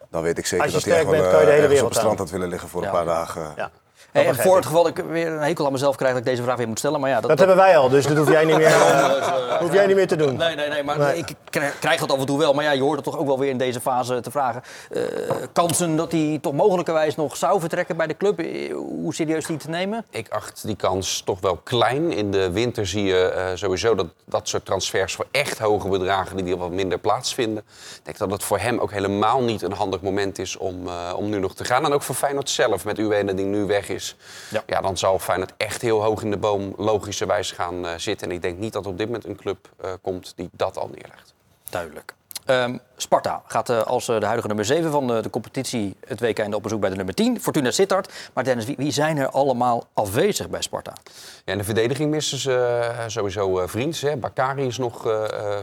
dan 0.09 0.21
weet 0.21 0.37
ik 0.37 0.45
zeker 0.45 0.71
dat 0.71 0.83
hij 0.83 0.99
gewoon 0.99 1.11
bent, 1.17 1.29
kan 1.29 1.39
je 1.39 1.45
de 1.45 1.51
hele 1.51 1.61
ergens 1.63 1.81
op 1.81 1.87
het 1.87 1.97
strand 1.97 2.13
aan. 2.19 2.21
had 2.23 2.31
willen 2.31 2.47
liggen 2.49 2.69
voor 2.69 2.81
Ja. 2.81 2.87
een 2.87 2.93
paar 2.93 3.05
dagen. 3.05 3.53
Ja. 3.55 3.71
Hey, 4.11 4.25
Dat 4.25 4.35
en 4.37 4.41
voor 4.43 4.51
ik. 4.51 4.57
het 4.57 4.65
geval 4.65 4.87
ik 4.87 4.97
weer 5.09 5.27
een 5.27 5.39
hekel 5.41 5.65
aan 5.65 5.71
mezelf 5.71 5.95
krijg 5.95 6.11
dat 6.13 6.21
ik 6.21 6.27
deze 6.27 6.43
vraag 6.43 6.57
weer 6.57 6.67
moet 6.67 6.79
stellen. 6.79 6.99
Maar 6.99 7.09
ja, 7.09 7.19
dat, 7.19 7.29
Dat 7.29 7.37
hebben 7.37 7.55
wij 7.57 7.77
al, 7.77 7.89
dus 7.89 8.05
dat 8.07 8.17
hoef 8.17 8.31
jij 8.31 8.45
niet 8.45 8.57
meer, 8.57 8.65
eh, 8.75 9.57
hoef 9.59 9.73
jij 9.73 9.85
niet 9.85 9.95
meer 9.95 10.07
te 10.07 10.15
doen. 10.15 10.35
Nee, 10.35 10.55
nee, 10.55 10.69
nee, 10.69 10.83
maar 10.83 10.97
Nee. 10.99 11.17
ik 11.17 11.27
krijg, 11.49 11.79
krijg 11.79 11.99
dat 11.99 12.11
af 12.11 12.19
en 12.19 12.25
toe 12.25 12.37
wel. 12.37 12.53
Maar 12.53 12.63
ja, 12.63 12.71
je 12.71 12.81
hoort 12.81 12.95
het 12.95 13.03
toch 13.03 13.17
ook 13.17 13.25
wel 13.27 13.39
weer 13.39 13.49
in 13.49 13.57
deze 13.57 13.81
fase 13.81 14.19
te 14.19 14.31
vragen. 14.31 14.61
Eh, 14.91 15.01
kansen 15.53 15.95
dat 15.95 16.11
hij 16.11 16.39
toch 16.41 16.53
mogelijkerwijs 16.53 17.15
nog 17.15 17.37
zou 17.37 17.59
vertrekken 17.59 17.97
bij 17.97 18.07
de 18.07 18.17
club. 18.17 18.39
Eh, 18.39 18.73
Hoe 18.73 19.13
serieus 19.13 19.45
die 19.45 19.57
te 19.57 19.69
nemen? 19.69 20.05
Ik 20.09 20.29
acht 20.29 20.61
die 20.65 20.75
kans 20.75 21.21
toch 21.25 21.39
wel 21.39 21.55
klein. 21.63 22.11
In 22.11 22.31
de 22.31 22.51
winter 22.51 22.87
zie 22.87 23.03
je 23.03 23.19
eh, 23.29 23.45
sowieso 23.53 23.95
dat 23.95 24.07
dat 24.25 24.47
soort 24.49 24.65
transfers 24.65 25.15
voor 25.15 25.25
echt 25.31 25.57
hoge 25.59 25.87
bedragen 25.87 26.45
die 26.45 26.57
wat 26.57 26.71
minder 26.71 26.97
plaatsvinden. 26.97 27.63
Ik 27.97 27.99
denk 28.03 28.17
dat 28.17 28.31
het 28.31 28.43
voor 28.43 28.59
hem 28.59 28.79
ook 28.79 28.91
helemaal 28.91 29.41
niet 29.41 29.61
een 29.61 29.71
handig 29.71 30.01
moment 30.01 30.39
is 30.39 30.57
om, 30.57 30.87
eh, 30.87 31.13
om 31.15 31.29
nu 31.29 31.39
nog 31.39 31.53
te 31.55 31.63
gaan. 31.65 31.85
En 31.85 31.93
ook 31.93 32.01
voor 32.03 32.15
Feyenoord 32.15 32.49
zelf, 32.49 32.85
met 32.85 32.97
Uwene 32.99 33.33
die 33.33 33.45
nu 33.45 33.65
weg 33.65 33.89
is. 33.89 34.06
Ja. 34.49 34.63
Ja. 34.67 34.81
dan 34.81 34.97
zal 34.97 35.19
Feyenoord 35.19 35.53
echt 35.57 35.81
heel 35.81 36.03
hoog 36.03 36.21
in 36.21 36.31
de 36.31 36.37
boom 36.37 36.73
logischerwijs 36.77 37.51
gaan 37.51 37.87
eh, 37.87 37.97
zitten. 37.97 38.29
En 38.29 38.35
ik 38.35 38.41
denk 38.41 38.57
niet 38.57 38.73
dat 38.73 38.85
op 38.85 38.97
dit 38.97 39.05
moment 39.05 39.25
een 39.25 39.35
club 39.35 39.69
eh, 39.81 39.91
komt 40.01 40.33
die 40.35 40.49
dat 40.51 40.77
al 40.77 40.89
neerlegt. 40.93 41.33
Duidelijk. 41.69 42.13
Ehm, 42.47 42.77
Sparta 42.99 43.41
gaat 43.47 43.69
eh, 43.69 43.81
als 43.81 44.07
eh, 44.07 44.15
de 44.19 44.23
huidige 44.25 44.47
nummer 44.47 44.65
7 44.65 44.91
van 44.91 45.07
de, 45.07 45.21
de 45.21 45.29
competitie 45.29 45.95
het 46.07 46.19
weekend 46.19 46.53
op 46.53 46.63
bezoek 46.63 46.79
bij 46.79 46.89
de 46.89 46.95
nummer 46.95 47.13
10. 47.13 47.41
Fortuna 47.41 47.71
Sittard. 47.71 48.13
Maar 48.33 48.43
Dennis, 48.43 48.65
wie, 48.65 48.75
wie 48.77 48.91
zijn 48.91 49.17
er 49.17 49.29
allemaal 49.29 49.87
afwezig 49.93 50.49
bij 50.49 50.61
Sparta? 50.61 50.93
Ja, 51.45 51.51
in 51.51 51.57
de 51.57 51.63
verdediging 51.63 52.09
missen 52.11 52.37
ze 52.37 52.53
eh, 52.97 53.03
sowieso 53.07 53.67
Vriends. 53.67 54.01
Hè. 54.01 54.17
Bakari 54.17 54.65
is 54.65 54.77
nog 54.77 55.05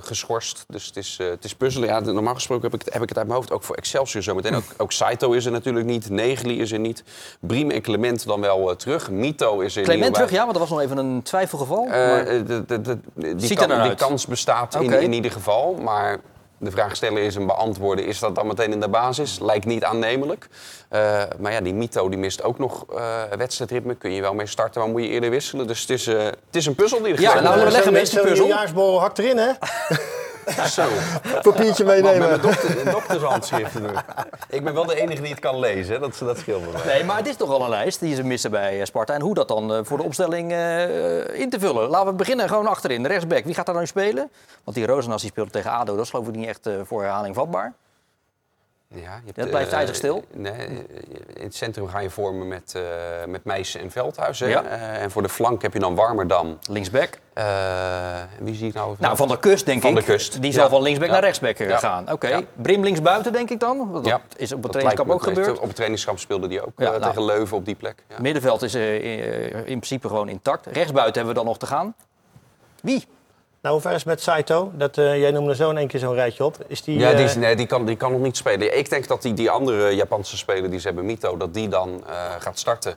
geschorst. 0.00 0.64
Dus 0.68 0.86
het 0.86 0.96
is, 0.96 1.18
het 1.22 1.44
is 1.44 1.54
puzzelen. 1.54 1.88
Ja, 1.88 2.00
normaal 2.00 2.34
gesproken 2.34 2.64
heb 2.70 2.74
ik, 2.74 2.84
het- 2.84 2.92
heb 2.94 3.02
ik 3.02 3.08
het 3.08 3.18
uit 3.18 3.26
mijn 3.26 3.38
hoofd. 3.38 3.52
Ook 3.52 3.62
voor 3.62 3.76
Excelsior 3.76 4.22
zometeen. 4.22 4.54
Ook, 4.54 4.64
ook 4.76 4.92
Saito 4.92 5.32
is 5.32 5.44
er 5.44 5.52
natuurlijk 5.52 5.86
niet. 5.86 6.10
Negli 6.10 6.60
is 6.60 6.72
er 6.72 6.78
niet. 6.78 7.04
Briem 7.40 7.70
en 7.70 7.82
Clement 7.82 8.26
dan 8.26 8.40
wel 8.40 8.76
terug. 8.76 9.10
Mito 9.10 9.60
is 9.60 9.76
er 9.76 9.82
Clement 9.82 10.14
terug, 10.14 10.30
ja, 10.30 10.38
want 10.40 10.50
dat 10.50 10.60
was 10.60 10.70
nog 10.70 10.80
even 10.80 10.96
een 10.96 11.22
twijfelgeval. 11.22 11.84
Maar- 11.84 12.24
de- 12.24 12.64
de- 12.66 12.80
de- 12.80 12.98
die, 13.14 13.34
Ziet 13.48 13.58
kan- 13.58 13.62
er 13.62 13.68
naar 13.76 13.80
die 13.80 13.88
uit. 13.90 13.98
kans 14.08 14.26
bestaat 14.26 14.74
in, 14.74 14.92
in 15.00 15.12
ieder 15.12 15.30
geval. 15.30 15.74
Maar 15.74 16.20
de 16.58 16.70
vraag 16.70 16.96
stellen 16.96 17.22
is 17.22 17.36
en 17.36 17.46
beantwoorden. 17.46 18.06
Is 18.06 18.18
dat 18.18 18.34
dan 18.34 18.46
meteen 18.46 18.72
in 18.72 18.80
de 18.80 18.88
basis? 18.88 19.38
Lijkt 19.40 19.64
niet 19.64 19.84
aannemelijk. 19.84 20.48
Eh, 20.88 21.22
maar 21.38 21.52
ja, 21.52 21.60
die 21.60 21.74
Mito 21.74 22.08
die 22.08 22.18
mist 22.18 22.42
ook 22.42 22.58
nog 22.58 22.84
eh 22.96 23.22
wedstrijdritme. 23.36 23.94
Kun 23.94 24.10
je 24.12 24.20
wel 24.20 24.34
mee 24.34 24.46
starten, 24.46 24.80
maar 24.80 24.90
moet 24.90 25.02
je 25.02 25.08
eerder 25.08 25.30
wisselen. 25.30 25.66
Dus 25.66 25.80
het 25.80 25.90
is, 25.90 26.06
eh, 26.06 26.24
het 26.24 26.36
is 26.50 26.66
een 26.66 26.74
puzzel 26.74 27.02
die 27.02 27.14
er 27.14 27.20
Ja, 27.20 27.40
nou, 27.40 27.64
we 27.64 27.70
leggen 27.70 27.92
mensen 27.92 28.18
zo'n 28.18 28.26
puzzel. 28.26 28.44
nieuwjaarsborrel 28.46 29.00
hakt 29.00 29.18
erin, 29.18 29.36
hè? 29.38 29.50
Zo. 30.76 30.88
Papiertje 31.42 31.84
Maar 31.84 31.94
met 31.94 32.04
meenemen. 32.04 32.28
mijn 32.28 32.40
dokter, 32.40 32.90
doktershandschrift. 32.90 33.74
Ik 34.48 34.64
ben 34.64 34.74
wel 34.74 34.84
de 34.86 35.00
enige 35.00 35.20
die 35.22 35.30
het 35.30 35.40
kan 35.40 35.58
lezen, 35.58 35.94
hè. 35.94 36.00
dat, 36.00 36.18
dat 36.18 36.38
scheelt 36.38 36.64
me 36.66 36.70
wel. 36.72 36.84
Nee, 36.84 37.04
maar 37.04 37.16
het 37.16 37.26
is 37.26 37.36
toch 37.36 37.48
wel 37.48 37.62
een 37.62 37.68
lijst 37.68 38.00
die 38.00 38.14
ze 38.14 38.22
missen 38.22 38.50
bij 38.50 38.78
eh, 38.80 38.84
Sparta. 38.86 39.14
En 39.14 39.20
hoe 39.20 39.34
dat 39.34 39.48
dan 39.48 39.74
eh, 39.74 39.78
voor 39.82 39.96
de 39.98 40.02
opstelling 40.04 40.52
eh, 40.52 41.40
in 41.40 41.50
te 41.50 41.58
vullen. 41.58 41.88
Laten 41.88 42.06
we 42.08 42.12
beginnen 42.14 42.48
gewoon 42.48 42.66
achterin. 42.66 43.06
Rechtsback, 43.06 43.44
wie 43.44 43.54
gaat 43.54 43.66
daar 43.66 43.74
nou 43.74 43.86
spelen? 43.86 44.30
Want 44.64 44.76
die 44.76 44.86
Rozenas 44.86 45.20
die 45.20 45.30
speelde 45.30 45.50
tegen 45.50 45.70
ADO. 45.70 45.94
Dat 45.96 46.04
is 46.04 46.10
geloof 46.10 46.28
ik 46.28 46.34
niet 46.34 46.48
echt 46.48 46.66
eh, 46.66 46.74
voor 46.84 47.02
herhaling 47.02 47.34
vatbaar. 47.34 47.72
Ja, 48.94 49.20
je 49.24 49.32
Dat 49.34 49.48
blijft 49.50 49.72
eh, 49.72 49.78
ijzig 49.78 49.94
stil? 49.94 50.24
Nee, 50.32 50.52
in 51.34 51.42
het 51.44 51.54
centrum 51.54 51.88
ga 51.88 51.98
je 51.98 52.10
vormen 52.10 52.48
met, 52.48 52.74
eh 52.76 52.82
met 53.26 53.44
Meijsen 53.44 53.80
en 53.80 53.90
Veldhuis. 53.90 54.40
Hè. 54.40 54.46
Ja. 54.46 54.64
Eh, 54.64 55.02
en 55.02 55.10
voor 55.10 55.22
de 55.22 55.28
flank 55.28 55.62
heb 55.62 55.72
je 55.72 55.78
dan 55.78 55.94
Warmerdam. 55.94 56.58
Linksback. 56.70 57.18
Eh, 57.34 57.44
wie 58.38 58.54
zie 58.54 58.68
ik 58.68 58.74
nou? 58.74 58.96
Nou, 58.98 59.16
Van 59.16 59.28
der 59.28 59.38
Kust 59.38 59.66
denk 59.66 59.80
Van 59.82 59.90
ik. 59.90 59.96
der 59.96 60.04
Kust. 60.04 60.42
Die 60.42 60.52
zal 60.52 60.68
van 60.68 60.82
linksback 60.82 61.08
naar 61.10 61.20
rechtsback 61.20 61.56
eh, 61.58 61.78
gaan. 61.78 62.12
Oké. 62.12 62.46
Brim 62.62 62.82
linksbuiten 62.82 63.32
denk 63.32 63.50
ik 63.50 63.60
dan. 63.60 63.92
Dat 63.92 64.06
Ja. 64.06 64.20
is 64.36 64.52
op 64.52 64.62
het 64.62 64.72
trainingskamp 64.72 65.10
ook 65.10 65.22
gebeurd. 65.22 65.58
Op 65.58 65.66
het 65.66 65.74
trainingskamp 65.74 66.18
speelde 66.18 66.48
die 66.48 66.66
ook 66.66 66.72
eh, 66.80 66.88
nou. 66.88 67.00
tegen 67.02 67.24
Leuven 67.24 67.56
op 67.56 67.64
die 67.64 67.74
plek. 67.74 68.04
Ja. 68.08 68.16
Middenveld 68.20 68.62
is 68.62 68.74
eh, 68.74 68.94
eh, 68.96 69.54
in 69.54 69.64
principe 69.64 70.08
gewoon 70.08 70.28
intact. 70.28 70.66
Rechtsbuiten 70.66 71.14
hebben 71.14 71.32
we 71.32 71.34
dan 71.40 71.44
nog 71.44 71.58
te 71.58 71.66
gaan. 71.66 71.94
Wie? 72.82 73.06
Nou, 73.64 73.76
hoe 73.76 73.84
ver 73.84 73.92
is 73.92 73.96
het 73.98 74.06
met 74.06 74.22
Saito? 74.22 74.70
Dat, 74.74 74.98
eh, 74.98 75.18
jij 75.20 75.30
noemde 75.30 75.54
zo 75.54 75.70
in 75.70 75.76
één 75.78 75.86
keer 75.88 76.00
zo'n 76.00 76.14
rijtje 76.14 76.44
op. 76.44 76.56
Is 76.66 76.82
die, 76.82 76.98
Ja, 76.98 77.12
die, 77.14 77.24
is- 77.24 77.34
eh, 77.34 77.40
nee, 77.40 77.56
die, 77.56 77.66
kan, 77.66 77.86
die 77.86 77.96
kan 77.96 78.12
nog 78.12 78.20
niet 78.20 78.36
spelen. 78.36 78.78
Ik 78.78 78.90
denk 78.90 79.06
dat 79.08 79.22
die, 79.22 79.34
die 79.34 79.50
andere 79.50 79.90
Japanse 79.94 80.36
speler 80.36 80.70
die 80.70 80.78
ze 80.80 80.86
hebben, 80.86 81.04
Mito, 81.04 81.36
dat 81.36 81.54
die 81.54 81.68
dan 81.68 82.04
eh, 82.06 82.14
gaat 82.38 82.58
starten. 82.58 82.96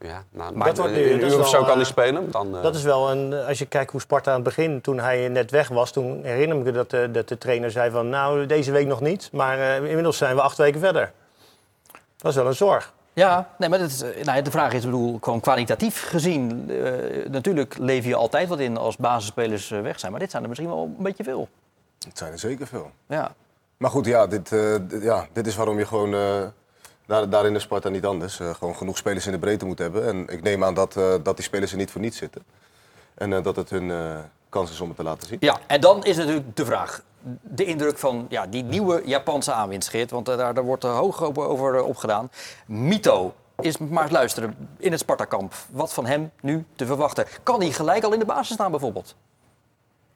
Ja, 0.00 0.24
nou, 0.30 0.56
Maar 0.56 0.74
dat 0.74 0.90
nu- 0.90 1.12
een 1.12 1.20
uur 1.24 1.38
of 1.38 1.48
zo 1.48 1.56
wel, 1.58 1.64
kan 1.66 1.76
hij 1.76 1.84
spelen. 1.84 2.30
Dan, 2.30 2.52
Dat 2.62 2.74
is 2.74 2.82
wel 2.82 3.10
een. 3.10 3.34
Als 3.34 3.58
je 3.58 3.66
kijkt 3.66 3.90
hoe 3.90 4.00
Sparta 4.00 4.28
aan 4.30 4.34
het 4.36 4.44
begin, 4.44 4.80
toen 4.80 4.98
hij 4.98 5.28
net 5.28 5.50
weg 5.50 5.68
was, 5.68 5.92
toen 5.92 6.24
herinner 6.24 6.56
ik 6.58 6.64
me 6.64 6.72
dat 6.72 6.90
de, 6.90 7.10
dat 7.10 7.28
de 7.28 7.38
trainer 7.38 7.70
zei 7.70 7.90
van, 7.90 8.08
nou, 8.08 8.46
deze 8.46 8.72
week 8.72 8.86
nog 8.86 9.00
niet, 9.00 9.28
maar 9.32 9.58
inmiddels 9.84 10.16
zijn 10.16 10.34
we 10.36 10.42
acht 10.42 10.56
weken 10.58 10.80
verder. 10.80 11.12
Dat 12.16 12.30
is 12.30 12.36
wel 12.36 12.46
een 12.46 12.54
zorg. 12.54 12.92
Ja, 13.14 13.48
nee, 13.58 13.68
maar 13.68 13.78
dat 13.78 13.88
is, 13.90 14.02
eh, 14.02 14.24
nou, 14.24 14.42
de 14.42 14.50
vraag 14.50 14.72
is, 14.72 14.84
ik 14.84 14.90
bedoel, 14.90 15.18
gewoon 15.20 15.40
kwalitatief 15.40 16.08
gezien. 16.08 16.70
eh, 16.70 17.28
natuurlijk 17.30 17.78
leef 17.78 18.04
je 18.04 18.14
altijd 18.14 18.48
wat 18.48 18.58
in 18.60 18.76
als 18.76 18.96
basisspelers 18.96 19.70
eh, 19.70 19.80
weg 19.80 19.98
zijn. 19.98 20.10
Maar 20.12 20.20
dit 20.20 20.30
zijn 20.30 20.42
er 20.42 20.48
misschien 20.48 20.70
wel 20.70 20.82
een 20.98 21.02
beetje 21.02 21.24
veel. 21.24 21.48
Het 22.08 22.18
zijn 22.18 22.32
er 22.32 22.38
zeker 22.38 22.66
veel. 22.66 22.90
Ja. 23.06 23.34
Maar 23.76 23.90
goed, 23.90 24.06
ja, 24.06 24.26
dit, 24.26 24.48
dit- 24.88 25.02
ja, 25.02 25.26
dit 25.32 25.46
is 25.46 25.56
waarom 25.56 25.78
je 25.78 25.86
gewoon 25.86 26.10
daar, 27.06 27.28
daar 27.28 27.46
in 27.46 27.52
de 27.52 27.58
Sparta 27.58 27.88
niet 27.88 28.04
anders. 28.06 28.36
gewoon 28.36 28.76
genoeg 28.76 28.96
spelers 28.96 29.26
in 29.26 29.32
de 29.32 29.38
breedte 29.38 29.64
moet 29.64 29.78
hebben. 29.78 30.06
En 30.06 30.28
ik 30.28 30.42
neem 30.42 30.64
aan 30.64 30.74
dat, 30.74 30.92
dat 31.22 31.36
die 31.36 31.44
spelers 31.44 31.70
er 31.70 31.76
niet 31.76 31.90
voor 31.90 32.00
niets 32.00 32.16
zitten. 32.16 32.42
En 33.14 33.42
dat 33.42 33.56
het 33.56 33.70
hun 33.70 33.92
kans 34.52 34.70
is 34.70 34.80
om 34.80 34.88
het 34.88 34.96
te 34.96 35.02
laten 35.02 35.28
zien. 35.28 35.36
ja, 35.40 35.58
en 35.66 35.80
dan 35.80 36.04
is 36.04 36.16
natuurlijk 36.16 36.56
de 36.56 36.64
vraag. 36.64 37.02
De 37.42 37.64
indruk 37.64 37.98
van 37.98 38.26
ja, 38.28 38.46
die 38.46 38.62
nieuwe 38.62 39.02
Japanse 39.04 39.52
aanwinst, 39.52 39.88
Geert. 39.88 40.10
Want 40.10 40.28
eh, 40.28 40.36
daar, 40.36 40.54
daar 40.54 40.64
wordt 40.64 40.84
er 40.84 40.90
hoog 40.90 41.22
over, 41.22 41.42
over 41.42 41.74
eh, 41.76 41.86
opgedaan. 41.86 42.30
Mito 42.66 43.34
is 43.60 43.78
maar 43.78 44.02
eens 44.02 44.12
luisteren 44.12 44.56
in 44.78 44.90
het 44.90 45.00
Sparta-kamp. 45.00 45.54
Wat 45.70 45.92
van 45.92 46.06
hem 46.06 46.30
nu 46.40 46.64
te 46.76 46.86
verwachten? 46.86 47.26
Kan 47.42 47.60
hij 47.60 47.70
gelijk 47.70 48.04
al 48.04 48.12
in 48.12 48.18
de 48.18 48.24
basis 48.24 48.54
staan 48.54 48.70
bijvoorbeeld? 48.70 49.16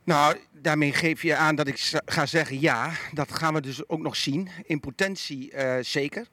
Nou, 0.05 0.37
daarmee 0.53 0.92
geef 0.92 1.22
je 1.22 1.37
aan 1.37 1.55
dat 1.55 1.66
ik 1.66 2.01
ga 2.05 2.27
zeggen 2.27 2.61
ja. 2.61 2.90
Dat 3.12 3.33
gaan 3.33 3.55
we 3.55 3.61
dus 3.61 3.88
ook 3.88 4.01
nog 4.01 4.16
zien. 4.16 4.49
In 4.64 4.81
potentie 4.81 5.53
eh, 5.53 5.77
zeker. 5.81 6.27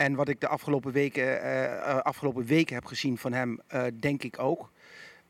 En 0.00 0.14
wat 0.14 0.28
ik 0.28 0.40
de 0.40 0.48
afgelopen 0.48 0.92
weken, 0.92 1.42
eh, 1.42 1.64
eh, 1.64 1.98
afgelopen 1.98 2.44
weken 2.44 2.74
heb 2.74 2.84
gezien 2.84 3.18
van 3.18 3.32
hem, 3.32 3.60
eh, 3.66 3.82
denk 4.00 4.22
ik 4.22 4.38
ook. 4.38 4.70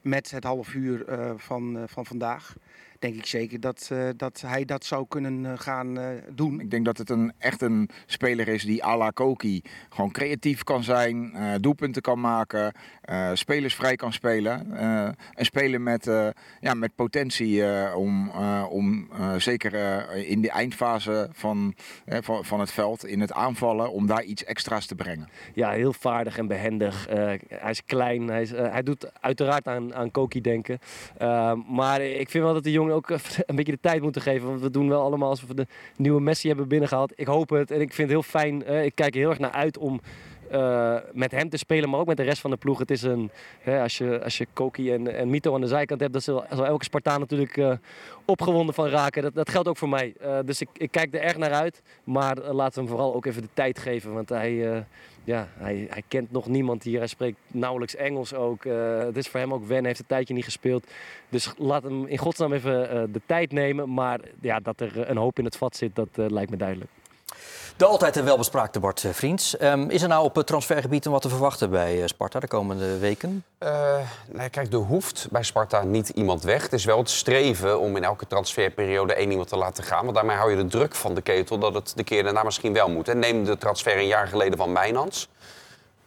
Met 0.00 0.30
het 0.30 0.44
half 0.44 0.74
uur 0.74 1.08
eh, 1.08 1.32
van, 1.36 1.78
eh, 1.78 1.82
van 1.86 2.06
vandaag. 2.06 2.56
Denk 3.00 3.14
ik 3.14 3.26
zeker 3.26 3.60
dat, 3.60 3.88
eh, 3.92 4.08
dat 4.16 4.40
hij 4.46 4.64
dat 4.64 4.84
zou 4.84 5.04
kunnen 5.08 5.46
eh, 5.46 5.52
gaan 5.58 5.98
eh, 5.98 6.08
doen. 6.30 6.60
Ik 6.60 6.70
denk 6.70 6.84
dat 6.84 6.98
het 6.98 7.10
een, 7.10 7.32
echt 7.38 7.62
een 7.62 7.88
speler 8.06 8.48
is 8.48 8.64
die 8.64 8.84
à 8.84 8.96
la 8.96 9.10
Koki 9.10 9.62
gewoon 9.88 10.10
creatief 10.10 10.62
kan 10.62 10.82
zijn, 10.82 11.34
eh, 11.34 11.54
doelpunten 11.60 12.02
kan 12.02 12.20
maken, 12.20 12.72
eh 13.02 13.30
spelersvrij 13.34 13.96
kan 13.96 14.12
spelen. 14.12 14.76
Eh, 14.76 15.08
een 15.34 15.44
speler 15.44 15.80
met, 15.80 16.06
eh, 16.06 16.28
ja, 16.60 16.74
met 16.74 16.94
potentie 16.94 17.64
eh, 17.64 17.96
om, 17.96 18.30
eh, 18.34 18.66
om 18.70 19.08
eh, 19.12 19.34
zeker 19.34 19.74
eh, 19.74 20.30
in 20.30 20.40
de 20.40 20.50
eindfase 20.50 21.28
van, 21.32 21.74
van, 22.06 22.44
van 22.44 22.60
het 22.60 22.72
veld, 22.72 23.06
in 23.06 23.20
het 23.20 23.32
aanvallen, 23.32 23.92
om 23.92 24.06
daar 24.06 24.22
iets 24.22 24.44
extra's 24.44 24.86
te 24.86 24.94
brengen. 24.94 25.28
Ja, 25.54 25.70
heel 25.70 25.92
vaardig 25.92 26.38
en 26.38 26.46
behendig. 26.46 27.06
Eh, 27.08 27.16
hij 27.48 27.70
is 27.70 27.84
klein. 27.84 28.28
Hij, 28.28 28.42
is, 28.42 28.50
hij 28.50 28.82
doet 28.82 29.10
uiteraard 29.20 29.66
aan, 29.66 29.94
aan 29.94 30.10
Koki 30.10 30.40
denken. 30.40 30.78
Uh, 31.22 31.52
maar 31.68 32.00
ik 32.00 32.30
vind 32.30 32.44
wel 32.44 32.52
dat 32.52 32.64
de 32.64 32.70
jongen 32.70 32.89
ook 32.92 33.10
een 33.46 33.56
beetje 33.56 33.72
de 33.72 33.80
tijd 33.80 34.02
moeten 34.02 34.22
geven. 34.22 34.48
Want 34.48 34.60
we 34.60 34.70
doen 34.70 34.88
wel 34.88 35.02
allemaal 35.02 35.28
alsof 35.28 35.48
we 35.48 35.54
de 35.54 35.66
nieuwe 35.96 36.20
Messi 36.20 36.48
hebben 36.48 36.68
binnengehaald. 36.68 37.12
Ik 37.16 37.26
hoop 37.26 37.50
het 37.50 37.70
en 37.70 37.80
ik 37.80 37.92
vind 37.92 38.08
het 38.08 38.10
heel 38.10 38.22
fijn. 38.22 38.62
Uh, 38.70 38.84
ik 38.84 38.94
kijk 38.94 39.14
er 39.14 39.20
heel 39.20 39.30
erg 39.30 39.38
naar 39.38 39.50
uit 39.50 39.78
om 39.78 40.00
uh, 40.52 40.96
met 41.12 41.30
hem 41.30 41.48
te 41.48 41.56
spelen, 41.56 41.90
maar 41.90 42.00
ook 42.00 42.06
met 42.06 42.16
de 42.16 42.22
rest 42.22 42.40
van 42.40 42.50
de 42.50 42.56
ploeg. 42.56 42.78
Het 42.78 42.90
is 42.90 43.02
een, 43.02 43.30
als, 43.64 43.98
je, 43.98 44.22
als 44.24 44.38
je 44.38 44.46
Koki 44.52 44.92
en, 44.92 45.16
en 45.16 45.30
Mito 45.30 45.54
aan 45.54 45.60
de 45.60 45.66
zijkant 45.66 46.00
hebt, 46.00 46.12
dat 46.12 46.22
zal, 46.22 46.46
elke 46.46 46.84
Spartaan 46.84 47.20
natuurlijk 47.20 47.56
uh, 47.56 47.72
opgewonden 48.24 48.74
van 48.74 48.88
raken. 48.88 49.22
Dat, 49.22 49.34
dat 49.34 49.50
geldt 49.50 49.68
ook 49.68 49.76
voor 49.76 49.88
mij. 49.88 50.14
Dus 50.44 50.60
ik, 50.60 50.68
ik, 50.72 50.90
kijk 50.90 51.14
er 51.14 51.20
erg 51.20 51.36
naar 51.36 51.52
uit. 51.52 51.82
Maar 52.04 52.36
laten 52.36 52.74
we 52.74 52.80
hem 52.80 52.88
vooral 52.88 53.14
ook 53.14 53.26
even 53.26 53.42
de 53.42 53.48
tijd 53.54 53.78
geven. 53.78 54.12
Want 54.12 54.28
hij, 54.28 54.84
ja, 55.30 55.48
hij, 55.56 55.86
hij 55.90 56.02
kent 56.08 56.32
nog 56.32 56.46
niemand 56.46 56.82
hier. 56.82 56.98
Hij 56.98 57.06
spreekt 57.06 57.38
nauwelijks 57.46 57.96
Engels 57.96 58.34
ook. 58.34 58.64
het 58.64 59.16
is 59.16 59.28
voor 59.28 59.40
hem 59.40 59.54
ook 59.54 59.66
wennen, 59.66 59.86
heeft 59.86 59.98
een 59.98 60.06
tijdje 60.06 60.34
niet 60.34 60.44
gespeeld. 60.44 60.86
Dus 61.28 61.52
laat 61.58 61.82
hem 61.82 62.06
in 62.06 62.18
godsnaam 62.18 62.52
even 62.52 63.12
de 63.12 63.20
tijd 63.26 63.52
nemen. 63.52 63.94
Maar 63.94 64.20
ja, 64.40 64.58
dat 64.60 64.80
er 64.80 65.10
een 65.10 65.16
hoop 65.16 65.38
in 65.38 65.44
het 65.44 65.56
vat 65.56 65.76
zit, 65.76 65.94
dat 65.94 66.08
lijkt 66.12 66.50
me 66.50 66.56
duidelijk. 66.56 66.90
De 67.80 67.86
altijd 67.86 68.16
een 68.16 68.24
welbespraakte 68.24 68.80
Bart 68.80 69.04
Vriends. 69.10 69.60
Um, 69.62 69.90
is 69.90 70.02
er 70.02 70.08
nou 70.08 70.24
op 70.24 70.34
het 70.34 70.46
transfergebied 70.46 71.04
wat 71.04 71.22
te 71.22 71.28
verwachten 71.28 71.70
bij 71.70 72.02
Sparta 72.06 72.40
de 72.40 72.46
komende 72.46 72.98
weken? 72.98 73.44
Uh, 73.58 73.96
nee, 74.28 74.48
kijk, 74.48 74.72
er 74.72 74.78
hoeft 74.78 75.28
bij 75.30 75.42
Sparta 75.42 75.82
niet 75.82 76.08
iemand 76.08 76.42
weg. 76.42 76.62
Het 76.62 76.72
is 76.72 76.84
wel 76.84 76.98
het 76.98 77.10
streven 77.10 77.80
om 77.80 77.96
in 77.96 78.04
elke 78.04 78.26
transferperiode 78.26 79.14
één 79.14 79.30
iemand 79.30 79.48
te 79.48 79.56
laten 79.56 79.84
gaan. 79.84 80.02
Want 80.02 80.16
daarmee 80.16 80.36
hou 80.36 80.50
je 80.50 80.56
de 80.56 80.66
druk 80.66 80.94
van 80.94 81.14
de 81.14 81.20
ketel 81.20 81.58
dat 81.58 81.74
het 81.74 81.92
de 81.96 82.04
keer 82.04 82.22
daarna 82.22 82.42
misschien 82.42 82.72
wel 82.72 82.88
moet. 82.88 83.08
En 83.08 83.18
neem 83.18 83.44
de 83.44 83.58
transfer 83.58 83.96
een 83.96 84.06
jaar 84.06 84.28
geleden 84.28 84.58
van 84.58 84.72
Mijnans. 84.72 85.28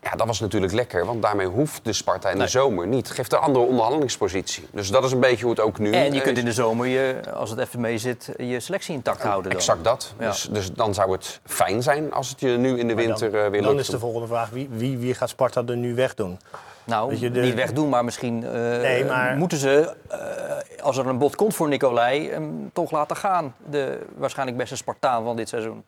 Ja, 0.03 0.11
dat 0.11 0.27
was 0.27 0.39
natuurlijk 0.39 0.73
lekker, 0.73 1.05
want 1.05 1.21
daarmee 1.21 1.47
hoeft 1.47 1.85
de 1.85 1.93
Sparta 1.93 2.29
in 2.29 2.37
nee. 2.37 2.45
de 2.45 2.51
zomer 2.51 2.87
niet. 2.87 3.07
Het 3.07 3.15
geeft 3.15 3.33
een 3.33 3.39
andere 3.39 3.65
onderhandelingspositie. 3.65 4.67
Dus 4.71 4.89
dat 4.89 5.03
is 5.03 5.11
een 5.11 5.19
beetje 5.19 5.41
hoe 5.41 5.53
het 5.53 5.63
ook 5.63 5.79
nu 5.79 5.89
is. 5.89 5.95
En 5.95 6.13
je 6.13 6.21
kunt 6.21 6.37
in 6.37 6.45
de 6.45 6.53
zomer, 6.53 6.87
je, 6.87 7.19
als 7.33 7.49
het 7.49 7.59
even 7.59 7.81
mee 7.81 7.97
zit, 7.97 8.29
je 8.37 8.59
selectie 8.59 8.93
intact 8.93 9.21
ja, 9.21 9.27
houden. 9.27 9.51
Dan. 9.51 9.59
Exact 9.59 9.83
dat. 9.83 10.13
Ja. 10.19 10.27
Dus, 10.27 10.47
dus, 10.51 10.71
dan 10.71 10.93
zou 10.93 11.11
het 11.11 11.39
fijn 11.45 11.83
zijn 11.83 12.13
als 12.13 12.29
het 12.29 12.39
je 12.39 12.47
nu 12.47 12.79
in 12.79 12.87
de 12.87 12.95
winter 12.95 13.31
dan, 13.31 13.39
uh, 13.41 13.47
weer 13.47 13.61
dan 13.61 13.69
lukt. 13.69 13.81
is 13.81 13.89
de 13.89 13.99
volgende 13.99 14.27
vraag, 14.27 14.49
wie, 14.49 14.69
wie, 14.71 14.97
wie 14.97 15.13
gaat 15.13 15.29
Sparta 15.29 15.63
er 15.67 15.77
nu 15.77 15.95
wegdoen? 15.95 16.39
Nou, 16.83 17.15
je, 17.19 17.31
de... 17.31 17.41
niet 17.41 17.53
wegdoen, 17.53 17.89
maar 17.89 18.03
misschien 18.03 18.43
uh, 18.43 18.51
nee, 18.51 19.05
maar... 19.05 19.37
moeten 19.37 19.57
ze, 19.57 19.95
uh, 20.11 20.83
als 20.83 20.97
er 20.97 21.07
een 21.07 21.17
bod 21.17 21.35
komt 21.35 21.55
voor 21.55 21.67
Nicolai, 21.67 22.29
hem 22.29 22.69
toch 22.73 22.91
laten 22.91 23.15
gaan. 23.15 23.55
De 23.69 23.99
waarschijnlijk 24.17 24.57
beste 24.57 24.75
Spartaan 24.75 25.23
van 25.23 25.35
dit 25.35 25.49
seizoen. 25.49 25.83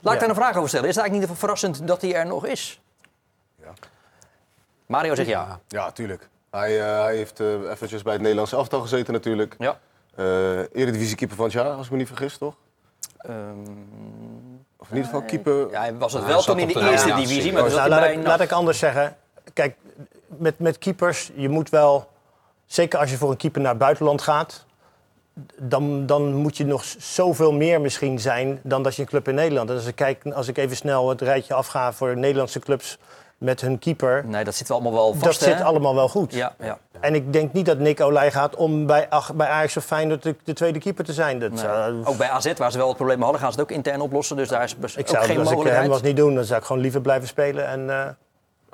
Laat 0.00 0.14
ik 0.14 0.20
daar 0.20 0.28
een 0.28 0.34
vraag 0.34 0.56
over 0.56 0.68
stellen. 0.68 0.88
Is 0.88 0.94
het 0.94 1.04
eigenlijk 1.04 1.30
niet 1.30 1.38
verrassend 1.38 1.86
dat 1.86 2.02
hij 2.02 2.14
er 2.14 2.26
nog 2.26 2.46
is? 2.46 2.80
Mario 4.86 5.14
zegt 5.14 5.28
ja. 5.28 5.60
Ja, 5.68 5.90
tuurlijk. 5.90 6.28
Hij, 6.50 6.78
uh, 6.78 7.02
hij 7.02 7.16
heeft 7.16 7.40
uh, 7.40 7.70
eventjes 7.70 8.02
bij 8.02 8.12
het 8.12 8.22
Nederlandse 8.22 8.56
elftal 8.56 8.80
gezeten 8.80 9.12
natuurlijk. 9.12 9.54
Ja. 9.58 9.78
Uh, 10.16 10.58
Eredivisie-keeper 10.58 11.36
van 11.36 11.44
het 11.44 11.54
jaar, 11.54 11.70
als 11.70 11.86
ik 11.86 11.92
me 11.92 11.98
niet 11.98 12.06
vergis, 12.06 12.38
toch? 12.38 12.54
Um, 13.28 14.64
of 14.76 14.88
in 14.88 14.96
ieder 14.96 15.10
geval 15.10 15.22
keeper... 15.22 15.70
Ja, 15.70 15.80
hij 15.80 15.94
was 15.94 16.12
het 16.12 16.24
wel 16.24 16.42
toen 16.42 16.58
in 16.58 16.68
de, 16.68 16.74
de 16.74 16.90
eerste 16.90 17.08
ja, 17.08 17.16
divisie. 17.16 17.52
Maar 17.52 17.70
nou, 17.70 17.88
laat, 17.88 18.10
ik, 18.10 18.26
laat 18.26 18.40
ik 18.40 18.52
anders 18.52 18.78
zeggen. 18.78 19.16
Kijk, 19.52 19.76
met, 20.26 20.58
met 20.58 20.78
keepers, 20.78 21.30
je 21.34 21.48
moet 21.48 21.70
wel... 21.70 22.10
Zeker 22.66 22.98
als 22.98 23.10
je 23.10 23.16
voor 23.16 23.30
een 23.30 23.36
keeper 23.36 23.60
naar 23.60 23.70
het 23.70 23.78
buitenland 23.78 24.22
gaat... 24.22 24.65
Dan, 25.60 26.06
dan 26.06 26.34
moet 26.34 26.56
je 26.56 26.66
nog 26.66 26.84
zoveel 26.98 27.52
meer 27.52 27.80
misschien 27.80 28.18
zijn 28.20 28.60
dan 28.62 28.82
dat 28.82 28.96
je 28.96 29.02
een 29.02 29.08
club 29.08 29.28
in 29.28 29.34
Nederland. 29.34 29.70
En 29.70 29.76
als 29.76 29.86
ik, 29.86 29.94
kijk, 29.94 30.24
als 30.34 30.48
ik 30.48 30.58
even 30.58 30.76
snel 30.76 31.08
het 31.08 31.20
rijtje 31.20 31.54
afga 31.54 31.92
voor 31.92 32.16
Nederlandse 32.16 32.58
clubs 32.58 32.98
met 33.38 33.60
hun 33.60 33.78
keeper. 33.78 34.24
Nee, 34.26 34.44
dat 34.44 34.54
zit 34.54 34.68
wel 34.68 34.76
allemaal 34.76 35.02
wel 35.02 35.14
vast. 35.14 35.40
Dat 35.40 35.48
hè? 35.48 35.56
zit 35.56 35.66
allemaal 35.66 35.94
wel 35.94 36.08
goed. 36.08 36.32
Ja, 36.34 36.54
ja. 36.60 36.78
En 37.00 37.14
ik 37.14 37.32
denk 37.32 37.52
niet 37.52 37.66
dat 37.66 37.78
Nick 37.78 38.00
Olij 38.00 38.30
gaat 38.30 38.56
om 38.56 38.86
bij, 38.86 39.08
bij 39.34 39.48
Ajax 39.48 39.76
of 39.76 39.84
Feyenoord 39.84 40.22
de, 40.22 40.36
de 40.44 40.52
tweede 40.52 40.78
keeper 40.78 41.04
te 41.04 41.12
zijn. 41.12 41.38
Dat, 41.38 41.50
nee. 41.50 41.64
uh, 41.64 42.08
ook 42.08 42.16
bij 42.16 42.28
AZ, 42.28 42.52
waar 42.56 42.72
ze 42.72 42.78
wel 42.78 42.88
het 42.88 42.96
probleem 42.96 43.22
hadden, 43.22 43.40
gaan 43.40 43.52
ze 43.52 43.60
het 43.60 43.70
ook 43.70 43.76
intern 43.76 44.00
oplossen. 44.00 44.36
Dus 44.36 44.48
daar 44.48 44.62
is 44.62 44.72
ik 44.72 44.78
ook 44.82 45.08
zou, 45.08 45.24
geen 45.24 45.38
als 45.38 45.48
mogelijkheid. 45.48 45.74
ik 45.74 45.80
hem 45.80 45.88
was 45.88 46.02
niet 46.02 46.16
doen, 46.16 46.34
dan 46.34 46.44
zou 46.44 46.60
ik 46.60 46.66
gewoon 46.66 46.82
liever 46.82 47.00
blijven 47.00 47.28
spelen 47.28 47.66
en 47.66 47.80
uh, 47.80 48.06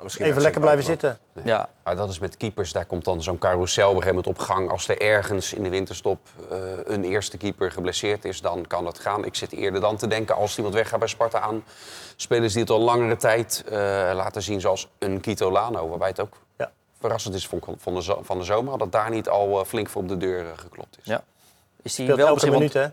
even 0.05 0.41
lekker 0.41 0.61
blijven 0.61 0.83
zitten. 0.83 1.17
Nee. 1.33 1.45
Ja. 1.45 1.69
Maar 1.83 1.95
dat 1.95 2.09
is 2.09 2.19
met 2.19 2.37
keepers, 2.37 2.71
daar 2.71 2.85
komt 2.85 3.05
dan 3.05 3.23
zo'n 3.23 3.37
carousel 3.37 3.89
op 3.89 3.95
een 3.95 4.01
gegeven 4.01 4.23
moment 4.23 4.39
op 4.39 4.45
gang. 4.45 4.69
Als 4.69 4.87
er 4.87 5.01
ergens 5.01 5.53
in 5.53 5.63
de 5.63 5.69
winterstop 5.69 6.19
uh, 6.51 6.57
een 6.83 7.03
eerste 7.03 7.37
keeper 7.37 7.71
geblesseerd 7.71 8.25
is, 8.25 8.41
dan 8.41 8.67
kan 8.67 8.83
dat 8.83 8.99
gaan. 8.99 9.25
Ik 9.25 9.35
zit 9.35 9.51
eerder 9.51 9.81
dan 9.81 9.97
te 9.97 10.07
denken, 10.07 10.35
als 10.35 10.57
iemand 10.57 10.75
weggaat 10.75 10.99
bij 10.99 11.07
Sparta 11.07 11.39
aan... 11.39 11.63
spelers 12.15 12.53
die 12.53 12.61
het 12.61 12.71
al 12.71 12.79
langere 12.79 13.15
tijd 13.15 13.63
uh, 13.65 13.71
laten 14.13 14.41
zien, 14.41 14.61
zoals 14.61 14.89
een 14.99 15.19
Kito 15.19 15.51
Lano. 15.51 15.89
Waarbij 15.89 16.07
het 16.07 16.19
ook 16.19 16.37
ja. 16.57 16.71
verrassend 16.99 17.35
is 17.35 17.47
van 17.47 17.59
de, 17.93 18.17
van 18.21 18.37
de 18.37 18.43
zomer... 18.43 18.77
dat 18.77 18.91
daar 18.91 19.09
niet 19.09 19.29
al 19.29 19.59
uh, 19.59 19.65
flink 19.65 19.89
voor 19.89 20.01
op 20.01 20.07
de 20.07 20.17
deur 20.17 20.45
geklopt 20.55 20.97
is. 20.97 21.05
Ja. 21.05 21.23
Is 21.81 21.95
die 21.95 22.05
Speelt 22.05 22.19
wel 22.19 22.27
elke 22.27 22.49
minuut, 22.49 22.73
hè? 22.73 22.87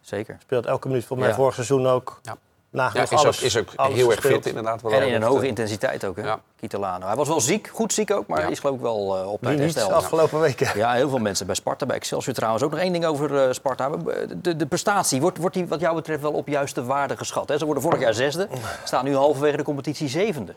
Zeker. 0.00 0.36
Speelt 0.40 0.66
elke 0.66 0.88
minuut. 0.88 1.04
Voor 1.04 1.18
mij 1.18 1.28
ja. 1.28 1.34
vorig 1.34 1.54
seizoen 1.54 1.86
ook. 1.86 2.20
Ja. 2.22 2.36
Nagenoeg 2.70 3.10
ja, 3.10 3.16
is 3.16 3.22
alles, 3.24 3.38
ook, 3.38 3.44
is 3.44 3.56
ook 3.56 3.68
alles 3.76 3.96
heel 3.96 4.10
erg 4.10 4.20
fit 4.20 4.46
inderdaad. 4.46 4.82
En 4.82 5.06
in 5.06 5.14
een 5.14 5.22
hoge 5.22 5.46
intensiteit 5.46 6.04
ook, 6.04 6.16
hè? 6.16 6.22
Ja. 6.22 6.40
Kitolano. 6.56 7.06
Hij 7.06 7.16
was 7.16 7.28
wel 7.28 7.40
ziek, 7.40 7.68
goed 7.68 7.92
ziek 7.92 8.10
ook, 8.10 8.26
maar 8.26 8.40
ja. 8.40 8.48
is 8.48 8.58
geloof 8.58 8.74
ik 8.74 8.80
wel 8.80 9.18
uh, 9.18 9.32
op 9.32 9.40
tijd 9.42 9.58
hersteld. 9.58 9.92
afgelopen 9.92 10.40
weken. 10.40 10.70
Ja, 10.74 10.92
heel 10.92 11.08
veel 11.08 11.18
mensen 11.18 11.46
bij 11.46 11.54
Sparta, 11.54 11.86
bij 11.86 11.96
Excelsior 11.96 12.34
trouwens. 12.34 12.62
Ook 12.64 12.70
nog 12.70 12.80
één 12.80 12.92
ding 12.92 13.04
over 13.04 13.30
uh, 13.46 13.52
Sparta. 13.52 13.90
De, 14.36 14.56
de, 14.56 14.66
prestatie, 14.66 15.20
wordt, 15.20 15.38
wordt 15.38 15.54
die 15.54 15.66
wat 15.66 15.80
jou 15.80 15.94
betreft 15.94 16.22
wel 16.22 16.32
op 16.32 16.48
juiste 16.48 16.84
waarde 16.84 17.16
geschat? 17.16 17.48
Hè? 17.48 17.58
Ze 17.58 17.64
worden 17.64 17.82
vorig 17.82 18.00
jaar 18.00 18.14
zesde, 18.14 18.48
staan 18.84 19.04
nu 19.04 19.14
halverwege 19.14 19.56
de 19.56 19.62
competitie 19.62 20.08
zevende. 20.08 20.54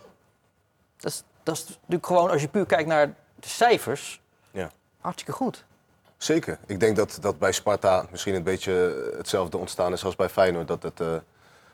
Dat 0.97 1.11
is, 1.11 1.23
dat 1.43 1.55
is 1.55 1.65
natuurlijk 1.67 2.05
gewoon, 2.05 2.29
als 2.29 2.41
je 2.41 2.47
puur 2.47 2.65
kijkt 2.65 2.87
naar 2.87 3.07
de 3.35 3.47
cijfers, 3.47 4.21
ja. 4.51 4.71
hartstikke 4.99 5.31
goed. 5.31 5.65
Zeker. 6.17 6.57
Ik 6.65 6.79
denk 6.79 6.95
dat, 6.95 7.17
dat 7.21 7.39
bij 7.39 7.51
Sparta 7.51 8.05
misschien 8.11 8.35
een 8.35 8.43
beetje 8.43 9.11
hetzelfde 9.17 9.57
ontstaan 9.57 9.93
is 9.93 10.05
als 10.05 10.15
bij 10.15 10.29
Feyenoord. 10.29 10.67
Dat 10.67 10.83
het 10.83 10.99
uh, 10.99 11.07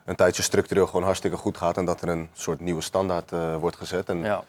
een 0.08 0.15
tijdje 0.15 0.43
structureel 0.43 0.86
gewoon 0.86 1.04
hartstikke 1.04 1.38
goed 1.38 1.58
gaat 1.58 1.78
en 1.78 1.86
dat 1.86 2.02
er 2.02 2.10
een 2.10 2.30
soort 2.34 2.60
nieuwe 2.60 2.82
standaard 2.82 3.32
uh, 3.32 3.56
wordt 3.56 3.76
gezet. 3.76 4.10
En 4.10 4.17
ja. 4.17 4.43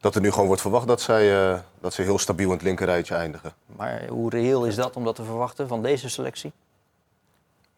dat 0.00 0.14
er 0.14 0.20
nu 0.20 0.30
gewoon 0.30 0.46
wordt 0.46 0.62
verwacht 0.62 0.86
dat, 0.86 1.00
zij, 1.00 1.50
uh, 1.52 1.58
dat 1.80 1.94
ze 1.94 2.02
heel 2.02 2.18
stabiel 2.18 2.46
in 2.46 2.52
het 2.52 2.62
linkerrijtje 2.62 3.14
eindigen. 3.14 3.52
Maar 3.66 4.06
hoe 4.08 4.30
reëel 4.30 4.66
is 4.66 4.74
dat 4.74 4.96
om 4.96 5.04
dat 5.04 5.14
te 5.14 5.24
verwachten 5.24 5.68
van 5.68 5.82
deze 5.82 6.08
selectie? 6.08 6.52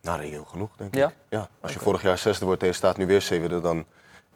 Nou, 0.01 0.21
reëel 0.21 0.45
genoeg, 0.45 0.71
denk 0.77 0.95
ja? 0.95 1.09
ik. 1.09 1.15
Ja. 1.29 1.39
Als 1.39 1.49
okay. 1.61 1.73
je 1.73 1.79
vorig 1.79 2.03
jaar 2.03 2.19
zesde 2.19 2.45
wordt 2.45 2.61
en 2.61 2.67
je 2.67 2.75
staat 2.75 2.97
nu 2.97 3.07
weer 3.07 3.23
zevende, 3.23 3.61
dan, 3.61 3.85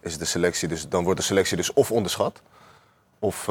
is 0.00 0.18
de 0.18 0.24
selectie 0.24 0.68
dus, 0.68 0.88
dan 0.88 1.04
wordt 1.04 1.20
de 1.20 1.26
selectie 1.26 1.56
dus 1.56 1.72
of 1.72 1.90
onderschat, 1.90 2.42
of... 3.18 3.48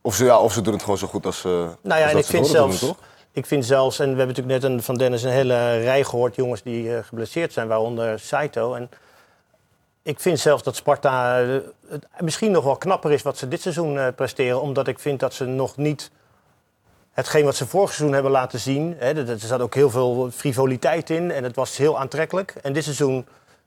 Of 0.00 0.14
ze, 0.14 0.24
ja, 0.24 0.38
of 0.38 0.52
ze 0.52 0.60
doen 0.60 0.72
het 0.72 0.82
gewoon 0.82 0.98
zo 0.98 1.06
goed 1.06 1.26
als, 1.26 1.44
uh, 1.44 1.52
nou 1.52 1.76
ja, 1.82 2.02
als 2.02 2.12
en 2.12 2.18
ik 2.18 2.24
vind 2.24 2.46
zelfs, 2.46 2.80
doen, 2.80 2.88
toch? 2.88 2.98
Ik 3.34 3.46
vind 3.46 3.64
zelfs, 3.66 3.98
en 3.98 4.10
we 4.10 4.16
hebben 4.16 4.36
natuurlijk 4.36 4.62
net 4.62 4.72
een, 4.72 4.82
van 4.82 4.94
Dennis 4.94 5.22
een 5.22 5.30
hele 5.30 5.78
rij 5.78 6.04
gehoord... 6.04 6.34
jongens 6.34 6.62
die 6.62 6.84
uh, 6.84 6.98
geblesseerd 7.02 7.52
zijn, 7.52 7.68
waaronder 7.68 8.18
Saito. 8.18 8.74
En 8.74 8.90
ik 10.02 10.20
vind 10.20 10.40
zelfs 10.40 10.62
dat 10.62 10.76
Sparta 10.76 11.42
uh, 11.42 11.60
het 11.88 12.06
misschien 12.18 12.50
nog 12.50 12.64
wel 12.64 12.76
knapper 12.76 13.12
is 13.12 13.22
wat 13.22 13.38
ze 13.38 13.48
dit 13.48 13.60
seizoen 13.60 13.94
uh, 13.94 14.06
presteren. 14.16 14.60
Omdat 14.60 14.88
ik 14.88 14.98
vind 14.98 15.20
dat 15.20 15.34
ze 15.34 15.44
nog 15.44 15.76
niet 15.76 16.10
hetgeen 17.12 17.44
wat 17.44 17.56
ze 17.56 17.66
vorig 17.66 17.92
seizoen 17.92 18.14
hebben 18.14 18.32
laten 18.32 18.58
zien... 18.58 18.96
Hè, 18.98 19.28
er 19.28 19.38
zat 19.38 19.60
ook 19.60 19.74
heel 19.74 19.90
veel 19.90 20.30
frivoliteit 20.30 21.10
in 21.10 21.30
en 21.30 21.44
het 21.44 21.56
was 21.56 21.76
heel 21.76 21.98
aantrekkelijk. 21.98 22.54
En 22.62 22.72
dit 22.72 22.84
seizoen 22.84 23.26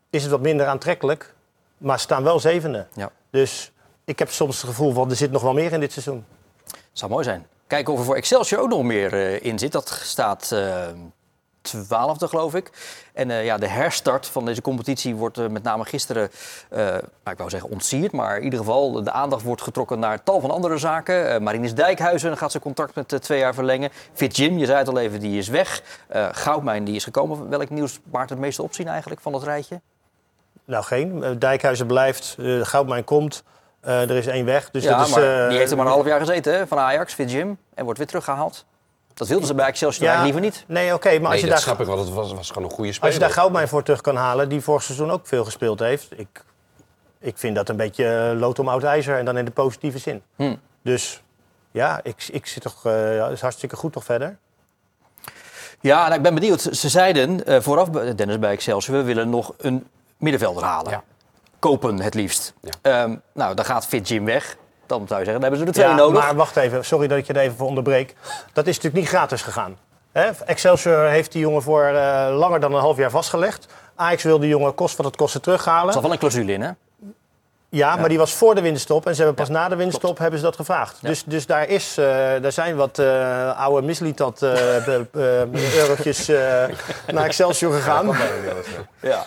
is 0.09 0.21
het 0.21 0.31
wat 0.31 0.41
minder 0.41 0.65
aantrekkelijk, 0.65 1.33
maar 1.77 1.99
staan 1.99 2.23
wel 2.23 2.39
zevende. 2.39 2.85
Ja. 2.93 3.11
Dus 3.29 3.71
ik 4.05 4.19
heb 4.19 4.29
soms 4.29 4.61
het 4.61 4.69
gevoel 4.69 4.93
van 4.93 5.09
er 5.09 5.15
zit 5.15 5.31
nog 5.31 5.41
wel 5.41 5.53
meer 5.53 5.71
in 5.71 5.79
dit 5.79 5.91
seizoen. 5.91 6.25
Zou 6.91 7.11
mooi 7.11 7.23
zijn. 7.23 7.47
Kijken 7.67 7.93
of 7.93 7.99
er 7.99 8.05
voor 8.05 8.15
Excelsior 8.15 8.61
ook 8.61 8.69
nog 8.69 8.83
meer 8.83 9.13
uh, 9.13 9.43
in 9.43 9.59
zit. 9.59 9.71
Dat 9.71 9.99
staat 10.03 10.49
uh, 10.53 10.85
twaalfde, 11.61 12.27
geloof 12.27 12.55
ik. 12.55 12.71
En 13.13 13.29
uh, 13.29 13.45
ja, 13.45 13.57
de 13.57 13.67
herstart 13.67 14.27
van 14.27 14.45
deze 14.45 14.61
competitie 14.61 15.15
wordt 15.15 15.49
met 15.49 15.63
name 15.63 15.85
gisteren, 15.85 16.29
nou, 16.69 17.01
ik 17.23 17.37
wou 17.37 17.49
zeggen 17.49 17.69
ontsierd. 17.69 18.11
Maar 18.11 18.37
in 18.37 18.43
ieder 18.43 18.59
geval, 18.59 19.03
de 19.03 19.11
aandacht 19.11 19.43
wordt 19.43 19.61
getrokken 19.61 19.99
naar 19.99 20.23
tal 20.23 20.39
van 20.39 20.51
andere 20.51 20.77
zaken. 20.77 21.43
Marinus 21.43 21.73
Dijkhuizen 21.73 22.37
gaat 22.37 22.51
zijn 22.51 22.63
contract 22.63 22.95
met 22.95 23.21
twee 23.21 23.39
jaar 23.39 23.53
verlengen. 23.53 23.89
Fit 24.13 24.37
Jim, 24.37 24.57
je 24.57 24.65
zei 24.65 24.77
het 24.77 24.87
al 24.87 24.99
even, 24.99 25.19
die 25.19 25.37
is 25.37 25.47
weg. 25.47 25.81
Goudmijn, 26.31 26.83
die 26.83 26.95
is 26.95 27.03
gekomen. 27.03 27.49
Welk 27.49 27.69
nieuws 27.69 27.99
baart 28.03 28.29
het 28.29 28.39
meeste 28.39 28.63
opzien 28.63 28.87
eigenlijk 28.87 29.21
van 29.21 29.31
dat 29.31 29.43
rijtje? 29.43 29.81
Nou, 30.65 30.83
geen. 30.83 31.39
Dijkhuizen 31.39 31.87
blijft. 31.87 32.35
Goudmijn 32.61 33.03
komt. 33.03 33.43
Eh, 33.81 34.01
er 34.09 34.15
is 34.15 34.27
één 34.27 34.45
weg. 34.45 34.69
Dus 34.71 34.83
ja, 34.83 34.97
dat 34.97 35.07
is, 35.07 35.13
maar 35.15 35.43
eh, 35.43 35.49
die 35.49 35.57
heeft 35.57 35.71
er 35.71 35.77
maar 35.77 35.85
een 35.85 35.91
half 35.91 36.05
jaar 36.05 36.19
gezeten 36.19 36.53
hè, 36.53 36.67
van 36.67 36.77
Ajax, 36.77 37.13
Fit 37.13 37.31
Jim. 37.31 37.57
En 37.73 37.83
wordt 37.83 37.97
weer 37.99 38.07
teruggehaald. 38.07 38.65
Dat 39.13 39.27
wilden 39.27 39.47
ze 39.47 39.53
bij 39.53 39.65
Excelsior 39.65 40.03
Ja, 40.07 40.13
eigenlijk 40.15 40.43
liever 40.45 40.59
niet. 40.59 40.77
Nee, 40.77 40.93
oké, 40.93 41.09
maar 41.09 41.19
als 41.19 41.29
Nee, 41.29 41.35
je 41.39 41.41
dat 41.41 41.49
daar 41.49 41.59
snap 41.59 41.79
ik 41.79 41.85
wel. 41.85 41.97
Het 41.97 42.09
was, 42.13 42.33
was 42.33 42.47
gewoon 42.51 42.63
een 42.69 42.75
goede 42.75 42.91
speler. 42.91 43.05
Als 43.05 43.13
je 43.13 43.19
daar 43.19 43.31
Goudmijn 43.37 43.67
voor 43.67 43.83
terug 43.83 44.01
kan 44.01 44.15
halen, 44.15 44.49
die 44.49 44.61
vorig 44.61 44.83
seizoen 44.83 45.11
ook 45.11 45.27
veel 45.27 45.45
gespeeld 45.45 45.79
heeft. 45.79 46.07
Ik, 46.19 46.43
ik 47.19 47.37
vind 47.37 47.55
dat 47.55 47.69
een 47.69 47.75
beetje 47.75 48.29
eh, 48.33 48.39
lood 48.39 48.59
om 48.59 48.67
oud 48.67 48.83
ijzer 48.83 49.17
en 49.17 49.25
dan 49.25 49.37
in 49.37 49.45
de 49.45 49.51
positieve 49.51 49.97
zin. 49.97 50.21
Hm. 50.35 50.55
Dus 50.83 51.23
ja, 51.71 51.99
ik, 52.03 52.27
ik 52.31 52.45
zit 52.45 52.63
toch, 52.63 52.85
eh, 52.85 53.15
ja, 53.15 53.23
dat 53.23 53.31
is 53.31 53.41
hartstikke 53.41 53.75
goed 53.75 53.93
toch 53.93 54.03
verder. 54.03 54.37
Ja, 55.81 56.03
nou, 56.03 56.13
ik 56.13 56.21
ben 56.21 56.33
benieuwd. 56.33 56.61
Ze 56.71 56.89
zeiden 56.89 57.45
eh, 57.45 57.61
vooraf, 57.61 57.91
bij- 57.91 58.15
Dennis 58.15 58.39
bij 58.39 58.51
Excelsior, 58.51 58.97
we 58.97 59.03
willen 59.03 59.29
nog 59.29 59.53
een 59.57 59.87
middenvelder 60.17 60.63
halen. 60.63 61.03
Kopen 61.59 61.99
het 61.99 62.13
liefst. 62.13 62.53
Ehm, 62.81 63.15
nou, 63.33 63.55
dan 63.55 63.65
gaat 63.65 63.85
Fit 63.85 64.07
Jim 64.07 64.25
weg. 64.25 64.57
Dan 64.85 65.07
zou 65.07 65.19
je 65.19 65.25
zeggen, 65.25 65.33
dan 65.33 65.41
hebben 65.41 65.59
ze 65.59 65.65
er 65.65 65.71
twee 65.71 65.87
ja, 65.87 65.95
nodig. 65.95 66.23
Maar 66.23 66.35
wacht 66.35 66.55
even, 66.55 66.85
sorry 66.85 67.07
dat 67.07 67.17
ik 67.17 67.27
je 67.27 67.33
er 67.33 67.39
even 67.39 67.57
voor 67.57 67.67
onderbreek. 67.67 68.15
Dat 68.53 68.67
is 68.67 68.75
natuurlijk 68.75 69.03
niet 69.03 69.07
gratis 69.07 69.41
gegaan. 69.41 69.77
Hè? 70.11 70.29
Excelsior 70.45 71.07
heeft 71.07 71.31
die 71.31 71.41
jongen 71.41 71.61
voor 71.61 71.83
eh, 71.83 72.35
langer 72.37 72.59
dan 72.59 72.73
een 72.73 72.79
half 72.79 72.97
jaar 72.97 73.09
vastgelegd. 73.09 73.67
Ajax 73.95 74.23
wil 74.23 74.39
die 74.39 74.49
jongen 74.49 74.73
kost 74.73 74.97
wat 74.97 75.05
het 75.05 75.15
kost 75.15 75.43
terughalen. 75.43 75.87
Er 75.87 75.93
zat 75.93 76.01
wel 76.01 76.11
een 76.11 76.17
clausule 76.17 76.53
in, 76.53 76.61
hè? 76.61 76.71
Ja, 77.69 77.95
maar 77.95 78.09
die 78.09 78.17
was 78.17 78.33
voor 78.33 78.55
de 78.55 78.61
winststop 78.61 79.05
en 79.05 79.15
ze 79.15 79.23
hebben 79.23 79.45
pas 79.45 79.49
na 79.49 79.69
de 79.69 79.75
winststop 79.75 80.17
hebben 80.17 80.39
ze 80.39 80.45
dat 80.45 80.55
gevraagd. 80.55 80.97
Dus, 81.01 81.23
dus 81.23 81.45
daar, 81.45 81.67
is, 81.69 81.97
eh, 81.97 82.05
daar 82.41 82.51
zijn 82.51 82.75
wat 82.75 82.99
eh, 82.99 83.59
oude 83.59 83.85
mislitat 83.87 84.41
eh 84.41 84.51
be- 84.85 85.07
eh, 85.53 85.75
eurotjes 85.81 86.27
naar 87.07 87.23
Excelsior 87.25 87.73
gegaan. 87.73 88.15
Ja. 88.99 89.25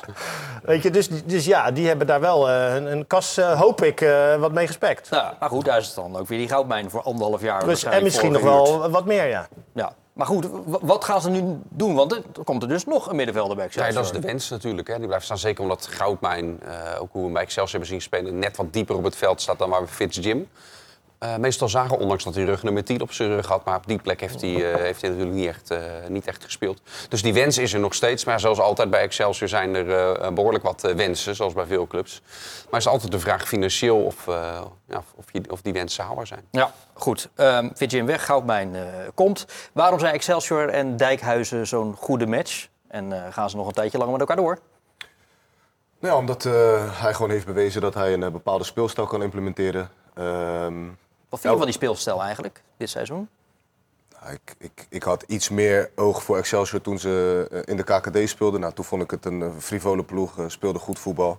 Weet 0.62 0.82
je, 0.82 0.90
dus, 0.90 1.08
dus 1.24 1.44
ja, 1.44 1.70
die 1.70 1.86
hebben 1.88 2.06
daar 2.06 2.20
wel 2.20 2.50
een, 2.50 2.92
een 2.92 3.06
kas, 3.06 3.36
hoop 3.36 3.82
ik, 3.82 4.06
wat 4.38 4.52
mee 4.52 4.66
gespekt. 4.66 5.10
Nou, 5.10 5.34
maar 5.40 5.48
goed, 5.48 5.64
daar 5.64 5.78
is 5.78 5.86
het 5.86 5.94
dan 5.94 6.16
ook 6.16 6.28
weer 6.28 6.38
die 6.38 6.48
goudmijn 6.48 6.90
voor 6.90 7.02
anderhalf 7.02 7.40
jaar. 7.42 7.64
Dus, 7.64 7.84
en 7.84 8.02
misschien 8.02 8.32
nog 8.32 8.42
wel 8.42 8.90
wat 8.90 9.04
meer, 9.04 9.26
ja. 9.26 9.48
Ja. 9.74 9.92
Maar 10.20 10.28
goed, 10.28 10.48
wat 10.80 11.04
gaan 11.04 11.20
ze 11.20 11.30
nu 11.30 11.58
doen? 11.68 11.94
Want 11.94 12.12
er 12.12 12.22
komt 12.44 12.62
er 12.62 12.68
dus 12.68 12.84
nog 12.84 13.10
een 13.10 13.16
middenvelder 13.16 13.56
bij 13.56 13.68
Ja, 13.70 13.90
dat 13.90 14.04
is 14.04 14.10
de 14.10 14.20
wens 14.20 14.48
natuurlijk. 14.48 14.88
Hè. 14.88 14.98
Die 14.98 15.06
blijft 15.06 15.24
staan. 15.24 15.38
Zeker 15.38 15.62
omdat 15.62 15.86
Goudmijn, 15.86 16.60
eh, 16.62 17.00
ook 17.00 17.08
hoe 17.12 17.20
we 17.20 17.20
hem 17.20 17.32
bij 17.32 17.42
Excelsior 17.42 17.70
hebben 17.70 17.88
zien 17.88 18.00
spelen, 18.00 18.38
net 18.38 18.56
wat 18.56 18.72
dieper 18.72 18.96
op 18.96 19.04
het 19.04 19.16
veld 19.16 19.40
staat 19.40 19.58
dan 19.58 19.70
waar 19.70 19.82
we 19.82 19.88
Fitz 19.88 20.18
Jim. 20.18 20.48
Eh, 21.20 21.36
meestal 21.36 21.68
zagen, 21.68 21.98
ondanks 21.98 22.24
dat 22.24 22.34
hij 22.34 22.44
rug 22.44 22.62
nummer 22.62 22.84
10 22.84 23.00
op 23.00 23.12
zijn 23.12 23.28
rug 23.28 23.46
had. 23.46 23.64
Maar 23.64 23.76
op 23.76 23.86
die 23.86 23.98
plek 23.98 24.20
heeft 24.20 24.40
hij, 24.40 24.72
eh, 24.72 24.80
heeft 24.80 25.00
hij 25.00 25.10
natuurlijk 25.10 25.36
niet 25.36 25.48
echt, 25.48 25.70
eh, 25.70 25.80
niet 26.08 26.26
echt 26.26 26.44
gespeeld. 26.44 26.80
Dus 27.08 27.22
die 27.22 27.34
wens 27.34 27.58
is 27.58 27.72
er 27.72 27.80
nog 27.80 27.94
steeds. 27.94 28.24
Maar 28.24 28.40
zoals 28.40 28.58
altijd 28.58 28.90
bij 28.90 29.00
Excelsior 29.02 29.48
zijn 29.48 29.74
er 29.74 30.16
eh, 30.20 30.32
behoorlijk 30.32 30.64
wat 30.64 30.84
eh, 30.84 30.94
wensen, 30.94 31.36
zoals 31.36 31.52
bij 31.52 31.66
veel 31.66 31.86
clubs. 31.86 32.22
Maar 32.64 32.80
het 32.80 32.80
is 32.80 32.86
altijd 32.88 33.12
de 33.12 33.18
vraag 33.18 33.48
financieel 33.48 34.04
of, 34.04 34.28
eh, 34.28 34.60
ja, 34.88 35.02
of, 35.14 35.24
je, 35.32 35.42
of 35.50 35.62
die 35.62 35.72
wensen 35.72 36.04
haalbaar 36.04 36.26
zijn. 36.26 36.44
Ja, 36.50 36.72
goed. 36.92 37.28
Ehm 37.34 37.68
Fit 37.74 37.90
Jim 37.90 38.06
weg, 38.06 38.24
Goudmijn 38.24 38.74
eh, 38.74 38.82
komt. 39.14 39.46
Waarom 39.72 39.98
zijn 39.98 40.14
Excelsior 40.14 40.68
en 40.68 40.96
Dijkhuizen 40.96 41.66
zo'n 41.66 41.94
goede 41.98 42.26
match? 42.26 42.68
En 42.88 43.12
eh, 43.12 43.32
gaan 43.32 43.50
ze 43.50 43.56
nog 43.56 43.66
een 43.66 43.72
tijdje 43.72 43.98
langer 43.98 44.12
met 44.12 44.20
elkaar 44.20 44.36
door? 44.36 44.58
Nou, 46.00 46.18
omdat 46.18 46.44
eh, 46.44 46.52
hij 47.02 47.14
gewoon 47.14 47.30
heeft 47.30 47.46
bewezen 47.46 47.80
dat 47.80 47.94
hij 47.94 48.12
een 48.12 48.32
bepaalde 48.32 48.64
speelstijl 48.64 49.06
kan 49.06 49.22
implementeren. 49.22 49.90
Ehm, 50.14 50.84
Wat 51.30 51.40
vind 51.40 51.52
je 51.52 51.58
van 51.58 51.68
die 51.68 51.76
speelstijl 51.76 52.22
eigenlijk, 52.22 52.62
dit 52.76 52.88
seizoen? 52.90 53.28
Ik, 54.32 54.54
ik, 54.58 54.86
ik 54.88 55.02
had 55.02 55.22
iets 55.26 55.48
meer 55.48 55.90
oog 55.94 56.22
voor 56.22 56.36
Excelsior 56.36 56.80
toen 56.80 56.98
ze 56.98 57.46
eh, 57.50 57.60
in 57.64 57.76
de 57.76 57.82
KKD 57.82 58.28
speelden. 58.28 58.60
Nou, 58.60 58.72
toen 58.72 58.84
vond 58.84 59.02
ik 59.02 59.10
het 59.10 59.24
een 59.24 59.42
eh, 59.42 59.48
frivole 59.58 60.02
ploeg, 60.04 60.38
eh, 60.38 60.44
speelde 60.48 60.78
goed 60.78 60.98
voetbal. 60.98 61.38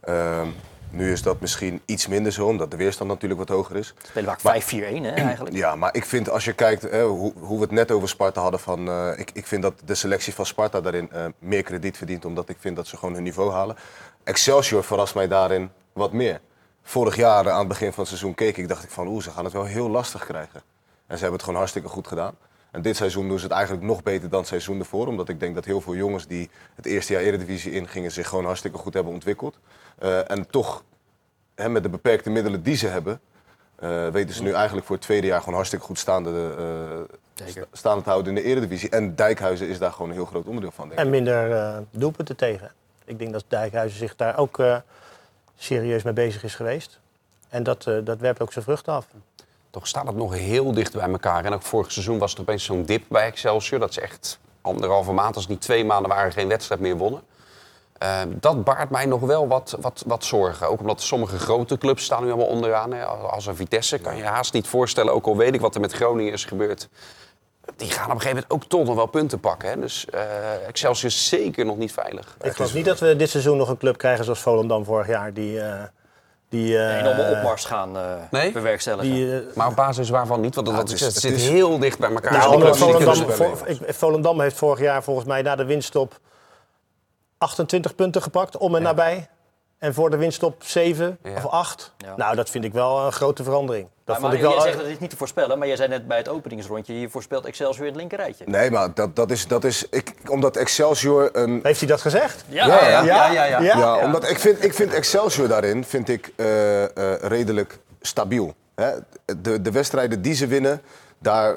Ehm, 0.00 0.48
nu 0.90 1.12
is 1.12 1.22
dat 1.22 1.40
misschien 1.40 1.82
iets 1.84 2.06
minder 2.06 2.32
zo, 2.32 2.46
omdat 2.46 2.70
de 2.70 2.76
weerstand 2.76 3.10
natuurlijk 3.10 3.40
wat 3.40 3.48
hoger 3.48 3.76
is. 3.76 3.94
Spelen 4.08 4.28
vaak 4.28 4.42
Maar- 4.42 4.62
5-4-1 4.62 5.04
hè, 5.04 5.10
eigenlijk. 5.10 5.56
Ja, 5.64 5.76
maar 5.76 5.94
ik 5.94 6.04
vind 6.04 6.30
als 6.30 6.44
je 6.44 6.52
kijkt 6.52 6.82
hè, 6.82 7.04
hoe, 7.04 7.32
hoe 7.38 7.56
we 7.56 7.62
het 7.62 7.70
net 7.72 7.90
over 7.90 8.08
Sparta 8.08 8.40
hadden, 8.40 8.60
van, 8.60 8.88
eh, 8.88 9.12
ik, 9.18 9.30
ik 9.32 9.46
vind 9.46 9.62
dat 9.62 9.74
de 9.84 9.94
selectie 9.94 10.34
van 10.34 10.46
Sparta 10.46 10.80
daarin 10.80 11.10
eh, 11.12 11.24
meer 11.38 11.62
krediet 11.62 11.96
verdient, 11.96 12.24
omdat 12.24 12.48
ik 12.48 12.56
vind 12.60 12.76
dat 12.76 12.86
ze 12.86 12.96
gewoon 12.96 13.14
hun 13.14 13.22
niveau 13.22 13.52
halen. 13.52 13.76
Excelsior 14.24 14.84
verrast 14.84 15.14
mij 15.14 15.28
daarin 15.28 15.70
wat 15.92 16.12
meer. 16.12 16.40
Vorig 16.88 17.16
jaar, 17.16 17.50
aan 17.50 17.58
het 17.58 17.68
begin 17.68 17.88
van 17.92 17.98
het 17.98 18.08
seizoen, 18.08 18.34
keek 18.34 18.56
ik, 18.56 18.68
dacht 18.68 18.84
ik 18.84 18.90
van 18.90 19.06
oeh, 19.06 19.22
ze 19.22 19.30
gaan 19.30 19.44
het 19.44 19.52
wel 19.52 19.64
heel 19.64 19.88
lastig 19.90 20.24
krijgen. 20.24 20.60
En 21.06 21.16
ze 21.16 21.20
hebben 21.20 21.32
het 21.32 21.42
gewoon 21.42 21.58
hartstikke 21.58 21.88
goed 21.88 22.06
gedaan. 22.06 22.34
En 22.70 22.82
dit 22.82 22.96
seizoen 22.96 23.28
doen 23.28 23.38
ze 23.38 23.44
het 23.44 23.52
eigenlijk 23.54 23.84
nog 23.86 24.02
beter 24.02 24.28
dan 24.28 24.38
het 24.38 24.48
seizoen 24.48 24.78
ervoor. 24.78 25.06
Omdat 25.06 25.28
ik 25.28 25.40
denk 25.40 25.54
dat 25.54 25.64
heel 25.64 25.80
veel 25.80 25.94
jongens 25.94 26.26
die 26.26 26.50
het 26.74 26.86
eerste 26.86 27.12
jaar 27.12 27.22
Eredivisie 27.22 27.72
ingingen... 27.72 28.12
zich 28.12 28.28
gewoon 28.28 28.44
hartstikke 28.44 28.78
goed 28.78 28.94
hebben 28.94 29.12
ontwikkeld. 29.12 29.58
Eh, 29.98 30.30
en 30.30 30.46
toch, 30.50 30.82
hè, 31.54 31.68
met 31.68 31.82
de 31.82 31.88
beperkte 31.88 32.30
middelen 32.30 32.62
die 32.62 32.76
ze 32.76 32.86
hebben... 32.86 33.20
eh, 33.76 34.08
weten 34.08 34.34
ze 34.34 34.42
nu 34.42 34.52
eigenlijk 34.52 34.86
voor 34.86 34.96
het 34.96 35.04
tweede 35.04 35.26
jaar 35.26 35.38
gewoon 35.38 35.54
hartstikke 35.54 35.84
goed 35.84 35.98
staande, 35.98 36.54
eh, 36.58 37.46
sta- 37.48 37.64
staande 37.72 38.02
te 38.02 38.10
houden 38.10 38.36
in 38.36 38.42
de 38.42 38.48
Eredivisie. 38.48 38.90
En 38.90 39.14
Dijkhuizen 39.14 39.68
is 39.68 39.78
daar 39.78 39.92
gewoon 39.92 40.08
een 40.08 40.14
heel 40.16 40.24
groot 40.26 40.46
onderdeel 40.46 40.70
van, 40.70 40.88
denk 40.88 41.00
ik. 41.00 41.04
En 41.04 41.10
minder 41.10 41.82
doelpunten 41.90 42.36
tegen. 42.36 42.72
Ik 43.04 43.18
denk 43.18 43.32
dat 43.32 43.44
Dijkhuizen 43.48 43.98
zich 43.98 44.16
daar 44.16 44.38
ook 44.38 44.58
serieus 45.56 46.02
mee 46.02 46.12
bezig 46.12 46.44
is 46.44 46.54
geweest. 46.54 47.00
En 47.48 47.62
dat, 47.62 47.86
eh, 47.86 47.94
dat 48.04 48.18
werpt 48.18 48.40
ook 48.40 48.52
zijn 48.52 48.64
vruchten 48.64 48.92
af. 48.92 49.06
Toch 49.70 49.86
staat 49.86 50.06
het 50.06 50.16
nog 50.16 50.34
heel 50.34 50.72
dicht 50.72 50.92
bij 50.92 51.08
elkaar. 51.08 51.44
En 51.44 51.52
ook 51.52 51.62
vorig 51.62 51.92
seizoen 51.92 52.18
was 52.18 52.34
er 52.34 52.40
opeens 52.40 52.64
zo'n 52.64 52.84
dip 52.84 53.04
bij 53.08 53.26
Excelsior. 53.26 53.80
Dat 53.80 53.94
ze 53.94 54.00
echt 54.00 54.38
anderhalve 54.60 55.12
maand, 55.12 55.36
als 55.36 55.48
niet 55.48 55.60
twee 55.60 55.84
maanden 55.84 56.10
waren, 56.10 56.32
geen 56.32 56.48
wedstrijd 56.48 56.80
meer 56.80 56.96
wonnen. 56.96 57.22
Eh, 57.98 58.20
dat 58.28 58.64
baart 58.64 58.90
mij 58.90 59.06
nog 59.06 59.20
wel 59.20 59.48
wat, 59.48 59.76
wat, 59.80 60.02
wat 60.06 60.24
zorgen. 60.24 60.68
Ook 60.68 60.80
omdat 60.80 61.02
sommige 61.02 61.38
grote 61.38 61.78
clubs 61.78 62.04
staan 62.04 62.22
nu 62.22 62.28
allemaal 62.28 62.46
onderaan. 62.46 62.92
Hè. 62.92 63.04
Als 63.04 63.46
een 63.46 63.56
Vitesse 63.56 63.98
kan 63.98 64.16
je 64.16 64.24
haast 64.24 64.52
niet 64.52 64.66
voorstellen. 64.66 65.12
Ook 65.12 65.26
al 65.26 65.36
weet 65.36 65.54
ik 65.54 65.60
wat 65.60 65.74
er 65.74 65.80
met 65.80 65.92
Groningen 65.92 66.32
is 66.32 66.44
gebeurd. 66.44 66.88
Die 67.76 67.90
gaan 67.90 68.04
op 68.04 68.14
een 68.14 68.20
gegeven 68.20 68.28
moment 68.48 68.50
ook 68.52 68.64
toch 68.70 68.84
nog 68.86 68.94
wel 68.94 69.06
punten 69.06 69.40
pakken. 69.40 69.68
Hè. 69.68 69.80
Dus 69.80 70.06
eh, 70.10 70.66
Excelsior 70.68 71.10
is 71.10 71.28
zeker 71.28 71.64
nog 71.64 71.76
niet 71.76 71.92
veilig. 71.92 72.36
Ik 72.42 72.52
geloof 72.52 72.74
niet 72.74 72.84
dat 72.84 72.98
we 73.00 73.16
dit 73.16 73.30
seizoen 73.30 73.56
nog 73.56 73.68
een 73.68 73.76
club 73.76 73.98
krijgen 73.98 74.24
zoals 74.24 74.40
Volendam 74.40 74.84
vorig 74.84 75.06
jaar. 75.06 75.32
Die, 75.32 75.60
eh, 75.60 75.82
die, 76.48 76.78
eh, 76.78 76.90
Een 76.98 76.98
enorme 77.06 77.30
opmars 77.36 77.64
gaan 77.64 77.96
eh, 77.96 78.02
Nee? 78.30 78.52
bewerkstelligen. 78.52 79.12
die, 79.14 79.42
Maar 79.54 79.66
op 79.68 79.76
basis 79.76 80.08
waarvan 80.08 80.40
niet? 80.40 80.54
Want 80.54 80.66
dat, 80.66 80.76
Nou, 80.76 80.92
is- 80.92 81.00
het 81.00 81.14
zit 81.14 81.32
is- 81.32 81.48
heel 81.48 81.78
dicht 81.78 81.98
bij 81.98 82.10
elkaar. 82.10 82.32
Dus 82.32 82.78
Volendam, 82.78 83.56
ik- 83.66 83.80
Volendam 83.94 84.40
heeft 84.40 84.56
vorig 84.56 84.80
jaar 84.80 85.02
volgens 85.02 85.26
mij 85.26 85.42
na 85.42 85.56
de 85.56 85.64
winststop 85.64 86.18
28 87.38 87.94
punten 87.94 88.22
gepakt, 88.22 88.56
om 88.56 88.76
en 88.76 88.82
nabij. 88.82 89.28
En 89.78 89.94
voor 89.94 90.10
de 90.10 90.16
winststop 90.16 90.62
7 90.62 91.18
Ja. 91.22 91.30
of 91.36 91.46
8. 91.46 91.92
Ja. 91.98 92.16
Nou, 92.16 92.36
dat 92.36 92.50
vind 92.50 92.64
ik 92.64 92.72
wel 92.72 93.06
een 93.06 93.12
grote 93.12 93.44
verandering. 93.44 93.88
Dat 94.04 94.20
maar 94.20 94.30
vond 94.30 94.32
ik 94.32 94.40
Mario, 94.40 94.56
wel, 94.56 94.64
jij 94.64 94.72
zegt 94.72 94.82
dat 94.82 94.92
dit 94.92 95.00
niet 95.00 95.10
te 95.10 95.16
voorspellen, 95.16 95.58
maar 95.58 95.66
jij 95.66 95.76
zei 95.76 95.88
net 95.88 96.08
bij 96.08 96.16
het 96.16 96.28
openingsrondje... 96.28 97.00
je 97.00 97.08
voorspelt 97.08 97.44
Excelsior 97.44 97.86
in 97.86 97.92
het 97.92 98.00
linkerrijtje. 98.00 98.44
Nee, 98.46 98.70
maar 98.70 98.94
dat, 98.94 99.16
dat 99.16 99.30
is, 99.30 99.46
dat 99.46 99.64
is 99.64 99.88
ik, 99.90 100.14
omdat 100.26 100.56
Excelsior 100.56 101.28
een, 101.32 101.60
Heeft 101.62 101.78
hij 101.78 101.88
dat 101.88 102.00
gezegd? 102.00 102.44
Ja, 102.48 102.66
ja, 102.66 102.88
ja. 102.88 103.02
ja, 103.04 103.30
ja, 103.30 103.44
ja. 103.44 103.60
Ja, 103.60 103.98
omdat 103.98 104.28
ik 104.30 104.38
vind, 104.38 104.64
ik 104.64 104.74
vind 104.74 104.92
Excelsior 104.92 105.48
daarin 105.48 105.84
vind 105.84 106.08
ik, 106.08 106.32
eh, 106.36 106.84
eh, 106.84 107.20
redelijk 107.20 107.78
stabiel. 108.00 108.54
Hè? 108.74 108.90
De, 109.42 109.60
de 109.62 109.70
wedstrijden 109.70 110.22
die 110.22 110.34
ze 110.34 110.46
winnen, 110.46 110.82
daar 111.18 111.56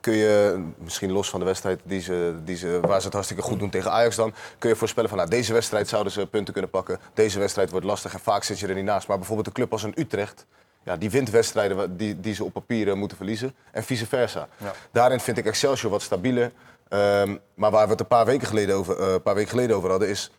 kun 0.00 0.12
je, 0.12 0.64
misschien 0.78 1.12
los 1.12 1.30
van 1.30 1.40
de 1.40 1.46
wedstrijd 1.46 1.80
die 1.84 2.00
ze, 2.00 2.34
die 2.44 2.56
ze, 2.56 2.78
waar 2.80 2.98
ze 2.98 3.04
het 3.04 3.12
hartstikke 3.12 3.42
goed 3.42 3.58
doen 3.58 3.70
tegen 3.70 3.90
Ajax 3.90 4.16
dan, 4.16 4.34
kun 4.58 4.68
je 4.68 4.76
voorspellen 4.76 5.08
van 5.08 5.18
nou, 5.18 5.30
deze 5.30 5.52
wedstrijd 5.52 5.88
zouden 5.88 6.12
ze 6.12 6.26
punten 6.26 6.52
kunnen 6.52 6.70
pakken. 6.70 6.98
Deze 7.14 7.38
wedstrijd 7.38 7.70
wordt 7.70 7.86
lastig 7.86 8.12
en 8.12 8.20
vaak 8.20 8.42
zit 8.42 8.58
je 8.58 8.66
er 8.66 8.74
niet 8.74 8.84
naast. 8.84 9.08
Maar 9.08 9.16
bijvoorbeeld 9.16 9.46
een 9.46 9.52
club 9.52 9.72
als 9.72 9.82
een 9.82 9.94
Utrecht, 9.96 10.46
ja, 10.82 10.96
die 10.96 11.10
wint 11.10 11.30
wedstrijden 11.30 11.96
die, 11.96 12.20
die 12.20 12.34
ze 12.34 12.44
op 12.44 12.52
papier 12.52 12.88
eh, 12.88 12.94
moeten 12.94 13.16
verliezen. 13.16 13.54
En 13.72 13.84
vice 13.84 14.06
versa. 14.06 14.48
Daarin 14.90 15.20
vind 15.20 15.38
ik 15.38 15.46
Excelsior 15.46 15.90
wat 15.90 16.02
stabieler. 16.02 16.52
Ehm, 16.88 17.36
maar 17.54 17.70
waar 17.70 17.84
we 17.84 17.90
het 17.90 18.00
een 18.00 18.06
paar 18.06 18.26
weken 18.26 18.46
geleden 18.46 18.76
over, 18.76 19.00
een 19.00 19.22
paar 19.22 19.34
weken 19.34 19.50
geleden 19.50 19.76
over 19.76 19.90
hadden, 19.90 20.08
is 20.08 20.30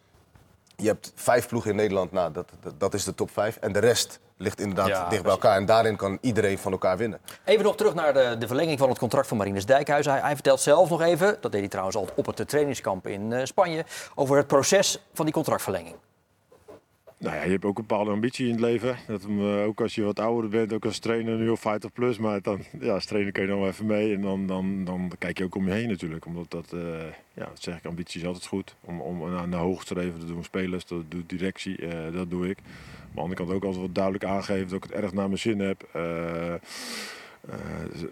je 0.75 0.87
hebt 0.87 1.11
vijf 1.15 1.47
ploegen 1.47 1.71
in 1.71 1.75
Nederland, 1.75 2.11
nou, 2.11 2.31
dat, 2.31 2.49
dat, 2.61 2.79
dat 2.79 2.93
is 2.93 3.03
de 3.03 3.15
top 3.15 3.31
vijf. 3.31 3.55
En 3.55 3.71
de 3.71 3.79
rest 3.79 4.19
ligt 4.41 4.59
inderdaad 4.59 4.87
Ja, 4.87 5.09
dicht 5.09 5.23
bij 5.23 5.31
elkaar. 5.31 5.55
En 5.55 5.65
daarin 5.65 5.95
kan 5.95 6.17
iedereen 6.21 6.57
van 6.57 6.71
elkaar 6.71 6.97
winnen. 6.97 7.19
Even 7.45 7.63
nog 7.63 7.75
terug 7.75 7.93
naar 7.93 8.13
de, 8.13 8.35
de 8.39 8.47
verlenging 8.47 8.79
van 8.79 8.89
het 8.89 8.97
contract 8.97 9.27
van 9.27 9.37
Marinus 9.37 9.65
Dijkhuizen. 9.65 10.11
Hij, 10.11 10.21
hij 10.21 10.33
vertelt 10.33 10.59
zelf 10.59 10.89
nog 10.89 11.01
even, 11.01 11.37
dat 11.41 11.51
deed 11.51 11.61
hij 11.61 11.69
trouwens 11.69 11.97
al 11.97 12.07
op 12.15 12.25
het 12.25 12.49
trainingskamp 12.49 13.07
in 13.07 13.33
eh, 13.33 13.45
Spanje... 13.45 13.85
over 14.15 14.37
het 14.37 14.47
proces 14.47 15.03
van 15.13 15.25
die 15.25 15.33
contractverlenging. 15.33 15.95
Nou 17.21 17.35
ja, 17.35 17.43
je 17.43 17.49
hebt 17.49 17.65
ook 17.65 17.77
een 17.77 17.85
bepaalde 17.87 18.11
ambitie 18.11 18.45
in 18.45 18.51
het 18.51 18.61
leven. 18.61 18.97
Dat, 19.07 19.21
eh, 19.23 19.63
ook 19.63 19.81
als 19.81 19.95
je 19.95 20.03
wat 20.03 20.19
ouder 20.19 20.49
bent, 20.49 20.73
ook 20.73 20.85
als 20.85 20.99
trainer 20.99 21.37
nu 21.37 21.49
al 21.49 21.57
50 21.57 21.93
plus. 21.93 22.17
Maar 22.17 22.41
dan, 22.41 22.63
ja, 22.79 22.93
als 22.93 23.05
trainer 23.05 23.31
kun 23.31 23.41
je 23.41 23.47
dan 23.47 23.59
wel 23.59 23.67
even 23.67 23.85
mee. 23.85 24.13
En 24.13 24.21
dan, 24.21 24.47
dan, 24.47 24.83
dan 24.83 25.11
kijk 25.17 25.37
je 25.37 25.43
ook 25.43 25.55
om 25.55 25.67
je 25.67 25.73
heen 25.73 25.87
natuurlijk. 25.87 26.25
Omdat 26.25 26.51
dat, 26.51 26.73
eh, 26.73 26.79
ja, 27.33 27.45
dat 27.45 27.61
zeg 27.61 27.77
ik, 27.77 27.85
ambitie 27.85 28.21
is 28.21 28.27
altijd 28.27 28.45
goed. 28.45 28.75
Om, 28.81 29.01
om 29.01 29.31
naar, 29.31 29.47
naar 29.47 29.59
hoog 29.59 29.85
te 29.85 29.93
dat 29.93 30.27
doen 30.27 30.43
spelers, 30.43 30.85
dat 30.85 31.11
doet 31.11 31.29
directie, 31.29 31.77
eh, 31.77 32.13
dat 32.13 32.29
doe 32.29 32.49
ik. 32.49 32.57
Maar 32.57 32.73
aan 33.03 33.15
de 33.15 33.21
andere 33.21 33.35
kant 33.35 33.51
ook 33.51 33.63
altijd 33.63 33.81
wat 33.85 33.95
duidelijk 33.95 34.25
aangeven 34.25 34.67
dat 34.67 34.83
ik 34.83 34.83
het 34.83 35.01
erg 35.01 35.13
naar 35.13 35.27
mijn 35.27 35.39
zin 35.39 35.59
heb. 35.59 35.89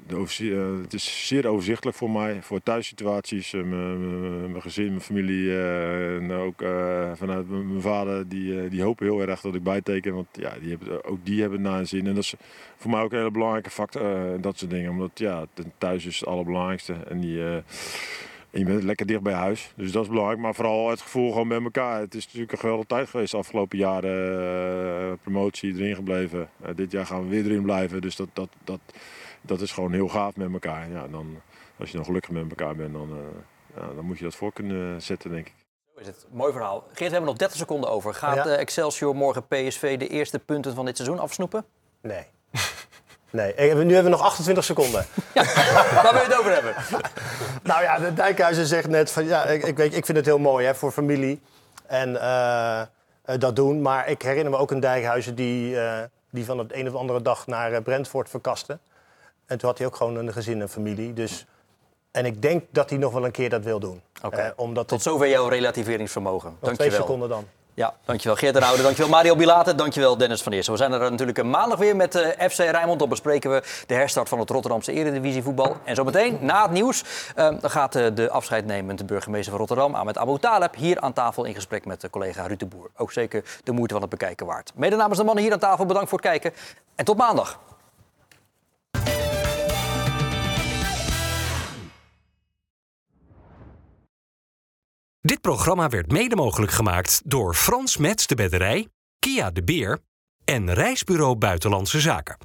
De 0.07 0.15
overzie- 0.15 0.53
eh, 0.55 0.77
het 0.81 0.93
is 0.93 1.27
zeer 1.27 1.47
overzichtelijk 1.47 1.97
voor 1.97 2.09
mij, 2.11 2.41
voor 2.41 2.63
thuissituaties, 2.63 3.53
eh, 3.53 3.61
mijn- 3.63 4.61
gezin, 4.61 4.87
mijn 4.87 5.01
familie. 5.01 5.49
eh, 5.49 6.15
en 6.15 6.31
ook 6.31 6.61
eh, 6.61 7.11
vanuit 7.15 7.49
mijn 7.49 7.81
vader, 7.81 8.29
die, 8.29 8.61
eh, 8.61 8.69
die 8.69 8.83
hopen 8.83 9.05
heel 9.05 9.21
erg 9.21 9.41
dat 9.41 9.55
ik 9.55 9.63
bijteken. 9.63 10.13
Want 10.13 10.27
ja, 10.31 10.53
die 10.61 10.69
hebben, 10.69 11.05
ook 11.05 11.19
die 11.25 11.41
hebben 11.41 11.63
het 11.65 11.73
hun 11.75 11.87
zin. 11.87 12.07
En 12.07 12.13
dat 12.13 12.23
is 12.23 12.33
voor 12.77 12.91
mij 12.91 13.01
ook 13.01 13.11
een 13.11 13.17
hele 13.17 13.31
belangrijke 13.31 13.69
factor, 13.69 14.01
eh, 14.01 14.41
dat 14.41 14.57
soort 14.57 14.71
dingen. 14.71 14.89
Omdat 14.91 15.11
ja, 15.13 15.45
thuis 15.77 16.05
is 16.05 16.19
het 16.19 16.29
allerbelangrijkste. 16.29 16.93
En 17.07 17.19
die, 17.19 17.45
eh, 17.45 17.57
je 18.51 18.63
bent 18.65 18.83
lekker 18.83 19.05
dicht 19.05 19.21
bij 19.21 19.33
huis. 19.33 19.73
Dus 19.75 19.91
dat 19.91 20.03
is 20.03 20.09
belangrijk. 20.09 20.39
Maar 20.39 20.55
vooral 20.55 20.89
het 20.89 21.01
gevoel 21.01 21.31
gewoon 21.31 21.47
met 21.47 21.63
elkaar. 21.63 21.99
Het 21.99 22.15
is 22.15 22.25
natuurlijk 22.25 22.51
een 22.51 22.57
geweldige 22.57 22.87
tijd 22.87 23.09
geweest 23.09 23.31
de 23.31 23.37
afgelopen 23.37 23.77
jaren. 23.77 24.39
eh, 24.41 25.11
promotie 25.21 25.73
erin 25.75 25.95
gebleven. 25.95 26.49
Eh, 26.61 26.69
dit 26.75 26.91
jaar 26.91 27.05
gaan 27.05 27.23
we 27.23 27.29
weer 27.29 27.45
erin 27.45 27.61
blijven. 27.63 28.01
Dus 28.01 28.15
dat, 28.15 28.29
dat, 28.33 28.49
dat, 28.63 28.79
dat 29.41 29.61
is 29.61 29.71
gewoon 29.71 29.93
heel 29.93 30.07
gaaf 30.07 30.35
met 30.35 30.53
elkaar. 30.53 30.89
Ja, 30.89 31.07
dan, 31.07 31.41
als 31.79 31.89
je 31.89 31.95
dan 31.95 32.05
gelukkig 32.05 32.31
met 32.31 32.49
elkaar 32.49 32.75
bent, 32.75 32.93
dan, 32.93 33.09
eh, 33.11 33.81
ja, 33.81 33.93
dan 33.95 34.05
moet 34.05 34.17
je 34.17 34.23
dat 34.23 34.35
voor 34.35 34.53
kunnen 34.53 35.01
zetten, 35.01 35.31
denk 35.31 35.47
ik. 35.47 35.53
Zo 35.95 35.99
is 35.99 36.07
het. 36.07 36.25
Mooi 36.31 36.51
verhaal. 36.51 36.79
Geert, 36.87 36.97
we 36.97 37.03
hebben 37.03 37.23
nog 37.29 37.37
30 37.37 37.57
seconden 37.57 37.89
over. 37.89 38.13
Gaat 38.13 38.35
Ja. 38.35 38.45
eh, 38.45 38.59
Excelsior 38.59 39.15
morgen 39.15 39.47
PSV 39.47 39.97
de 39.97 40.07
eerste 40.07 40.39
punten 40.39 40.75
van 40.75 40.85
dit 40.85 40.95
seizoen 40.95 41.19
afsnoepen? 41.19 41.65
Nee. 42.01 42.23
Nee, 43.31 43.53
nu 43.57 43.93
hebben 43.93 44.03
we 44.03 44.09
nog 44.09 44.21
28 44.21 44.63
seconden. 44.63 45.05
Waar 45.33 46.13
wil 46.13 46.21
je 46.21 46.27
het 46.27 46.39
over 46.39 46.53
hebben? 46.53 46.73
Nou 47.63 47.81
ja, 47.81 47.99
de 47.99 48.13
Dijkhuizen 48.13 48.65
zegt 48.65 48.87
net 48.87 49.11
van 49.11 49.25
ja, 49.25 49.43
ik, 49.45 49.63
ik, 49.63 49.77
weet, 49.77 49.95
ik 49.95 50.05
vind 50.05 50.17
het 50.17 50.25
heel 50.25 50.37
mooi 50.39 50.65
hè, 50.65 50.75
voor 50.75 50.91
familie 50.91 51.41
en 51.85 52.21
eh, 52.21 52.81
dat 53.37 53.55
doen. 53.55 53.81
Maar 53.81 54.07
ik 54.07 54.21
herinner 54.21 54.51
me 54.51 54.57
ook 54.57 54.71
een 54.71 54.79
Dijkhuizen 54.79 55.35
die, 55.35 55.79
eh, 55.79 56.03
die 56.29 56.45
van 56.45 56.57
het 56.57 56.73
een 56.73 56.87
of 56.87 56.95
andere 56.95 57.21
dag 57.21 57.47
naar 57.47 57.81
Brentford 57.81 58.29
verkaste. 58.29 58.79
En 59.49 59.57
toen 59.57 59.69
had 59.69 59.77
hij 59.77 59.87
ook 59.87 59.95
gewoon 59.95 60.15
een 60.15 60.33
gezin 60.33 60.61
en 60.61 60.69
familie. 60.69 61.13
Dus, 61.13 61.45
en 62.11 62.25
ik 62.25 62.41
denk 62.41 62.63
dat 62.71 62.89
hij 62.89 62.99
nog 62.99 63.13
wel 63.13 63.25
een 63.25 63.31
keer 63.31 63.49
dat 63.49 63.63
wil 63.63 63.79
doen. 63.79 64.01
Eh, 64.31 64.47
omdat 64.55 64.87
Tot 64.87 65.01
zover 65.01 65.29
jouw 65.29 65.47
relativeringsvermogen. 65.47 66.57
nog 66.61 66.73
twee 66.73 66.91
seconden 66.91 67.29
dan. 67.29 67.45
Ja, 67.79 67.93
dankjewel 68.05 68.37
Geert 68.37 68.53
de 68.53 68.59
Roude, 68.59 68.81
dankjewel 68.81 69.11
Mario 69.11 69.35
Bilater, 69.35 69.75
dankjewel 69.75 70.17
Dennis 70.17 70.41
van 70.41 70.51
Eersel. 70.51 70.73
We 70.73 70.79
zijn 70.79 70.91
er 70.91 71.11
natuurlijk 71.11 71.37
een 71.37 71.49
maandag 71.49 71.77
weer 71.79 71.95
met 71.95 72.15
eh, 72.15 72.49
FC 72.49 72.57
Rijnmond. 72.57 72.99
Dan 72.99 73.09
bespreken 73.09 73.51
we 73.51 73.63
de 73.87 73.93
herstart 73.93 74.29
van 74.29 74.39
het 74.39 74.49
Rotterdamse 74.49 74.91
Eredivisie 74.91 75.43
voetbal. 75.43 75.75
En 75.83 75.95
zometeen, 75.95 76.37
na 76.41 76.61
het 76.61 76.71
nieuws, 76.71 77.03
eh, 77.35 77.49
dan 77.59 77.69
gaat 77.69 77.95
eh, 77.95 78.05
de 78.13 78.29
afscheidnemende 78.29 79.05
burgemeester 79.05 79.49
van 79.49 79.59
Rotterdam, 79.59 79.95
Ahmed 79.95 80.17
Abu 80.17 80.39
Taleb, 80.39 80.75
hier 80.75 80.99
aan 80.99 81.13
tafel 81.13 81.43
in 81.43 81.53
gesprek 81.53 81.85
met 81.85 82.01
de 82.01 82.09
collega 82.09 82.47
Ruud 82.47 82.59
de 82.59 82.65
Boer. 82.65 82.89
Ook 82.97 83.11
zeker 83.11 83.43
de 83.63 83.71
moeite 83.71 83.93
van 83.93 84.01
het 84.01 84.11
bekijken 84.11 84.45
waard. 84.45 84.71
Mede 84.75 84.95
namens 84.95 85.17
de 85.17 85.23
mannen 85.23 85.43
hier 85.43 85.53
aan 85.53 85.59
tafel, 85.59 85.85
bedankt 85.85 86.09
voor 86.09 86.19
het 86.19 86.27
kijken 86.27 86.53
en 86.95 87.05
tot 87.05 87.17
maandag. 87.17 87.59
Dit 95.21 95.41
programma 95.41 95.89
werd 95.89 96.11
mede 96.11 96.35
mogelijk 96.35 96.71
gemaakt 96.71 97.21
door 97.25 97.53
Frans 97.55 97.97
Mets 97.97 98.27
de 98.27 98.35
Bedderij, 98.35 98.87
Kia 99.19 99.51
de 99.51 99.63
Beer 99.63 99.99
en 100.45 100.73
Reisbureau 100.73 101.35
Buitenlandse 101.35 101.99
Zaken. 101.99 102.37